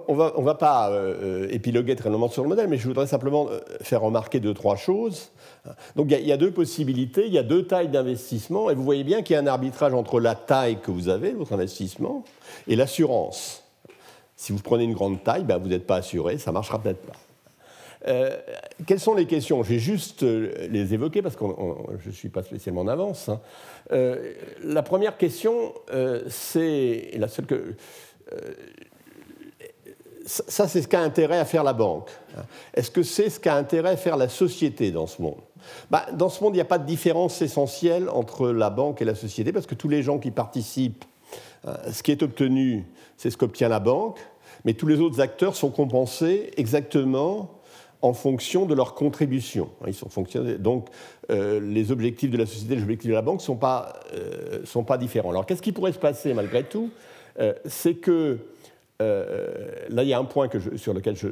on 0.07 0.41
ne 0.41 0.45
va, 0.45 0.55
pas 0.55 0.91
euh, 0.91 1.47
épiloguer 1.51 1.95
très 1.95 2.11
longuement 2.11 2.29
sur 2.29 2.43
le 2.43 2.49
modèle, 2.49 2.67
mais 2.69 2.79
je 2.79 2.89
voudrais 2.89 3.07
simplement 3.07 3.47
euh, 3.49 3.61
faire 3.81 4.01
remarquer 4.01 4.41
deux, 4.41 4.55
trois 4.55 4.75
choses. 4.75 5.31
Donc, 5.95 6.09
il 6.11 6.27
y, 6.27 6.33
a 6.33 6.37
deux 6.37 6.51
possibilités, 6.51 7.27
il 7.27 7.33
y 7.33 7.39
a 7.39 7.45
deux 7.45 7.65
tailles 7.65 7.89
d'investissement, 7.89 8.71
et 8.71 8.75
vous 8.75 8.83
voyez 8.83 9.05
bien 9.05 9.23
qu'il 9.23 9.35
y 9.35 9.37
a 9.37 9.41
un 9.41 9.47
arbitrage 9.47 9.95
entre 9.95 10.19
la 10.19 10.35
taille 10.35 10.79
que 10.81 10.91
vous 10.91 11.09
avez, 11.09 11.33
votre 11.33 11.53
investissement, 11.53 12.25
et 12.67 12.75
l'assurance. 12.75 13.63
Si 14.37 14.53
vous 14.53 14.59
prenez 14.59 14.85
une 14.85 14.95
grande 14.95 15.23
taille, 15.23 15.45
ben, 15.45 15.59
vous 15.59 15.69
n'êtes 15.69 15.87
pas 15.87 15.97
assuré, 15.97 16.39
ça 16.39 16.51
ne 16.51 16.55
marchera 16.55 16.81
peut-être 16.81 17.07
pas. 17.07 17.15
Euh, 18.07 18.37
quelles 18.87 19.01
sont 19.01 19.15
les 19.15 19.27
questions? 19.27 19.63
Je 19.63 19.71
vais 19.71 19.79
juste 19.79 20.23
euh, 20.23 20.67
les 20.69 20.95
évoquer 20.95 21.23
parce 21.23 21.37
que 21.37 21.45
je 22.01 22.09
ne 22.09 22.15
suis 22.15 22.29
pas 22.29 22.43
spécialement 22.43 22.83
en 22.83 22.89
avance. 22.89 23.29
Hein. 23.29 23.41
Euh, 23.93 24.35
la 24.63 24.83
première 24.83 25.17
question, 25.17 25.73
c'est 26.29 27.11
la 27.17 27.29
seule 27.29 27.47
que. 27.47 27.75
ça, 30.27 30.69
c'est 30.69 30.83
ce 30.83 30.89
qu'a 30.89 31.01
intérêt 31.01 31.39
à 31.39 31.45
faire 31.45 31.65
la 31.65 31.73
banque. 31.73 32.11
Est-ce 32.75 32.91
que 32.91 33.03
c'est 33.03 33.31
ce 33.31 33.41
qu'a 33.41 33.57
intérêt 33.57 33.91
à 33.91 33.97
faire 33.97 34.17
la 34.17 34.29
société 34.29 34.91
dans 34.91 35.07
ce 35.07 35.23
monde? 35.23 35.41
Bah, 35.91 36.07
Dans 36.13 36.29
ce 36.29 36.43
monde, 36.43 36.55
il 36.55 36.59
n'y 36.59 36.63
a 36.63 36.67
pas 36.67 36.79
de 36.79 36.87
différence 36.87 37.41
essentielle 37.43 38.09
entre 38.09 38.51
la 38.51 38.71
banque 38.71 39.03
et 39.03 39.05
la 39.05 39.15
société, 39.15 39.53
parce 39.53 39.67
que 39.67 39.75
tous 39.75 39.89
les 39.89 40.03
gens 40.03 40.19
qui 40.19 40.31
participent, 40.31 41.05
euh, 41.67 41.75
ce 41.93 42.03
qui 42.03 42.11
est 42.11 42.23
obtenu, 42.23 42.85
c'est 43.17 43.31
ce 43.31 43.37
qu'obtient 43.37 43.69
la 43.69 43.81
banque, 43.81 44.19
mais 44.65 44.75
tous 44.75 44.87
les 44.87 45.01
autres 45.01 45.21
acteurs 45.21 45.57
sont 45.57 45.71
compensés 45.71 46.51
exactement 46.57 47.51
en 48.05 48.13
fonction 48.13 48.67
de 48.67 48.75
leur 48.75 48.95
contribution. 48.95 49.71
Ils 49.87 49.95
sont 49.95 50.09
donc 50.59 50.89
euh, 51.31 51.61
les 51.61 51.91
objectifs 51.91 52.31
de 52.31 52.37
la 52.37 52.47
société 52.47 52.75
les 52.77 52.83
objectifs 52.83 53.09
de 53.09 53.15
la 53.15 53.23
banque 53.23 53.39
ne 53.39 53.45
sont, 53.45 53.57
pas, 53.57 54.01
euh, 54.15 54.61
sont 54.65 54.85
pas 54.85 54.99
différents. 54.99 55.31
Alors 55.31 55.47
qu'est-ce 55.47 55.63
qui 55.63 55.73
pourrait 55.73 55.93
se 55.93 55.99
passer 55.99 56.35
malgré 56.35 56.65
tout 56.65 56.91
C'est 57.67 57.95
que 57.95 58.39
euh, 59.03 59.47
là, 59.89 60.03
il 60.03 60.09
y 60.09 60.13
a 60.13 60.19
un 60.19 60.25
point 60.25 60.49
que 60.49 60.77
sur 60.77 60.95
lequel 60.95 61.17
je 61.17 61.29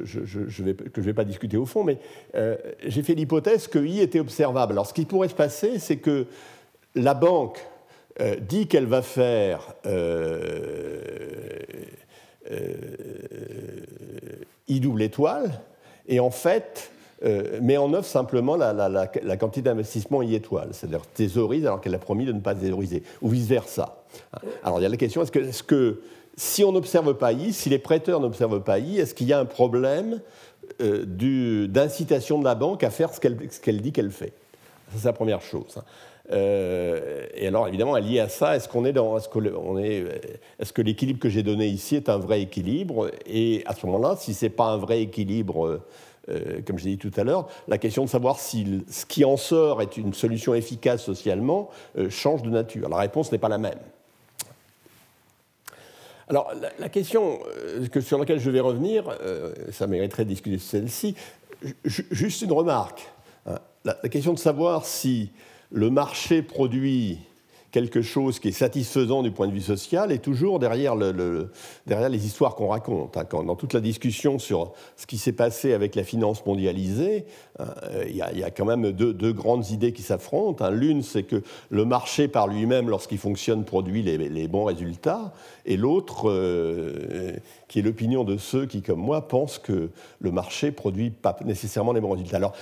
ne 0.63 0.65
vais, 0.65 0.75
vais, 0.95 1.13
pas 1.13 1.23
discuter 1.23 1.57
au 1.57 1.65
fond, 1.65 1.83
mais 1.83 1.97
euh, 2.35 2.57
j'ai 2.85 3.03
fait 3.03 3.15
l'hypothèse 3.15 3.67
que 3.67 3.79
I 3.79 4.01
était 4.01 4.19
observable. 4.19 4.73
Alors, 4.73 4.87
ce 4.87 4.93
qui 4.93 5.05
pourrait 5.05 5.29
se 5.29 5.35
passer, 5.35 5.79
c'est 5.79 5.97
que 5.97 6.27
la 6.95 7.13
banque 7.13 7.65
euh, 8.19 8.35
dit 8.35 8.67
qu'elle 8.67 8.85
va 8.85 9.01
faire 9.01 9.75
I 14.67 14.79
double 14.79 15.01
étoile, 15.01 15.61
et 16.07 16.19
en 16.19 16.31
fait, 16.31 16.91
met 17.61 17.77
en 17.77 17.93
œuvre 17.93 18.05
simplement 18.05 18.57
la, 18.57 19.07
quantité 19.37 19.61
d'investissement 19.61 20.21
I 20.21 20.35
étoile, 20.35 20.69
c'est-à-dire 20.73 21.01
thésaurise 21.13 21.65
alors 21.65 21.79
qu'elle 21.79 21.95
a 21.95 21.99
promis 21.99 22.25
de 22.25 22.33
ne 22.33 22.41
pas 22.41 22.53
thésauriser, 22.53 23.03
ou 23.21 23.29
vice-versa. 23.29 24.03
Alors, 24.63 24.79
il 24.79 24.83
y 24.83 24.85
a 24.85 24.89
la 24.89 24.97
question, 24.97 25.21
est-ce 25.21 25.31
que, 25.31 25.39
est 25.39 25.65
que 25.65 26.01
si 26.35 26.63
on 26.63 26.71
n'observe 26.71 27.13
pas 27.13 27.31
I, 27.31 27.53
si 27.53 27.69
les 27.69 27.79
prêteurs 27.79 28.19
n'observent 28.19 28.61
pas 28.61 28.79
I, 28.79 28.99
est-ce 28.99 29.13
qu'il 29.13 29.27
y 29.27 29.33
a 29.33 29.39
un 29.39 29.45
problème 29.45 30.19
euh, 30.81 31.05
d'incitation 31.67 32.39
de 32.39 32.43
la 32.43 32.55
banque 32.55 32.83
à 32.83 32.89
faire 32.89 33.13
ce 33.13 33.19
qu'elle 33.19 33.81
dit 33.81 33.91
qu'elle 33.91 34.11
fait? 34.11 34.33
C'est 34.95 35.05
la 35.05 35.13
première 35.13 35.41
chose. 35.41 35.77
Hein. 35.77 35.83
Euh, 36.31 37.27
et 37.35 37.47
alors, 37.47 37.67
évidemment, 37.67 37.95
lié 37.97 38.19
à 38.19 38.29
ça, 38.29 38.55
est-ce 38.55 38.67
est-ce 38.67 39.27
est, 40.59 40.73
que 40.73 40.81
l'équilibre 40.81 41.19
que 41.19 41.29
j'ai 41.29 41.43
donné 41.43 41.67
ici 41.67 41.95
est 41.95 42.09
un 42.09 42.17
vrai 42.17 42.41
équilibre? 42.41 43.11
Et 43.25 43.63
à 43.65 43.73
ce 43.73 43.85
moment-là, 43.85 44.15
si 44.17 44.33
c'est 44.33 44.49
pas 44.49 44.67
un 44.67 44.77
vrai 44.77 45.01
équilibre, 45.01 45.81
euh, 46.29 46.61
comme 46.65 46.79
je 46.79 46.85
l'ai 46.85 46.95
dit 46.95 46.97
tout 46.97 47.19
à 47.19 47.23
l'heure, 47.23 47.47
la 47.67 47.77
question 47.77 48.05
de 48.05 48.09
savoir 48.09 48.39
si 48.39 48.83
ce 48.89 49.05
qui 49.05 49.25
en 49.25 49.35
sort 49.35 49.81
est 49.81 49.97
une 49.97 50.13
solution 50.13 50.53
efficace 50.53 51.03
socialement 51.03 51.69
change 52.09 52.41
de 52.43 52.49
nature. 52.49 52.87
La 52.87 52.97
réponse 52.97 53.31
n'est 53.31 53.37
pas 53.37 53.49
la 53.49 53.57
même. 53.57 53.79
Alors, 56.29 56.51
la, 56.79 56.89
question 56.89 57.39
euh, 57.57 58.01
sur 58.01 58.17
laquelle 58.17 58.39
je 58.39 58.49
vais 58.49 58.59
revenir, 58.59 59.05
euh, 59.21 59.53
ça 59.71 59.87
mériterait 59.87 60.23
de 60.23 60.29
discuter 60.29 60.57
celle-ci, 60.57 61.15
juste 61.83 62.41
une 62.41 62.53
remarque. 62.53 63.11
La, 63.85 63.95
question 64.09 64.33
de 64.33 64.39
savoir 64.39 64.85
si 64.85 65.31
le 65.69 65.89
marché 65.89 66.41
produit 66.41 67.19
quelque 67.73 68.01
chose 68.01 68.39
qui 68.39 68.49
est 68.49 68.53
satisfaisant 68.53 69.23
du 69.23 69.31
point 69.31 69.47
de 69.47 69.51
vue 69.51 69.59
social 69.59 70.11
est 70.11 70.19
toujours 70.19 70.59
derrière, 70.59 70.95
le, 70.95 71.51
derrière 71.87 72.07
les 72.07 72.25
histoires 72.25 72.55
qu'on 72.55 72.67
raconte. 72.67 73.17
Hein. 73.17 73.25
dans 73.43 73.55
toute 73.55 73.73
la 73.73 73.81
discussion 73.81 74.39
sur 74.39 74.71
ce 74.95 75.05
qui 75.05 75.17
s'est 75.17 75.33
passé 75.33 75.73
avec 75.73 75.95
la 75.95 76.03
finance 76.03 76.45
mondialisée, 76.45 77.25
hein, 77.59 77.65
il 78.07 78.15
y, 78.15 78.21
a 78.21 78.51
quand 78.51 78.63
même 78.65 78.91
deux, 78.91 79.33
grandes 79.33 79.69
idées 79.71 79.91
qui 79.91 80.03
s'affrontent. 80.03 80.63
Hein. 80.63 80.71
L'une, 80.71 81.01
c'est 81.01 81.23
que 81.23 81.41
le 81.69 81.83
marché 81.83 82.29
par 82.29 82.47
lui-même, 82.47 82.89
lorsqu'il 82.89 83.17
fonctionne, 83.17 83.65
produit 83.65 84.03
les, 84.03 84.47
bons 84.47 84.65
résultats, 84.65 85.33
et 85.65 85.75
l'autre, 85.75 86.29
euh, 86.29 87.33
qui 87.67 87.79
est 87.79 87.81
l'opinion 87.81 88.23
de 88.23 88.37
ceux 88.37 88.65
qui, 88.65 88.81
comme 88.81 88.99
moi, 88.99 89.27
pensent 89.27 89.57
que 89.57 89.89
le 90.19 90.31
marché 90.31 90.71
produit 90.71 91.09
pas 91.09 91.35
nécessairement 91.43 91.91
les 91.91 92.01
bons 92.01 92.11
résultats. 92.11 92.37
Alors, 92.37 92.53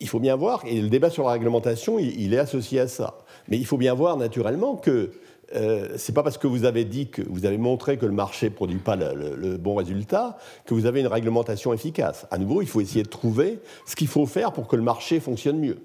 il 0.00 0.08
faut 0.08 0.20
bien 0.20 0.36
voir, 0.36 0.62
et 0.66 0.80
le 0.80 0.88
débat 0.88 1.10
sur 1.10 1.24
la 1.24 1.32
réglementation, 1.32 1.98
il 1.98 2.34
est 2.34 2.38
associé 2.38 2.80
à 2.80 2.88
ça. 2.88 3.18
Mais 3.48 3.56
il 3.56 3.66
faut 3.66 3.78
bien 3.78 3.94
voir 3.94 4.16
naturellement 4.16 4.76
que 4.76 5.10
euh, 5.54 5.96
ce 5.96 6.10
n'est 6.10 6.14
pas 6.14 6.22
parce 6.22 6.38
que 6.38 6.46
vous 6.46 6.64
avez 6.64 6.84
dit 6.84 7.08
que 7.08 7.22
vous 7.22 7.46
avez 7.46 7.58
montré 7.58 7.98
que 7.98 8.06
le 8.06 8.12
marché 8.12 8.48
ne 8.48 8.54
produit 8.54 8.78
pas 8.78 8.96
le, 8.96 9.56
bon 9.56 9.76
résultat 9.76 10.38
que 10.64 10.74
vous 10.74 10.86
avez 10.86 11.00
une 11.00 11.06
réglementation 11.06 11.72
efficace. 11.72 12.26
À 12.30 12.38
nouveau, 12.38 12.62
il 12.62 12.68
faut 12.68 12.80
essayer 12.80 13.04
de 13.04 13.08
trouver 13.08 13.60
ce 13.86 13.94
qu'il 13.94 14.08
faut 14.08 14.26
faire 14.26 14.52
pour 14.52 14.66
que 14.66 14.76
le 14.76 14.82
marché 14.82 15.20
fonctionne 15.20 15.58
mieux. 15.58 15.78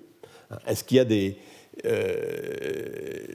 Est-ce 0.67 0.83
qu'il 0.83 0.97
y 0.97 0.99
a 0.99 1.05
des 1.05 1.37
euh, 1.85 3.25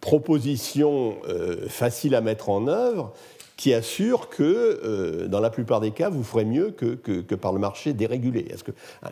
propositions 0.00 1.16
euh, 1.28 1.68
faciles 1.68 2.14
à 2.14 2.20
mettre 2.20 2.50
en 2.50 2.66
œuvre 2.66 3.12
qui 3.56 3.72
assure 3.72 4.28
que, 4.28 4.42
euh, 4.42 5.28
dans 5.28 5.40
la 5.40 5.50
plupart 5.50 5.80
des 5.80 5.92
cas, 5.92 6.08
vous 6.08 6.24
ferez 6.24 6.44
mieux 6.44 6.70
que, 6.72 7.34
par 7.34 7.52
le 7.52 7.60
marché 7.60 7.92
dérégulé. 7.92 8.44
Que, 8.64 8.72
hein, 9.02 9.10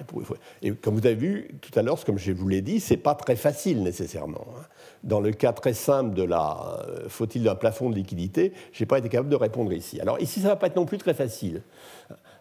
et 0.62 0.72
comme 0.72 0.94
vous 0.94 1.06
avez 1.06 1.14
vu 1.14 1.50
tout 1.60 1.76
à 1.78 1.82
l'heure, 1.82 2.04
comme 2.04 2.18
je 2.18 2.32
vous 2.32 2.48
l'ai 2.48 2.60
dit, 2.60 2.80
ce 2.80 2.94
n'est 2.94 3.00
pas 3.00 3.14
très 3.14 3.36
facile 3.36 3.82
nécessairement. 3.82 4.46
Hein. 4.56 4.62
Dans 5.04 5.20
le 5.20 5.32
cas 5.32 5.52
très 5.52 5.74
simple 5.74 6.14
de 6.14 6.22
la 6.22 6.84
euh, 6.88 7.08
faut-il 7.08 7.48
un 7.48 7.54
plafond 7.54 7.90
de 7.90 7.94
liquidité, 7.94 8.52
je 8.72 8.82
n'ai 8.82 8.86
pas 8.86 8.98
été 8.98 9.08
capable 9.08 9.28
de 9.28 9.36
répondre 9.36 9.72
ici. 9.72 10.00
Alors 10.00 10.20
ici, 10.20 10.40
ça 10.40 10.46
ne 10.46 10.52
va 10.52 10.56
pas 10.56 10.66
être 10.66 10.76
non 10.76 10.86
plus 10.86 10.98
très 10.98 11.14
facile. 11.14 11.62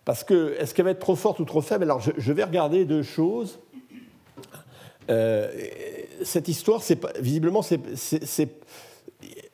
Parce 0.03 0.23
que, 0.23 0.55
est-ce 0.59 0.73
qu'elle 0.73 0.85
va 0.85 0.91
être 0.91 0.99
trop 0.99 1.15
forte 1.15 1.39
ou 1.39 1.45
trop 1.45 1.61
faible? 1.61 1.83
Alors 1.83 2.01
je, 2.01 2.33
vais 2.33 2.43
regarder 2.43 2.85
deux 2.85 3.03
choses. 3.03 3.59
Euh, 5.09 5.51
cette 6.23 6.47
histoire, 6.47 6.81
visiblement, 7.19 7.61
c'est 7.61 7.79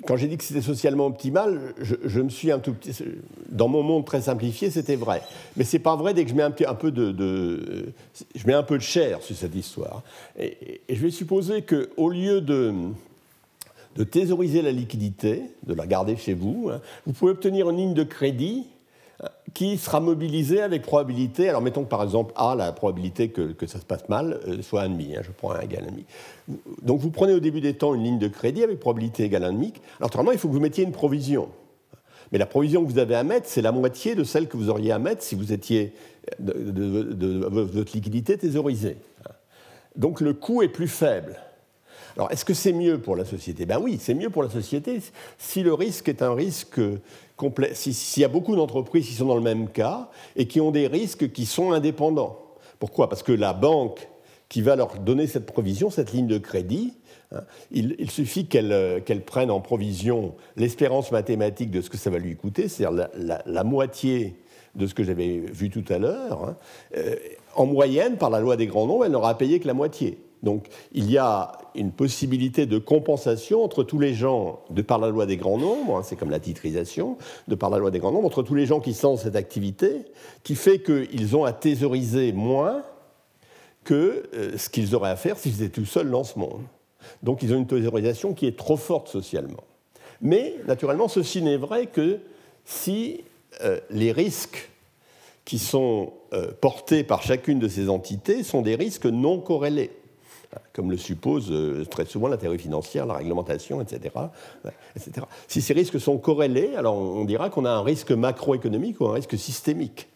quand 0.08 0.16
j'ai 0.16 0.28
dit 0.28 0.38
que 0.38 0.44
c'était 0.44 0.62
socialement 0.62 1.06
optimal, 1.06 1.74
je, 1.82 2.22
me 2.22 2.30
suis 2.30 2.50
un 2.50 2.60
tout 2.60 2.74
petit. 2.74 2.96
Dans 3.50 3.68
mon 3.68 3.84
monde 3.84 4.06
très 4.06 4.22
simplifié, 4.22 4.72
c'était 4.72 4.96
vrai. 4.96 5.22
Mais 5.58 5.66
c'est 5.66 5.80
pas 5.80 5.98
vrai 5.98 6.14
dès 6.14 6.24
que 6.24 6.30
je 6.30 6.36
mets 6.36 6.44
un, 6.44 6.54
un 6.66 6.76
peu 6.76 6.92
de, 6.92 7.94
je 8.34 8.48
mets 8.48 8.54
un 8.54 8.64
peu 8.64 8.78
de 8.78 8.84
chair 8.84 9.22
sur 9.22 9.36
cette 9.36 9.54
histoire. 9.54 10.04
Et, 10.40 10.82
je 10.90 11.02
vais 11.02 11.12
supposer 11.12 11.62
que 11.62 11.90
au 11.98 12.10
lieu 12.10 12.42
de 12.42 12.74
de 13.98 14.04
thésauriser 14.04 14.62
la 14.62 14.72
liquidité, 14.72 15.42
de 15.66 15.74
la 15.74 15.88
garder 15.88 16.16
chez 16.18 16.36
vous, 16.36 16.70
hein, 16.72 16.82
vous 17.08 17.14
pouvez 17.14 17.32
obtenir 17.32 17.68
une 17.72 17.78
ligne 17.78 17.94
de 17.96 18.04
crédit 18.04 18.68
qui 19.54 19.78
sera 19.78 20.00
mobilisé 20.00 20.62
avec 20.62 20.84
probabilité. 20.84 21.50
Alors 21.50 21.62
mettons 21.62 21.84
que 21.84 21.90
par 21.90 22.04
exemple 22.04 22.32
A, 22.36 22.56
la 22.56 22.72
probabilité 22.72 23.30
que, 23.30 23.56
ça 23.66 23.80
se 23.80 23.86
passe 23.86 24.08
mal 24.10 24.40
euh, 24.48 24.62
soit 24.62 24.84
1,5. 24.88 25.18
Hein, 25.18 25.22
je 25.24 25.32
prends 25.32 25.52
1 25.52 25.62
égale 25.62 25.86
1,5. 26.48 26.56
Donc 26.84 27.00
vous 27.00 27.10
prenez 27.10 27.34
au 27.34 27.40
début 27.40 27.62
des 27.62 27.74
temps 27.74 27.96
une 27.96 28.04
ligne 28.04 28.20
de 28.20 28.28
crédit 28.28 28.64
avec 28.64 28.80
probabilité 28.80 29.24
égale 29.24 29.44
1,5. 29.44 29.48
Alors 29.48 29.72
naturellement, 30.02 30.32
il 30.32 30.38
faut 30.38 30.48
que 30.48 30.54
vous 30.54 30.60
mettiez 30.60 30.84
une 30.84 30.92
provision. 30.92 31.50
Mais 32.32 32.38
la 32.38 32.46
provision 32.46 32.86
que 32.86 32.92
vous 32.92 33.00
avez 33.00 33.16
à 33.16 33.24
mettre, 33.24 33.48
c'est 33.48 33.62
la 33.62 33.72
moitié 33.72 34.14
de 34.14 34.24
celle 34.24 34.48
que 34.48 34.58
vous 34.58 34.70
auriez 34.70 34.92
à 34.92 35.00
mettre 35.00 35.24
si 35.24 35.34
vous 35.34 35.54
étiez 35.54 35.94
de, 36.40 37.48
votre 37.48 37.94
liquidité 37.94 38.38
thésaurisée. 38.38 38.98
Donc 39.96 40.22
le 40.22 40.34
coût 40.34 40.62
est 40.62 40.68
plus 40.68 40.90
faible. 40.90 41.40
Alors, 42.18 42.32
est-ce 42.32 42.46
que 42.46 42.56
c'est 42.56 42.74
mieux 42.74 43.00
pour 43.00 43.16
la 43.16 43.26
société? 43.26 43.66
Ben 43.68 43.80
oui, 43.80 44.00
c'est 44.02 44.16
mieux 44.16 44.32
pour 44.32 44.42
la 44.42 44.50
société 44.50 45.00
si 45.38 45.62
le 45.62 45.74
risque 45.74 46.10
est 46.10 46.24
un 46.24 46.34
risque 46.34 46.80
s'il 47.74 48.22
y 48.22 48.26
a 48.26 48.30
beaucoup 48.30 48.56
d'entreprises 48.56 49.08
qui 49.08 49.14
sont 49.14 49.26
dans 49.26 49.36
le 49.36 49.42
même 49.42 49.70
cas 49.70 50.10
et 50.36 50.48
qui 50.48 50.62
ont 50.62 50.72
des 50.72 50.88
risques 50.88 51.32
qui 51.32 51.46
sont 51.46 51.72
indépendants. 51.72 52.40
Pourquoi? 52.80 53.10
Parce 53.10 53.24
que 53.24 53.32
la 53.32 53.54
banque 53.54 54.08
qui 54.50 54.62
va 54.62 54.76
leur 54.76 54.98
donner 55.00 55.28
cette 55.28 55.46
provision, 55.46 55.90
cette 55.90 56.14
ligne 56.14 56.28
de 56.28 56.38
crédit, 56.38 56.94
hein, 57.32 57.42
il, 57.72 58.10
suffit 58.10 58.48
euh, 58.56 59.00
qu'elle 59.02 59.22
prenne 59.24 59.52
en 59.52 59.60
provision 59.60 60.36
l'espérance 60.56 61.12
mathématique 61.12 61.72
de 61.72 61.82
ce 61.82 61.90
que 61.90 61.98
ça 61.98 62.10
va 62.10 62.18
lui 62.18 62.36
coûter, 62.36 62.68
c'est-à-dire 62.68 63.10
la, 63.46 63.64
moitié 63.64 64.36
de 64.76 64.88
ce 64.88 64.94
que 64.94 65.04
j'avais 65.04 65.40
vu 65.40 65.70
tout 65.70 65.86
à 65.90 65.98
l'heure. 65.98 66.46
Hein. 66.46 66.58
Euh, 66.96 67.16
en 67.56 67.66
moyenne, 67.66 68.18
par 68.18 68.30
la 68.30 68.40
loi 68.40 68.56
des 68.56 68.68
grands 68.68 68.86
nombres, 68.86 69.06
elle 69.06 69.12
n'aura 69.12 69.38
payé 69.38 69.60
que 69.60 69.68
la 69.68 69.74
moitié. 69.74 70.20
Donc 70.48 70.68
il 70.94 71.12
y 71.12 71.18
a 71.18 71.58
une 71.76 71.92
possibilité 71.92 72.66
de 72.66 72.78
compensation 72.78 73.66
entre 73.66 73.84
tous 73.84 74.00
les 74.00 74.14
gens, 74.14 74.62
de 74.70 74.82
par 74.82 74.98
la 74.98 75.10
loi 75.10 75.26
des 75.26 75.36
grands 75.36 75.58
nombres, 75.58 75.98
hein, 75.98 76.04
c'est 76.06 76.16
comme 76.16 76.30
la 76.30 76.40
titrisation, 76.40 77.18
de 77.50 77.56
par 77.56 77.70
la 77.70 77.80
loi 77.80 77.92
des 77.92 78.00
grands 78.00 78.14
nombres, 78.14 78.28
entre 78.28 78.44
tous 78.44 78.56
les 78.56 78.66
gens 78.66 78.80
qui 78.80 78.94
sont 78.94 79.18
cette 79.18 79.36
activité, 79.36 80.06
qui 80.44 80.56
fait 80.56 80.82
qu'ils 80.82 81.36
ont 81.36 81.44
à 81.44 81.52
thésauriser 81.52 82.32
moins 82.32 82.82
que 83.84 84.24
euh, 84.34 84.58
ce 84.58 84.70
qu'ils 84.70 84.96
auraient 84.96 85.10
à 85.10 85.18
faire 85.18 85.38
s'ils 85.38 85.62
étaient 85.62 85.82
tout 85.82 85.86
seuls 85.86 86.10
dans 86.10 86.24
ce 86.24 86.40
monde. 86.40 86.62
Donc 87.24 87.44
ils 87.44 87.54
ont 87.54 87.58
une 87.58 87.68
thésaurisation 87.68 88.34
qui 88.34 88.48
est 88.48 88.58
trop 88.58 88.78
forte 88.78 89.10
socialement. 89.10 89.66
Mais 90.22 90.56
naturellement, 90.66 91.10
ceci 91.10 91.42
n'est 91.42 91.58
vrai 91.58 91.88
que 91.88 92.20
si 92.64 93.26
euh, 93.66 93.82
les 93.90 94.14
risques 94.14 94.70
qui 95.44 95.60
sont 95.60 96.14
euh, 96.32 96.52
portés 96.62 97.04
par 97.04 97.22
chacune 97.22 97.60
de 97.60 97.68
ces 97.68 97.90
entités 97.90 98.44
sont 98.44 98.62
des 98.62 98.76
risques 98.76 99.08
non 99.08 99.42
corrélés 99.42 99.92
comme 100.74 100.92
le 100.92 100.98
suppose 100.98 101.52
euh, 101.52 101.86
très 101.86 102.06
souvent 102.06 102.28
la 102.28 102.38
théorie 102.38 102.60
financière, 102.60 103.06
la 103.06 103.16
réglementation, 103.16 103.82
etc., 103.82 104.14
etc. 104.96 105.26
Si 105.48 105.62
ces 105.62 105.74
risques 105.74 106.00
sont 106.00 106.18
corrélés, 106.18 106.76
alors 106.76 106.96
on 106.96 107.26
dira 107.26 107.50
qu'on 107.50 107.66
a 107.66 107.72
un 107.72 107.84
risque 107.84 108.12
macroéconomique 108.12 109.02
ou 109.02 109.08
un 109.08 109.14
risque 109.14 109.38
systémique. 109.38 110.10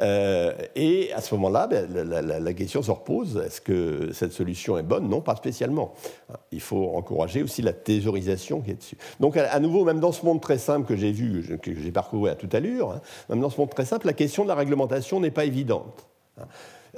Euh, 0.00 0.52
et 0.76 1.12
à 1.12 1.20
ce 1.20 1.34
moment-là, 1.34 1.66
ben, 1.66 1.86
la, 1.92 2.52
question 2.54 2.82
se 2.82 2.90
repose 2.90 3.42
est-ce 3.44 3.60
que 3.60 4.12
cette 4.12 4.32
solution 4.32 4.78
est 4.78 4.82
bonne? 4.82 5.08
Non, 5.08 5.20
pas 5.20 5.36
spécialement. 5.36 5.94
Il 6.52 6.60
faut 6.60 6.92
encourager 6.94 7.42
aussi 7.42 7.62
la 7.62 7.72
thésaurisation 7.72 8.60
qui 8.60 8.70
est 8.70 8.74
dessus. 8.74 8.96
Donc, 9.18 9.36
à, 9.36 9.60
nouveau, 9.60 9.84
même 9.84 10.00
dans 10.00 10.12
ce 10.12 10.24
monde 10.24 10.40
très 10.40 10.58
simple 10.58 10.86
que 10.86 10.96
j'ai 10.96 11.12
vu, 11.12 11.58
que 11.60 11.74
j'ai 11.74 11.92
parcouru 11.92 12.30
à 12.30 12.34
toute 12.34 12.54
allure, 12.54 12.92
hein, 12.92 13.00
même 13.28 13.40
dans 13.40 13.50
ce 13.50 13.60
monde 13.60 13.70
très 13.70 13.84
simple, 13.84 14.06
la 14.06 14.12
question 14.12 14.44
de 14.44 14.48
la 14.48 14.54
réglementation 14.54 15.20
n'est 15.20 15.30
pas 15.30 15.44
évidente. 15.44 16.06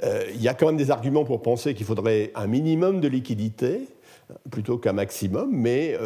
Il 0.01 0.41
y 0.41 0.47
a 0.47 0.53
quand 0.53 0.67
même 0.67 0.77
des 0.77 0.91
arguments 0.91 1.23
pour 1.23 1.41
penser 1.41 1.73
qu'il 1.73 1.85
faudrait 1.85 2.31
un 2.35 2.47
minimum 2.47 2.99
de 2.99 3.07
liquidité 3.07 3.87
plutôt 4.49 4.77
qu'un 4.77 4.93
maximum, 4.93 5.49
mais 5.51 5.97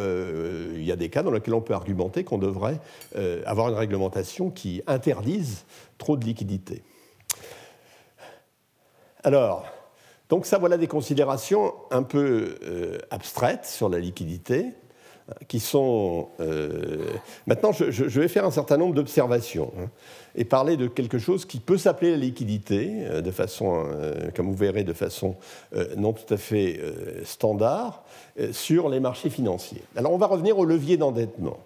il 0.74 0.84
y 0.84 0.92
a 0.92 0.96
des 0.96 1.08
cas 1.08 1.22
dans 1.22 1.30
lesquels 1.30 1.54
on 1.54 1.60
peut 1.60 1.74
argumenter 1.74 2.24
qu'on 2.24 2.38
devrait 2.38 2.80
avoir 3.46 3.68
une 3.70 3.76
réglementation 3.76 4.50
qui 4.50 4.82
interdise 4.86 5.64
trop 5.96 6.16
de 6.16 6.24
liquidité. 6.24 6.82
Alors, 9.24 9.66
donc 10.28 10.44
ça, 10.44 10.58
voilà 10.58 10.76
des 10.76 10.86
considérations 10.86 11.74
un 11.90 12.02
peu 12.02 12.56
euh, 12.62 12.98
abstraites 13.10 13.64
sur 13.64 13.88
la 13.88 13.98
liquidité, 13.98 14.74
qui 15.46 15.60
sont... 15.60 16.28
Euh, 16.40 17.06
maintenant, 17.46 17.72
je, 17.72 18.20
vais 18.20 18.28
faire 18.28 18.44
un 18.44 18.50
certain 18.50 18.76
nombre 18.76 18.94
d'observations 18.94 19.72
hein, 19.78 19.88
et 20.34 20.44
parler 20.44 20.76
de 20.76 20.86
quelque 20.86 21.18
chose 21.18 21.44
qui 21.44 21.60
peut 21.60 21.78
s'appeler 21.78 22.12
la 22.12 22.16
liquidité, 22.16 23.04
euh, 23.06 23.20
de 23.20 23.30
façon, 23.30 23.86
comme 24.34 24.46
vous 24.46 24.56
verrez, 24.56 24.84
de 24.84 24.92
façon 24.92 25.36
non 25.96 26.12
tout 26.12 26.32
à 26.32 26.36
fait 26.36 26.80
standard, 27.24 28.04
sur 28.52 28.88
les 28.88 29.00
marchés 29.00 29.30
financiers. 29.30 29.82
Alors, 29.96 30.12
on 30.12 30.18
va 30.18 30.26
revenir 30.26 30.58
au 30.58 30.64
levier 30.64 30.96
d'endettement. 30.96 31.58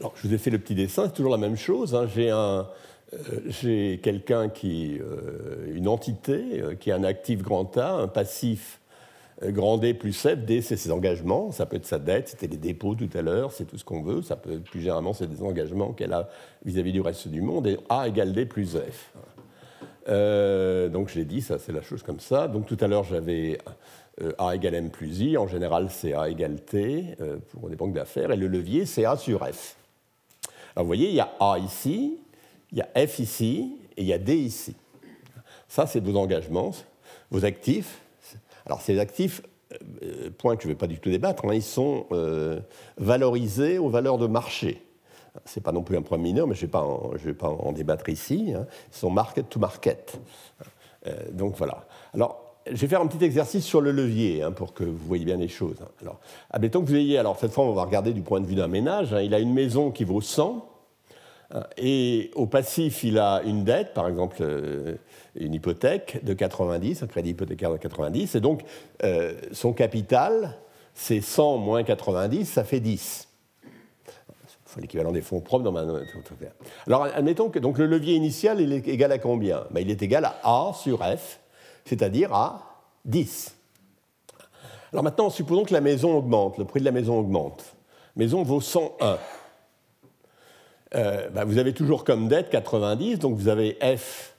Alors, 0.00 0.12
je 0.16 0.28
vous 0.28 0.34
ai 0.34 0.38
fait 0.38 0.50
le 0.50 0.58
petit 0.58 0.74
dessin, 0.74 1.04
c'est 1.06 1.14
toujours 1.14 1.32
la 1.32 1.38
même 1.38 1.56
chose. 1.56 1.94
Hein. 1.94 2.06
J'ai 2.14 2.30
un, 2.30 2.66
euh, 3.14 3.40
j'ai 3.46 4.00
quelqu'un 4.02 4.48
qui, 4.48 4.98
euh, 5.00 5.72
une 5.72 5.86
entité 5.86 6.60
euh, 6.60 6.74
qui 6.74 6.90
a 6.90 6.96
un 6.96 7.04
actif 7.04 7.42
grand 7.42 7.76
A, 7.78 7.92
un 7.92 8.08
passif 8.08 8.80
grand 9.42 9.78
D 9.78 9.94
plus 9.94 10.12
F, 10.12 10.36
D 10.36 10.62
c'est 10.62 10.76
ses 10.76 10.90
engagements, 10.90 11.50
ça 11.52 11.66
peut 11.66 11.76
être 11.76 11.86
sa 11.86 11.98
dette, 11.98 12.28
c'était 12.28 12.46
les 12.46 12.56
dépôts 12.56 12.94
tout 12.94 13.10
à 13.14 13.22
l'heure, 13.22 13.52
c'est 13.52 13.64
tout 13.64 13.76
ce 13.76 13.84
qu'on 13.84 14.02
veut, 14.02 14.22
ça 14.22 14.36
peut 14.36 14.60
plus 14.60 14.80
généralement 14.80 15.12
c'est 15.12 15.26
des 15.26 15.42
engagements 15.42 15.92
qu'elle 15.92 16.12
a 16.12 16.28
vis-à-vis 16.64 16.92
du 16.92 17.00
reste 17.00 17.28
du 17.28 17.42
monde, 17.42 17.66
et 17.66 17.78
A 17.88 18.08
égale 18.08 18.32
D 18.32 18.46
plus 18.46 18.76
F. 18.76 19.12
donc 20.90 21.08
je 21.08 21.18
l'ai 21.18 21.24
dit, 21.24 21.42
ça 21.42 21.58
c'est 21.58 21.72
la 21.72 21.82
chose 21.82 22.02
comme 22.02 22.20
ça. 22.20 22.48
Donc 22.48 22.66
tout 22.66 22.78
à 22.80 22.86
l'heure 22.86 23.04
j'avais 23.04 23.58
A 24.38 24.54
égale 24.54 24.74
M 24.74 24.90
plus 24.90 25.20
I, 25.20 25.36
en 25.36 25.46
général 25.46 25.88
c'est 25.90 26.14
A 26.14 26.28
égale 26.28 26.60
T 26.60 27.16
pour 27.50 27.68
des 27.68 27.76
banques 27.76 27.94
d'affaires, 27.94 28.30
et 28.30 28.36
le 28.36 28.46
levier 28.48 28.86
c'est 28.86 29.04
A 29.04 29.16
sur 29.16 29.46
F. 29.46 29.76
Alors 30.74 30.84
vous 30.84 30.88
voyez, 30.88 31.08
il 31.08 31.14
y 31.14 31.20
a 31.20 31.30
A 31.40 31.58
ici, 31.58 32.18
il 32.72 32.78
y 32.78 32.82
a 32.82 33.06
F 33.06 33.18
ici 33.18 33.76
et 33.96 34.02
il 34.02 34.08
y 34.08 34.12
a 34.12 34.18
D 34.18 34.34
ici. 34.34 34.74
Ça, 35.68 35.86
c'est 35.86 36.00
vos 36.00 36.16
engagements, 36.16 36.72
vos 37.30 37.44
actifs. 37.44 38.00
Alors, 38.66 38.80
ces 38.80 38.98
actifs, 38.98 39.42
euh, 40.02 40.30
point 40.36 40.56
que 40.56 40.62
je 40.62 40.68
ne 40.68 40.72
vais 40.72 40.78
pas 40.78 40.86
du 40.86 40.98
tout 40.98 41.10
débattre, 41.10 41.44
hein, 41.46 41.54
ils 41.54 41.62
sont 41.62 42.06
euh, 42.12 42.60
valorisés 42.98 43.78
aux 43.78 43.88
valeurs 43.88 44.18
de 44.18 44.26
marché. 44.26 44.82
Ce 45.44 45.58
n'est 45.58 45.62
pas 45.62 45.72
non 45.72 45.82
plus 45.82 45.96
un 45.96 46.02
point 46.02 46.18
mineur, 46.18 46.46
mais 46.46 46.54
je 46.54 46.66
ne 46.66 46.70
vais, 47.24 47.34
pas 47.34 47.48
en 47.48 47.72
débattre 47.72 48.08
ici. 48.08 48.52
Hein. 48.56 48.66
Ils 48.92 48.96
sont 48.96 49.10
market 49.10 49.48
to 49.48 49.60
market. 49.60 50.18
Euh, 51.06 51.12
donc 51.32 51.56
voilà. 51.56 51.86
Alors, 52.14 52.56
je 52.66 52.76
vais 52.76 52.88
faire 52.88 53.00
un 53.00 53.06
petit 53.06 53.24
exercice 53.24 53.64
sur 53.64 53.80
le 53.80 53.92
levier 53.92 54.42
hein, 54.42 54.50
pour 54.50 54.74
que 54.74 54.82
vous 54.82 55.06
voyez 55.06 55.24
bien 55.24 55.36
les 55.36 55.48
choses. 55.48 55.76
Alors, 56.00 56.18
admettons 56.50 56.80
que 56.80 56.86
vous 56.86 56.96
ayez, 56.96 57.18
alors 57.18 57.38
cette 57.38 57.52
fois 57.52 57.64
on 57.64 57.72
va 57.72 57.84
regarder 57.84 58.12
du 58.12 58.22
point 58.22 58.40
de 58.40 58.46
vue 58.46 58.56
d'un 58.56 58.66
ménage, 58.66 59.14
il 59.22 59.32
a 59.34 59.38
une 59.38 59.52
maison 59.52 59.92
qui 59.92 60.02
vaut 60.02 60.20
100, 60.20 60.68
et 61.76 62.30
au 62.34 62.46
passif, 62.46 63.04
il 63.04 63.18
a 63.18 63.42
une 63.44 63.64
dette, 63.64 63.94
par 63.94 64.08
exemple 64.08 64.38
euh, 64.40 64.96
une 65.36 65.54
hypothèque 65.54 66.24
de 66.24 66.32
90, 66.32 67.02
un 67.02 67.06
crédit 67.06 67.30
hypothécaire 67.30 67.70
de 67.70 67.76
90, 67.76 68.34
et 68.34 68.40
donc 68.40 68.62
euh, 69.04 69.34
son 69.52 69.72
capital, 69.72 70.56
c'est 70.94 71.20
100 71.20 71.58
moins 71.58 71.84
90, 71.84 72.46
ça 72.46 72.64
fait 72.64 72.80
10. 72.80 73.28
C'est 74.64 74.80
l'équivalent 74.80 75.12
des 75.12 75.22
fonds 75.22 75.40
propres 75.40 75.64
dans 75.64 75.72
ma... 75.72 75.84
Alors 76.86 77.04
admettons 77.04 77.48
que 77.48 77.58
donc, 77.58 77.78
le 77.78 77.86
levier 77.86 78.14
initial 78.14 78.60
il 78.60 78.72
est 78.72 78.88
égal 78.88 79.12
à 79.12 79.18
combien? 79.18 79.64
Ben, 79.70 79.80
Il 79.80 79.90
est 79.90 80.02
égal 80.02 80.24
à 80.24 80.40
A 80.42 80.72
sur 80.74 80.98
F, 80.98 81.38
c'est-à-dire 81.84 82.34
à 82.34 82.82
10. 83.04 83.54
Alors 84.92 85.04
maintenant, 85.04 85.30
supposons 85.30 85.64
que 85.64 85.72
la 85.72 85.80
maison 85.80 86.16
augmente, 86.16 86.58
le 86.58 86.64
prix 86.64 86.80
de 86.80 86.84
la 86.84 86.92
maison 86.92 87.18
augmente. 87.18 87.76
Maison 88.16 88.42
vaut 88.42 88.60
101. 88.60 89.18
Euh, 90.96 91.28
bah, 91.28 91.44
vous 91.44 91.58
avez 91.58 91.74
toujours 91.74 92.04
comme 92.04 92.28
dette 92.28 92.48
90, 92.48 93.18
donc 93.18 93.36
vous 93.36 93.48
avez 93.48 93.76
F, 93.96 94.34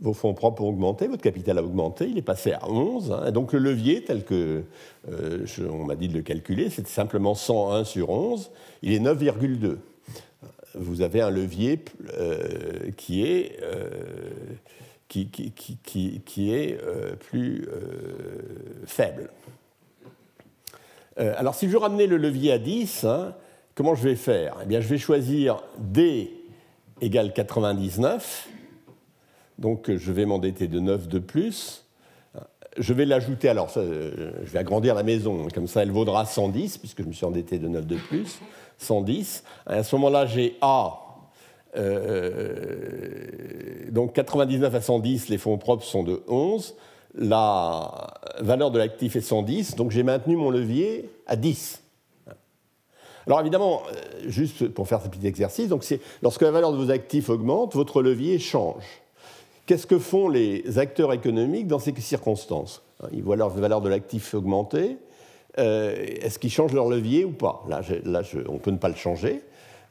vos 0.00 0.12
fonds 0.12 0.34
propres 0.34 0.62
ont 0.62 0.68
augmenté, 0.68 1.08
votre 1.08 1.22
capital 1.22 1.56
a 1.56 1.62
augmenté, 1.62 2.06
il 2.06 2.18
est 2.18 2.22
passé 2.22 2.52
à 2.52 2.68
11. 2.68 3.12
Hein. 3.12 3.30
donc 3.30 3.54
le 3.54 3.60
levier, 3.60 4.04
tel 4.04 4.24
que 4.24 4.64
euh, 5.10 5.46
on 5.70 5.84
m'a 5.84 5.94
dit 5.94 6.08
de 6.08 6.14
le 6.14 6.22
calculer, 6.22 6.68
c'est 6.68 6.86
simplement 6.86 7.34
101 7.34 7.84
sur 7.84 8.10
11, 8.10 8.50
il 8.82 8.92
est 8.92 8.98
9,2. 8.98 9.78
Vous 10.74 11.00
avez 11.00 11.22
un 11.22 11.30
levier 11.30 11.82
euh, 12.18 12.90
qui 12.98 13.24
est, 13.24 13.58
qui, 15.08 15.28
qui, 15.30 15.50
qui, 15.52 16.20
qui, 16.20 16.52
est 16.52 16.78
plus 17.20 17.66
faible. 18.84 19.30
alors 21.16 21.54
si 21.54 21.70
je 21.70 21.76
ramenais 21.78 22.06
le 22.06 22.18
levier 22.18 22.52
à 22.52 22.58
10, 22.58 23.06
Comment 23.76 23.94
je 23.94 24.02
vais 24.02 24.16
faire? 24.16 24.56
Eh 24.62 24.66
bien, 24.66 24.80
je 24.80 24.88
vais 24.88 24.96
choisir 24.96 25.62
D 25.78 26.32
égale 27.02 27.34
99. 27.34 28.48
Donc, 29.58 29.94
je 29.94 30.12
vais 30.12 30.24
m'endetter 30.24 30.66
de 30.66 30.80
9 30.80 31.08
de 31.08 31.18
plus. 31.18 31.84
Je 32.78 32.94
vais 32.94 33.04
l'ajouter, 33.04 33.50
alors 33.50 33.68
je 33.74 34.50
vais 34.50 34.58
agrandir 34.58 34.94
la 34.94 35.02
maison, 35.02 35.48
comme 35.54 35.66
ça 35.66 35.82
elle 35.82 35.90
vaudra 35.90 36.24
110, 36.24 36.78
puisque 36.78 37.02
je 37.02 37.06
me 37.06 37.12
suis 37.12 37.26
endetté 37.26 37.58
de 37.58 37.68
9 37.68 37.86
de 37.86 37.96
plus. 37.96 38.38
110. 38.78 39.44
À 39.66 39.82
ce 39.82 39.94
moment-là, 39.96 40.24
j'ai 40.24 40.56
A. 40.62 41.02
Euh, 41.76 43.26
donc 43.90 44.14
99 44.14 44.74
à 44.74 44.80
110, 44.80 45.28
les 45.28 45.36
fonds 45.36 45.58
propres 45.58 45.84
sont 45.84 46.02
de 46.02 46.22
11. 46.28 46.74
La 47.14 48.08
valeur 48.40 48.70
de 48.70 48.78
l'actif 48.78 49.16
est 49.16 49.20
110, 49.20 49.76
donc 49.76 49.90
j'ai 49.90 50.02
maintenu 50.02 50.36
mon 50.36 50.48
levier 50.48 51.10
à 51.26 51.36
10. 51.36 51.82
Alors 53.26 53.40
évidemment, 53.40 53.82
euh, 53.88 54.28
juste 54.28 54.68
pour 54.68 54.86
faire 54.86 55.00
ce 55.02 55.08
petit 55.08 55.26
exercice, 55.26 55.68
donc 55.68 55.84
lorsque 56.22 56.42
la 56.42 56.50
valeur 56.50 56.72
de 56.72 56.76
vos 56.76 56.90
actifs 56.90 57.28
augmente, 57.28 57.74
votre 57.74 58.02
levier 58.02 58.38
change. 58.38 58.84
Qu'est-ce 59.66 59.86
que 59.86 59.98
font 59.98 60.28
les 60.28 60.78
acteurs 60.78 61.12
économiques 61.12 61.66
dans 61.66 61.80
ces 61.80 61.92
circonstances 61.98 62.82
Ils 63.12 63.24
voient 63.24 63.34
leur 63.34 63.48
valeur 63.48 63.80
de 63.80 63.88
l'actif 63.88 64.32
augmenter. 64.34 64.96
Euh, 65.58 65.96
est-ce 66.20 66.38
qu'ils 66.38 66.52
changent 66.52 66.72
leur 66.72 66.88
levier 66.88 67.24
ou 67.24 67.32
pas? 67.32 67.64
Là, 67.68 67.80
on 68.48 68.58
peut 68.58 68.70
ne 68.70 68.76
pas 68.76 68.88
le 68.88 68.94
changer. 68.94 69.42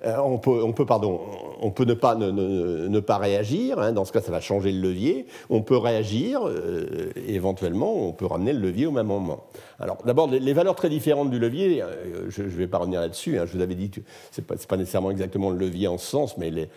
Euh, 0.04 0.18
on, 0.18 0.38
peut, 0.38 0.62
on, 0.62 0.74
peut, 0.74 0.86
pardon, 0.86 1.22
on 1.62 1.72
peut 1.72 1.86
ne 1.86 1.93
pas, 1.93 2.16
ne, 2.16 3.00
pas 3.00 3.18
réagir, 3.18 3.80
hein. 3.80 3.93
dans 3.93 4.04
ce 4.04 4.12
cas 4.12 4.20
ça 4.20 4.32
va 4.32 4.41
changer 4.41 4.72
le 4.74 4.82
levier, 4.82 5.26
on 5.50 5.62
peut 5.62 5.78
réagir, 5.78 6.41
euh, 6.46 7.12
éventuellement 7.28 7.93
on 7.93 8.12
peut 8.12 8.26
ramener 8.26 8.52
le 8.52 8.60
levier 8.60 8.88
au 8.88 8.91
même 8.91 9.08
moment. 9.08 9.46
Alors 9.80 9.98
d'abord, 10.06 10.30
les, 10.30 10.54
valeurs 10.54 10.76
très 10.76 10.89
différentes 10.89 11.32
du 11.32 11.39
levier, 11.39 11.82
euh, 11.82 12.26
je 12.28 12.43
ne 12.43 12.48
vais 12.50 12.68
pas 12.68 12.80
revenir 12.80 13.00
là-dessus, 13.00 13.39
hein. 13.39 13.46
je 13.46 13.56
vous 13.56 13.64
avais 13.64 13.76
dit 13.76 13.89
que 13.89 14.02
ce 14.32 14.41
n'est 14.41 14.48
pas, 14.48 14.56
pas, 14.68 14.76
nécessairement 14.76 15.12
exactement 15.12 15.50
le 15.50 15.58
levier 15.58 15.88
en 15.88 15.98
ce 15.98 16.08
sens, 16.08 16.38
mais 16.38 16.52
les, 16.52 16.68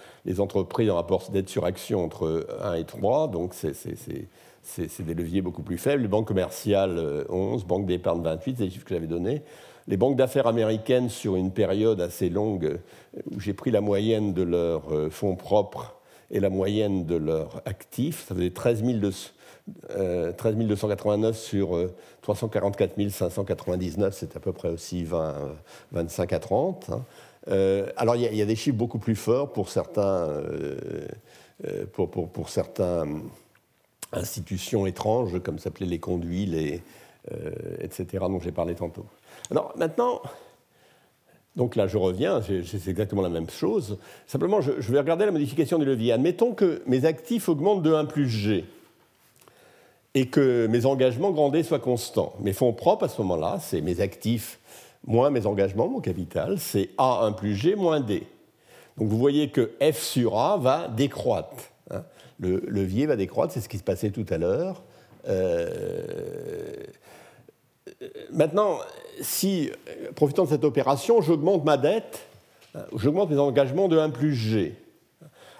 entreprises 0.40 0.90
en 0.90 0.94
rapport 0.94 1.28
d'être 1.32 1.48
sur 1.48 1.64
action 1.64 2.04
entre 2.04 2.46
1 2.62 2.74
et 2.74 2.84
3, 2.84 3.28
donc 3.28 3.54
c'est 3.54 3.72
des 5.00 5.14
leviers 5.14 5.40
beaucoup 5.40 5.62
plus 5.62 5.78
faibles. 5.78 6.02
Les 6.02 6.08
banques 6.08 6.28
commerciales 6.28 7.24
11, 7.28 7.64
banques 7.64 7.86
d'épargne 7.86 8.22
28, 8.22 8.56
c'est 8.58 8.64
les 8.64 8.70
chiffres 8.70 8.84
que 8.84 8.94
j'avais 8.94 9.06
donnés 9.06 9.42
les 9.88 9.96
banques 9.96 10.16
d'affaires 10.16 10.46
américaines, 10.46 11.08
sur 11.08 11.34
une 11.34 11.50
période 11.50 12.00
assez 12.00 12.28
longue, 12.28 12.66
euh, 12.66 13.22
où 13.32 13.40
j'ai 13.40 13.54
pris 13.54 13.70
la 13.70 13.80
moyenne 13.80 14.34
de 14.34 14.42
leurs 14.42 14.94
euh, 14.94 15.10
fonds 15.10 15.34
propres 15.34 15.96
et 16.30 16.40
la 16.40 16.50
moyenne 16.50 17.06
de 17.06 17.16
leurs 17.16 17.62
actifs, 17.64 18.26
ça 18.28 18.34
faisait 18.34 18.50
13, 18.50 18.82
289 18.82 19.30
euh, 19.90 21.32
sur 21.32 21.88
344 22.20 23.08
599, 23.08 24.14
c'est 24.14 24.36
à 24.36 24.40
peu 24.40 24.52
près 24.52 24.68
aussi 24.68 25.04
20, 25.04 25.56
25 25.92 26.32
à 26.34 26.38
30. 26.38 26.90
Hein. 26.90 27.04
alors 27.96 28.16
il 28.16 28.34
y, 28.34 28.42
a 28.42 28.46
des 28.46 28.56
chiffres 28.56 28.76
beaucoup 28.76 28.98
plus 28.98 29.16
forts 29.16 29.54
pour 29.54 29.70
certains, 29.70 30.28
pour, 31.94 32.10
pour, 32.10 32.50
certains 32.50 33.06
institutions 34.12 34.86
étranges, 34.86 35.42
comme 35.42 35.58
s'appelaient 35.58 35.86
les 35.86 35.98
conduits, 35.98 36.82
etc., 37.80 38.26
dont 38.28 38.40
j'ai 38.40 38.52
parlé 38.52 38.74
tantôt. 38.74 39.06
Alors 39.50 39.72
maintenant, 39.76 40.20
donc 41.56 41.76
là 41.76 41.86
je 41.86 41.96
reviens, 41.96 42.40
c'est 42.42 42.88
exactement 42.88 43.22
la 43.22 43.28
même 43.28 43.50
chose. 43.50 43.98
Simplement, 44.26 44.60
je, 44.60 44.72
vais 44.72 44.98
regarder 44.98 45.24
la 45.24 45.32
modification 45.32 45.78
du 45.78 45.84
levier. 45.84 46.12
Admettons 46.12 46.54
que 46.54 46.82
mes 46.86 47.04
actifs 47.04 47.48
augmentent 47.48 47.82
de 47.82 47.92
1 47.92 48.04
plus 48.04 48.28
G 48.28 48.64
et 50.14 50.26
que 50.26 50.66
mes 50.66 50.86
engagements 50.86 51.30
grand 51.30 51.50
D 51.50 51.62
soient 51.62 51.78
constants. 51.78 52.34
Mes 52.40 52.52
fonds 52.52 52.72
propres 52.72 53.04
à 53.04 53.08
ce 53.08 53.20
moment-là, 53.22 53.58
c'est 53.60 53.80
mes 53.80 54.00
actifs 54.00 54.58
moins 55.06 55.30
mes 55.30 55.46
engagements, 55.46 55.88
mon 55.88 56.00
capital, 56.00 56.58
c'est 56.58 56.90
A1 56.98 57.34
plus 57.34 57.54
G 57.54 57.74
moins 57.74 58.00
D. 58.00 58.26
Donc 58.96 59.08
vous 59.08 59.18
voyez 59.18 59.48
que 59.50 59.70
F 59.80 59.98
sur 59.98 60.38
A 60.38 60.56
va 60.56 60.88
décroître. 60.88 61.70
Hein. 61.90 62.02
Le 62.40 62.62
levier 62.66 63.06
va 63.06 63.16
décroître, 63.16 63.52
c'est 63.52 63.60
ce 63.60 63.68
qui 63.68 63.78
se 63.78 63.84
passait 63.84 64.10
tout 64.10 64.26
à 64.28 64.38
l'heure. 64.38 64.82
Euh, 65.28 66.67
maintenant, 68.30 68.78
si, 69.20 69.70
profitant 70.14 70.44
de 70.44 70.48
cette 70.48 70.64
opération, 70.64 71.20
j'augmente 71.20 71.64
ma 71.64 71.76
dette, 71.76 72.26
j'augmente 72.94 73.30
mes 73.30 73.38
engagements 73.38 73.88
de 73.88 73.98
1 73.98 74.10
plus 74.10 74.34
G. 74.34 74.76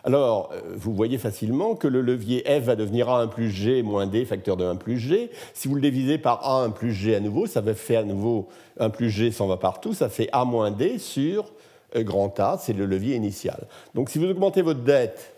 Alors, 0.05 0.51
euh, 0.53 0.61
vous 0.74 0.95
voyez 0.95 1.18
facilement 1.18 1.74
que 1.74 1.89
le 1.89 2.01
levier 2.01 2.43
F 2.47 2.64
va 2.64 2.76
devenir 2.76 3.09
A1 3.09 3.28
plus 3.28 3.51
G 3.51 3.82
moins 3.82 4.07
D, 4.07 4.24
facteur 4.24 4.57
de 4.57 4.64
1 4.64 4.76
plus 4.76 4.99
G. 4.99 5.30
Si 5.55 5.68
vous 5.68 5.74
le 5.74 5.80
divisez 5.80 6.18
par 6.18 6.43
A1 6.43 6.72
plus 6.72 6.93
G 6.93 7.14
à 7.14 7.20
nouveau, 7.20 7.47
ça 7.47 7.61
va 7.61 7.74
faire 7.74 8.01
à 8.01 8.05
nouveau 8.05 8.49
1 8.78 8.91
plus 8.91 9.11
G 9.11 9.30
s'en 9.32 9.49
va 9.49 9.57
partout, 9.57 9.93
ça 9.93 10.09
fait 10.09 10.28
A 10.32 10.45
moins 10.45 10.70
D 10.70 10.99
sur 10.99 11.53
euh, 11.97 12.03
grand 12.05 12.39
A, 12.41 12.59
c'est 12.59 12.72
le 12.72 12.86
levier 12.86 13.16
initial. 13.16 13.66
Donc 13.95 14.09
si 14.09 14.18
vous 14.18 14.26
augmentez 14.26 14.62
votre 14.62 14.80
dette 14.80 15.34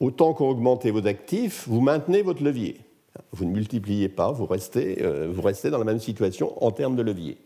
autant 0.00 0.34
qu'on 0.34 0.52
vos 0.54 1.06
actifs, 1.06 1.64
vous 1.66 1.80
maintenez 1.80 2.22
votre 2.22 2.42
levier. 2.42 2.80
Vous 3.32 3.44
ne 3.44 3.50
multipliez 3.50 4.08
pas, 4.08 4.32
vous 4.32 4.46
restez, 4.46 5.02
euh, 5.02 5.28
vous 5.32 5.42
restez 5.42 5.70
dans 5.70 5.78
la 5.78 5.84
même 5.84 6.00
situation 6.00 6.52
en 6.64 6.70
termes 6.70 6.96
de 6.96 7.02
levier. 7.02 7.38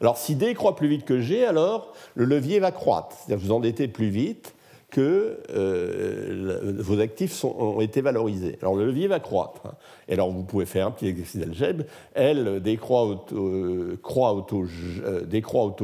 Alors 0.00 0.16
si 0.16 0.36
D 0.36 0.54
croît 0.54 0.76
plus 0.76 0.88
vite 0.88 1.04
que 1.04 1.20
G, 1.20 1.44
alors 1.44 1.92
le 2.14 2.24
levier 2.24 2.60
va 2.60 2.70
croître. 2.70 3.16
C'est-à-dire 3.16 3.44
vous 3.44 3.52
endettez 3.52 3.88
plus 3.88 4.08
vite, 4.08 4.54
que 4.94 5.40
euh, 5.50 6.72
vos 6.78 7.00
actifs 7.00 7.44
ont 7.44 7.80
été 7.80 8.00
valorisés. 8.00 8.58
Alors 8.62 8.76
le 8.76 8.86
levier 8.86 9.08
va 9.08 9.18
croître. 9.18 9.62
Hein. 9.66 9.74
Et 10.08 10.12
alors 10.12 10.30
vous 10.30 10.44
pouvez 10.44 10.66
faire 10.66 10.86
un 10.86 10.92
petit 10.92 11.08
exercice 11.08 11.40
d'algèbre. 11.40 11.82
L 12.14 12.62
décroît 12.62 13.02
auto, 13.02 13.36
euh, 13.36 13.98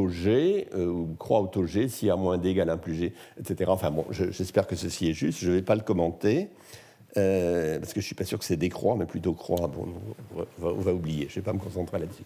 G, 0.08 0.68
ou 0.76 1.08
croît 1.18 1.40
auto 1.40 1.66
G 1.66 1.88
si 1.88 2.08
A 2.08 2.14
moins 2.14 2.38
D 2.38 2.50
égale 2.50 2.70
1 2.70 2.76
plus 2.76 2.94
G, 2.94 3.12
etc. 3.40 3.68
Enfin 3.74 3.90
bon, 3.90 4.04
j'espère 4.10 4.68
que 4.68 4.76
ceci 4.76 5.10
est 5.10 5.14
juste. 5.14 5.40
Je 5.40 5.50
ne 5.50 5.56
vais 5.56 5.62
pas 5.62 5.74
le 5.74 5.82
commenter. 5.82 6.48
Parce 7.14 7.92
que 7.92 8.00
je 8.00 8.04
ne 8.04 8.08
suis 8.08 8.14
pas 8.14 8.24
sûr 8.24 8.38
que 8.38 8.44
c'est 8.44 8.56
décroît, 8.56 8.96
mais 8.96 9.06
plutôt 9.06 9.32
croît. 9.32 9.66
Bon, 9.66 9.88
on 10.62 10.72
va, 10.72 10.92
oublier, 10.92 11.26
je 11.28 11.32
ne 11.32 11.34
vais 11.36 11.42
pas 11.42 11.52
me 11.52 11.58
concentrer 11.58 11.98
là-dessus. 11.98 12.24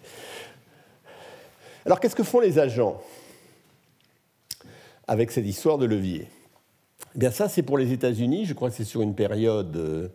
Alors 1.87 2.01
qu'est-ce 2.01 2.17
que 2.17 2.23
font 2.23 2.41
les 2.41 2.59
agents 2.59 3.01
avec 5.07 5.31
cette 5.31 5.47
histoire 5.47 5.79
de 5.79 5.87
levier? 5.87 6.29
Eh 7.15 7.19
bien 7.19 7.31
ça, 7.31 7.49
c'est 7.49 7.63
pour 7.63 7.79
les 7.79 7.93
États-Unis. 7.93 8.47
Je 8.47 8.55
crois 8.55 8.71
que 8.71 8.77
c'est 8.77 8.85
sur 8.85 9.03
une 9.03 9.15
période 9.15 9.77
euh, 9.77 10.09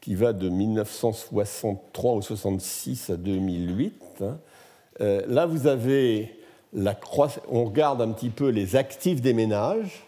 qui 0.00 0.14
va 0.14 0.32
de 0.32 0.48
1963 0.48 2.12
au 2.12 2.22
66 2.22 3.10
à 3.10 3.16
2008. 3.16 4.02
Hein. 4.22 4.38
Euh, 5.00 5.22
là, 5.26 5.46
vous 5.46 5.66
avez 5.66 6.38
la 6.72 6.94
croissance. 6.94 7.42
On 7.48 7.64
regarde 7.64 8.00
un 8.00 8.12
petit 8.12 8.30
peu 8.30 8.48
les 8.48 8.76
actifs 8.76 9.20
des 9.20 9.34
ménages. 9.34 10.04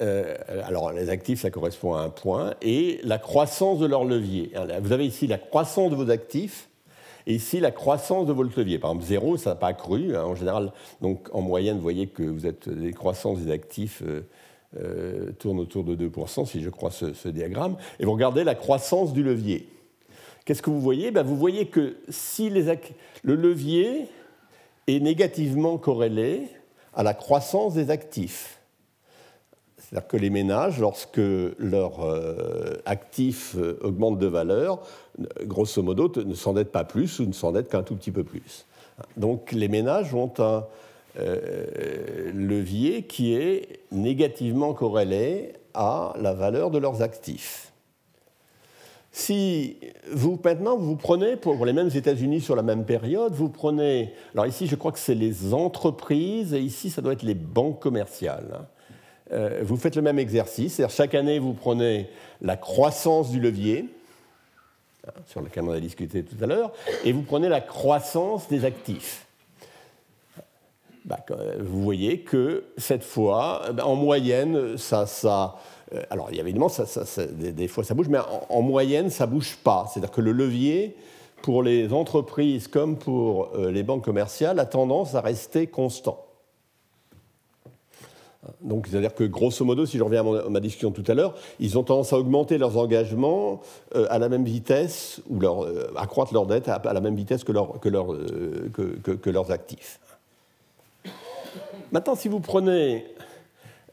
Hein. 0.00 0.04
Euh, 0.04 0.36
alors, 0.64 0.92
les 0.92 1.10
actifs, 1.10 1.40
ça 1.40 1.50
correspond 1.50 1.94
à 1.94 2.00
un 2.00 2.10
point, 2.10 2.54
et 2.62 3.00
la 3.04 3.18
croissance 3.18 3.78
de 3.78 3.86
leur 3.86 4.04
levier. 4.04 4.52
Vous 4.82 4.92
avez 4.92 5.06
ici 5.06 5.26
la 5.26 5.38
croissance 5.38 5.90
de 5.90 5.96
vos 5.96 6.10
actifs, 6.10 6.68
et 7.26 7.34
ici 7.34 7.60
la 7.60 7.70
croissance 7.70 8.26
de 8.26 8.32
votre 8.32 8.58
levier. 8.58 8.78
Par 8.78 8.90
exemple, 8.90 9.06
zéro, 9.06 9.36
ça 9.36 9.50
n'a 9.50 9.56
pas 9.56 9.68
accru. 9.68 10.16
Hein. 10.16 10.24
En 10.24 10.34
général, 10.34 10.72
donc 11.00 11.28
en 11.32 11.42
moyenne, 11.42 11.76
vous 11.76 11.82
voyez 11.82 12.06
que 12.06 12.22
vous 12.22 12.46
êtes 12.46 12.66
les 12.66 12.92
croissances 12.92 13.40
des 13.40 13.52
actifs 13.52 14.02
euh, 14.78 15.32
tourne 15.38 15.58
autour 15.58 15.84
de 15.84 15.96
2%, 15.96 16.46
si 16.46 16.62
je 16.62 16.70
crois 16.70 16.90
ce, 16.90 17.28
diagramme, 17.28 17.76
et 17.98 18.04
vous 18.04 18.12
regardez 18.12 18.44
la 18.44 18.54
croissance 18.54 19.12
du 19.12 19.22
levier. 19.22 19.68
Qu'est-ce 20.44 20.62
que 20.62 20.70
vous 20.70 20.80
voyez? 20.80 21.10
Ben, 21.10 21.22
Vous 21.22 21.36
voyez 21.36 21.66
que 21.66 21.96
si 22.08 22.50
les, 22.50 22.72
le 23.22 23.34
levier 23.34 24.06
est 24.86 25.00
négativement 25.00 25.76
corrélé 25.76 26.48
à 26.94 27.02
la 27.02 27.14
croissance 27.14 27.74
des 27.74 27.90
actifs, 27.90 28.59
c'est-à-dire 29.90 30.08
que 30.08 30.16
les 30.16 30.30
ménages, 30.30 30.78
lorsque 30.78 31.18
leurs 31.18 32.04
euh, 32.04 32.80
actifs 32.86 33.56
euh, 33.58 33.76
augmentent 33.82 34.20
de 34.20 34.26
valeur, 34.28 34.86
grosso 35.42 35.82
modo, 35.82 36.12
ne 36.24 36.34
s'endettent 36.34 36.70
pas 36.70 36.84
plus 36.84 37.18
ou 37.18 37.26
ne 37.26 37.32
s'endettent 37.32 37.68
qu'un 37.68 37.82
tout 37.82 37.96
petit 37.96 38.12
peu 38.12 38.22
plus. 38.22 38.66
Donc 39.16 39.50
les 39.50 39.66
ménages 39.66 40.14
ont 40.14 40.32
un, 40.38 40.64
euh, 41.18 42.30
levier 42.32 43.02
qui 43.02 43.34
est 43.34 43.80
négativement 43.90 44.74
corrélé 44.74 45.54
à 45.74 46.12
la 46.20 46.34
valeur 46.34 46.70
de 46.70 46.78
leurs 46.78 47.02
actifs. 47.02 47.72
Si 49.10 49.76
vous, 50.12 50.38
maintenant, 50.44 50.76
vous 50.76 50.94
prenez, 50.94 51.34
pour 51.34 51.66
les 51.66 51.72
mêmes 51.72 51.90
États-Unis 51.92 52.40
sur 52.40 52.54
la 52.54 52.62
même 52.62 52.84
période, 52.84 53.32
vous 53.32 53.48
prenez, 53.48 54.12
alors 54.34 54.46
ici 54.46 54.68
je 54.68 54.76
crois 54.76 54.92
que 54.92 55.00
c'est 55.00 55.16
les 55.16 55.52
entreprises, 55.52 56.54
et 56.54 56.60
ici 56.60 56.90
ça 56.90 57.02
doit 57.02 57.14
être 57.14 57.24
les 57.24 57.34
banques 57.34 57.80
commerciales. 57.80 58.68
Euh, 59.32 59.60
vous 59.62 59.76
faites 59.76 59.96
le 59.96 60.02
même 60.02 60.18
exercice, 60.18 60.82
chaque 60.88 61.14
année 61.14 61.38
vous 61.38 61.52
prenez 61.52 62.10
la 62.40 62.56
croissance 62.56 63.30
du 63.30 63.40
levier, 63.40 63.86
sur 65.26 65.40
lequel 65.40 65.64
on 65.64 65.70
a 65.70 65.80
discuté 65.80 66.22
tout 66.24 66.36
à 66.42 66.46
l'heure, 66.46 66.72
et 67.04 67.12
vous 67.12 67.22
prenez 67.22 67.48
la 67.48 67.60
croissance 67.60 68.48
des 68.48 68.64
actifs. 68.64 69.26
Bah, 71.04 71.18
vous 71.58 71.82
voyez 71.82 72.20
que 72.20 72.64
cette 72.76 73.04
fois, 73.04 73.62
bah, 73.72 73.86
en 73.86 73.94
moyenne, 73.94 74.76
ça, 74.76 75.06
ça 75.06 75.56
euh, 75.94 76.02
alors 76.10 76.30
évidemment, 76.32 76.68
ça, 76.68 76.84
des, 77.26 77.68
fois 77.68 77.84
ça 77.84 77.94
bouge, 77.94 78.08
mais 78.08 78.18
en, 78.48 78.62
moyenne, 78.62 79.10
ça 79.10 79.26
ne 79.26 79.32
bouge 79.32 79.56
pas. 79.56 79.86
C'est-à-dire 79.90 80.10
que 80.10 80.20
le 80.20 80.32
levier, 80.32 80.96
pour 81.42 81.62
les 81.62 81.92
entreprises 81.92 82.68
comme 82.68 82.96
pour 82.96 83.50
euh, 83.54 83.70
les 83.70 83.82
banques 83.82 84.04
commerciales, 84.04 84.58
a 84.58 84.66
tendance 84.66 85.14
à 85.14 85.20
rester 85.20 85.66
constant. 85.66 86.24
Donc, 88.62 88.86
c'est-à-dire 88.86 89.14
que 89.14 89.24
grosso 89.24 89.64
modo, 89.64 89.84
si 89.84 89.98
je 89.98 90.02
reviens 90.02 90.24
à, 90.26 90.48
ma 90.48 90.60
discussion 90.60 90.92
tout 90.92 91.04
à 91.08 91.14
l'heure, 91.14 91.34
ils 91.58 91.76
ont 91.78 91.82
tendance 91.82 92.12
à 92.12 92.18
augmenter 92.18 92.56
leurs 92.56 92.78
engagements 92.78 93.60
euh, 93.94 94.06
à 94.08 94.18
la 94.18 94.30
même 94.30 94.44
vitesse, 94.44 95.20
ou 95.28 95.40
leur, 95.40 95.66
accroître 95.96 96.32
leurs 96.32 96.46
dettes 96.46 96.68
à, 96.68 96.80
la 96.92 97.00
même 97.00 97.16
vitesse 97.16 97.44
leur, 97.48 97.78
que, 97.80 97.90
que 98.70 99.30
leurs 99.30 99.50
actifs. 99.50 100.00
Maintenant, 101.92 102.14
si 102.14 102.28
vous 102.28 102.40
prenez, 102.40 103.04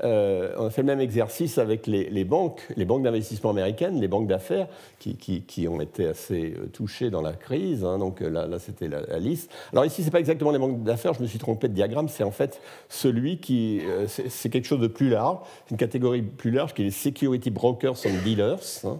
euh, 0.04 0.54
on 0.58 0.68
a 0.68 0.70
fait 0.70 0.82
le 0.82 0.88
même 0.88 1.00
exercice 1.00 1.58
avec 1.58 1.88
les, 1.88 2.24
banques, 2.24 2.62
les 2.76 2.86
banques 2.86 3.04
d'investissement 3.04 3.50
américaines, 3.50 4.00
les 4.00 4.08
banques 4.08 4.28
d'affaires, 4.28 4.68
qui, 5.00 5.68
ont 5.68 5.82
été 5.82 6.08
assez 6.08 6.54
euh, 6.58 6.68
touchées 6.68 7.10
dans 7.10 7.22
la 7.22 7.34
crise. 7.34 7.84
Hein, 7.84 7.98
donc 7.98 8.22
là, 8.22 8.48
là 8.48 8.60
c'était 8.60 8.88
la, 8.88 9.20
liste. 9.20 9.52
Alors 9.72 9.86
ici, 9.86 10.02
ce 10.02 10.08
n'est 10.08 10.12
pas 10.12 10.20
exactement 10.20 10.52
les 10.52 10.60
banques 10.60 10.84
d'affaires, 10.84 11.14
je 11.14 11.22
me 11.22 11.28
suis 11.28 11.40
trompé 11.40 11.68
de 11.68 11.74
diagramme, 11.74 12.10
c'est 12.10 12.24
en 12.24 12.32
fait 12.32 12.62
celui 12.90 13.40
qui. 13.40 13.82
Euh, 13.86 14.06
c'est 14.08 14.50
quelque 14.50 14.68
chose 14.68 14.80
de 14.80 14.88
plus 14.88 15.10
large, 15.10 15.40
une 15.72 15.78
catégorie 15.78 16.22
plus 16.22 16.52
large 16.52 16.74
qui 16.74 16.84
est 16.84 16.86
les 16.86 16.92
security 16.92 17.50
brokers 17.50 18.06
and 18.06 18.24
dealers. 18.24 18.60
Hein. 18.84 19.00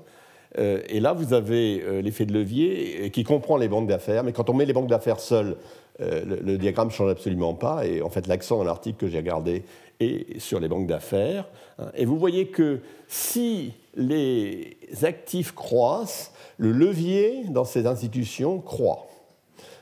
Et 0.58 1.00
là, 1.00 1.14
vous 1.14 1.34
avez 1.34 2.02
l'effet 2.02 2.26
de 2.26 2.34
levier 2.34 3.12
qui 3.12 3.24
comprend 3.24 3.58
les 3.58 3.68
banques 3.68 3.88
d'affaires, 3.88 4.24
mais 4.24 4.34
quand 4.34 4.50
on 4.50 4.54
met 4.54 4.66
les 4.66 4.74
banques 4.74 4.90
d'affaires 4.90 5.20
seules, 5.20 5.56
euh, 6.00 6.40
le, 6.44 6.58
diagramme 6.58 6.88
ne 6.88 6.94
change 6.94 7.10
absolument 7.10 7.54
pas. 7.54 7.86
Et 7.86 8.02
en 8.02 8.10
fait, 8.10 8.28
l'accent 8.28 8.58
dans 8.58 8.64
l'article 8.64 8.98
que 8.98 9.08
j'ai 9.08 9.18
regardé 9.18 9.64
est 10.00 10.40
sur 10.40 10.60
les 10.60 10.68
banques 10.68 10.88
d'affaires. 10.88 11.48
Hein. 11.80 11.88
Et 11.96 12.06
vous 12.06 12.20
voyez 12.20 12.48
que 12.48 12.82
si 13.08 13.74
les 13.96 14.78
actifs 15.04 15.54
croissent, 15.54 16.34
le 16.58 16.72
levier 16.72 17.46
dans 17.50 17.66
ces 17.66 17.88
institutions 17.88 18.60
croît. 18.60 19.07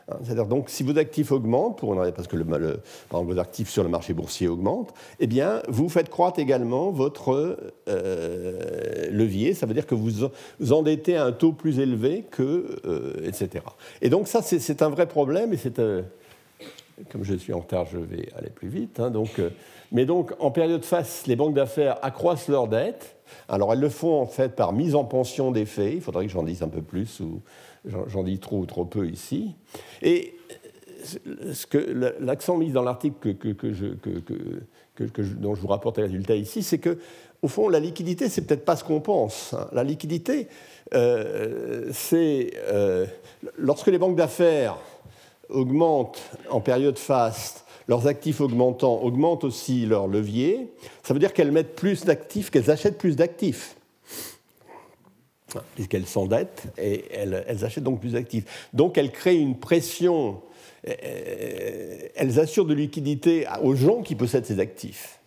Hein, 0.08 0.18
c'est-à-dire 0.24 0.46
donc 0.46 0.70
si 0.70 0.84
vos 0.84 0.98
actifs 0.98 1.32
augmentent, 1.32 1.82
parce 2.16 2.28
que 2.28 2.38
vos 3.12 3.40
actifs 3.40 3.70
sur 3.70 3.84
le 3.84 3.90
marché 3.90 4.14
boursier 4.14 4.48
augmentent, 4.48 4.94
eh 5.20 5.26
bien 5.26 5.62
vous 5.68 5.90
faites 5.90 6.10
croître 6.10 6.40
également 6.40 6.92
votre 6.92 7.58
euh, 7.90 9.10
levier. 9.10 9.54
Ça 9.56 9.66
veut 9.66 9.74
dire 9.74 9.88
que 9.88 9.96
vous, 9.96 10.30
vous 10.60 10.74
endettez 10.74 11.16
à 11.16 11.26
un 11.26 11.32
taux 11.32 11.54
plus 11.54 11.80
élevé 11.80 12.24
que, 12.30 12.80
euh, 12.86 13.14
etc. 13.24 13.64
Et 14.02 14.10
donc 14.10 14.28
ça 14.28 14.42
c'est 14.44 14.82
un 14.82 14.90
vrai 14.90 15.08
problème 15.08 15.54
et 15.54 15.58
c'est 15.58 15.80
euh, 15.80 16.04
comme 17.10 17.24
je 17.24 17.34
suis 17.34 17.54
en 17.54 17.60
retard, 17.60 17.86
je 17.92 17.98
vais 17.98 18.30
aller 18.38 18.50
plus 18.50 18.70
vite. 18.70 19.00
Hein, 19.00 19.10
donc, 19.10 19.42
mais 19.92 20.06
donc, 20.06 20.34
en 20.40 20.50
période 20.50 20.86
face, 20.86 21.28
les 21.28 21.36
banques 21.36 21.54
d'affaires 21.54 21.98
accroissent 22.02 22.48
leurs 22.48 22.70
dettes. 22.70 23.18
Alors, 23.50 23.74
elles 23.74 23.82
le 23.82 23.90
font 23.90 24.22
en 24.22 24.26
fait 24.26 24.56
par 24.56 24.72
mise 24.72 24.96
en 24.96 25.04
pension 25.04 25.52
des. 25.52 25.66
Il 25.78 26.00
faudrait 26.00 26.26
que 26.26 26.32
j'en 26.32 26.44
dise 26.44 26.64
un 26.64 26.70
peu 26.70 26.82
plus 26.82 27.22
J'en 28.08 28.24
dis 28.24 28.40
trop 28.40 28.60
ou 28.60 28.66
trop 28.66 28.86
peu 28.86 29.08
ici. 29.08 29.56
Et 30.02 30.36
ce 31.54 31.68
que 31.68 31.78
l'accent 32.20 32.58
mis 32.58 32.72
dans 32.72 32.82
l'article 32.82 33.36
que, 33.36 33.50
que, 33.52 33.68
que, 34.96 35.22
dont 35.22 35.56
je 35.56 35.62
vous 35.62 35.68
rapporte 35.68 35.98
les 35.98 36.04
résultats 36.04 36.36
ici, 36.36 36.64
c'est 36.64 36.80
que, 36.80 36.98
au 37.42 37.48
fond, 37.48 37.70
la 37.70 37.80
liquidité, 37.80 38.30
c'est 38.30 38.42
peut-être 38.42 38.66
pas 38.66 38.76
ce 38.76 38.84
qu'on 38.84 39.02
pense. 39.02 39.54
Hein. 39.54 39.68
La 39.72 39.84
liquidité, 39.84 40.48
euh, 40.94 41.90
c'est 41.92 42.54
euh, 42.68 43.06
lorsque 43.58 43.88
les 43.88 43.98
banques 43.98 44.16
d'affaires 44.16 44.78
augmentent 45.50 46.22
en 46.50 46.60
période 46.60 46.98
faste, 46.98 47.66
leurs 47.88 48.08
actifs 48.08 48.42
augmentant 48.42 49.04
augmentent 49.04 49.44
aussi 49.44 49.86
leur 49.86 50.08
levier, 50.08 50.74
ça 51.04 51.14
veut 51.14 51.20
dire 51.20 51.34
qu'elles 51.34 51.52
mettent 51.52 51.76
plus 51.76 52.04
d'actifs, 52.04 52.50
qu'elles 52.50 52.72
achètent 52.72 52.98
plus 52.98 53.16
d'actifs 53.16 53.76
puisqu'elles 55.76 56.08
s'endettent 56.08 56.68
et 56.78 57.06
elles, 57.14 57.64
achètent 57.64 57.84
donc 57.84 58.00
plus 58.00 58.14
d'actifs. 58.14 58.68
Donc 58.74 58.98
elles 58.98 59.12
créent 59.12 59.38
une 59.38 59.58
pression, 59.58 60.42
euh, 60.88 61.98
elles 62.16 62.40
assurent 62.40 62.66
de 62.66 62.74
liquidité 62.74 63.48
aux 63.62 63.76
gens 63.76 64.02
qui 64.02 64.16
possèdent 64.16 64.46
ces 64.46 64.60
actifs. 64.60 65.20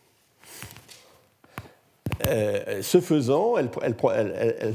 Euh, 2.26 2.82
ce 2.82 3.00
faisant, 3.00 3.56
elles, 3.56 3.70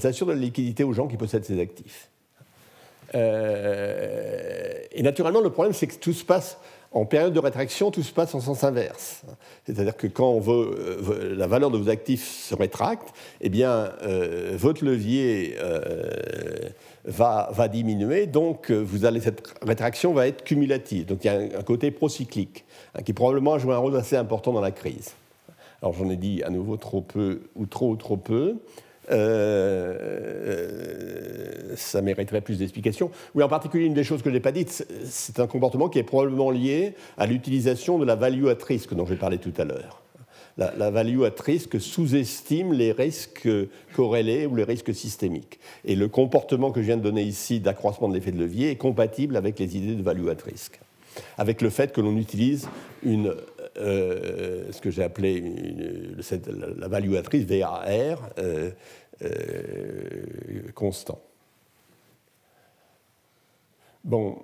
assurent 0.04 0.28
de 0.28 0.34
la 0.34 0.39
liquidité 0.39 0.84
aux 0.84 0.94
gens 0.94 1.08
qui 1.08 1.18
possèdent 1.18 1.46
ces 1.46 1.60
actifs. 1.60 2.10
Euh, 3.16 4.74
et 4.91 5.04
naturellement, 5.04 5.41
le 5.41 5.50
problème, 5.50 5.74
c'est 5.74 5.88
que 5.88 5.96
tout 5.96 6.14
se 6.14 6.24
passe 6.24 6.58
En 6.94 7.06
période 7.06 7.34
de 7.34 7.39
rétraction, 7.39 7.89
tout 7.91 8.04
se 8.04 8.14
passe 8.14 8.36
en 8.36 8.39
sens 8.39 8.64
inverse. 8.64 9.24
C'est-à-dire 9.66 9.98
que 9.98 10.08
quand 10.08 10.39
veut, 10.39 11.34
la 11.36 11.48
valeur 11.48 11.72
de 11.72 11.78
vos 11.78 11.89
actifs 11.89 12.28
se 12.28 12.54
rétracte, 12.54 13.10
eh 13.41 13.50
bien, 13.50 13.91
votre 14.54 14.86
levier 14.86 15.58
va, 17.06 17.50
va, 17.52 17.68
diminuer, 17.68 18.28
donc 18.28 18.70
vous 18.70 19.06
allez, 19.06 19.22
cette 19.22 19.54
rétraction 19.62 20.14
va 20.14 20.28
être 20.28 20.44
cumulative. 20.44 21.06
Donc 21.06 21.24
il 21.24 21.28
y 21.28 21.30
a 21.30 21.39
un, 21.60 21.64
côté 21.64 21.91
procyclique 21.91 22.64
hein, 22.96 23.02
qui 23.02 23.14
probablement 23.14 23.58
joue 23.58 23.72
un 23.72 23.78
rôle 23.78 23.96
assez 23.96 24.16
important 24.16 24.54
dans 24.54 24.62
la 24.62 24.72
crise. 24.72 25.14
Alors 25.82 25.94
j'en 25.94 26.10
ai 26.10 26.16
dit 26.16 26.44
à 26.44 26.50
nouveau 26.50 26.78
trop 26.78 27.02
peu 27.02 27.41
ou 27.56 27.66
trop 27.66 27.89
ou 27.89 27.96
trop 27.96 28.18
peu. 28.18 28.56
Euh, 29.12 29.97
euh, 30.45 31.76
ça 31.76 32.01
mériterait 32.01 32.41
plus 32.41 32.60
d'explications. 32.60 33.12
Oui, 33.36 33.43
en 33.43 33.49
particulier, 33.49 33.86
une 33.86 33.93
des 33.93 34.04
choses 34.04 34.22
que 34.22 34.30
je 34.30 34.36
n'ai 34.36 34.39
pas 34.39 34.51
dites, 34.51 34.86
c'est 35.06 35.39
un 35.39 35.47
comportement 35.47 35.89
qui 35.89 35.99
est 35.99 36.04
probablement 36.04 36.51
lié 36.51 36.95
à 37.18 37.26
l'utilisation 37.26 37.97
de 37.97 38.06
la 38.06 38.16
value 38.16 38.47
at 38.47 38.64
risk 38.66 38.93
dont 38.93 39.06
j'ai 39.06 39.16
parlé 39.16 39.38
tout 39.38 39.54
à 39.58 39.66
l'heure. 39.66 40.01
La, 40.58 40.72
la, 40.78 40.91
value 40.91 41.24
at 41.24 41.41
risk 41.43 41.82
sous-estime 41.82 42.74
les 42.74 42.91
risques 42.91 43.49
corrélés 43.95 44.45
ou 44.45 44.56
les 44.56 44.64
risques 44.64 44.93
systémiques. 44.93 45.60
Et 45.84 45.95
le 45.95 46.08
comportement 46.08 46.72
que 46.72 46.80
je 46.80 46.86
viens 46.86 46.97
de 46.97 47.01
donner 47.01 47.24
ici 47.24 47.60
d'accroissement 47.60 48.08
de 48.08 48.14
l'effet 48.14 48.32
de 48.32 48.38
levier 48.38 48.70
est 48.70 48.76
compatible 48.76 49.36
avec 49.36 49.58
les 49.58 49.78
idées 49.78 49.95
de 49.95 50.04
value 50.04 50.28
at 50.30 50.43
risk. 50.45 50.80
Avec 51.39 51.62
le 51.62 51.72
fait 51.72 51.91
que 51.91 52.01
l'on 52.01 52.18
utilise 52.18 52.68
une 53.04 53.34
euh, 53.78 54.71
ce 54.71 54.80
que 54.82 54.91
j'ai 54.91 55.03
appelé 55.03 55.41
la 56.78 56.88
valuatrice 56.88 57.45
VAR 57.45 57.84
euh, 58.38 58.69
euh, 59.24 59.32
constant. 60.76 61.19
Bon, 64.03 64.38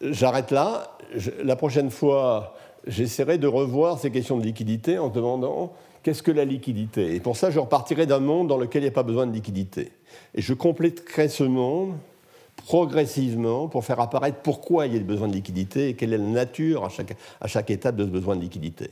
j'arrête 0.00 0.50
là. 0.52 0.96
la 1.42 1.56
prochaine 1.56 1.90
fois, 1.90 2.54
j'essaierai 2.86 3.38
de 3.38 3.48
revoir 3.48 3.98
ces 3.98 4.10
questions 4.10 4.36
de 4.36 4.44
liquidité 4.44 4.98
en 4.98 5.08
demandant 5.08 5.72
qu'est-ce 6.02 6.22
que 6.22 6.30
la 6.30 6.44
liquidité? 6.44 7.16
Et 7.16 7.20
pour 7.20 7.36
ça, 7.36 7.50
je 7.50 7.58
repartirai 7.58 8.06
d'un 8.06 8.20
monde 8.20 8.46
dans 8.46 8.58
lequel 8.58 8.82
il 8.82 8.84
n'y 8.86 8.90
a 8.90 8.94
pas 8.94 9.02
besoin 9.02 9.26
de 9.26 9.32
liquidité. 9.32 9.90
Et 10.34 10.42
je 10.42 10.54
compléterai 10.54 11.28
ce 11.28 11.44
monde 11.44 11.94
progressivement 12.64 13.68
pour 13.68 13.84
faire 13.84 14.00
apparaître 14.00 14.38
pourquoi 14.42 14.86
il 14.86 14.94
y 14.94 14.96
a 14.96 15.00
besoin 15.00 15.28
de 15.28 15.32
liquidité 15.32 15.88
et 15.88 15.94
quelle 15.94 16.12
est 16.12 16.18
la 16.18 16.24
nature 16.24 16.84
à 16.84 16.88
chaque, 16.88 17.16
à 17.40 17.46
chaque 17.46 17.70
étape 17.70 17.96
de 17.96 18.04
ce 18.04 18.10
besoin 18.10 18.36
de 18.36 18.42
liquidité. 18.42 18.90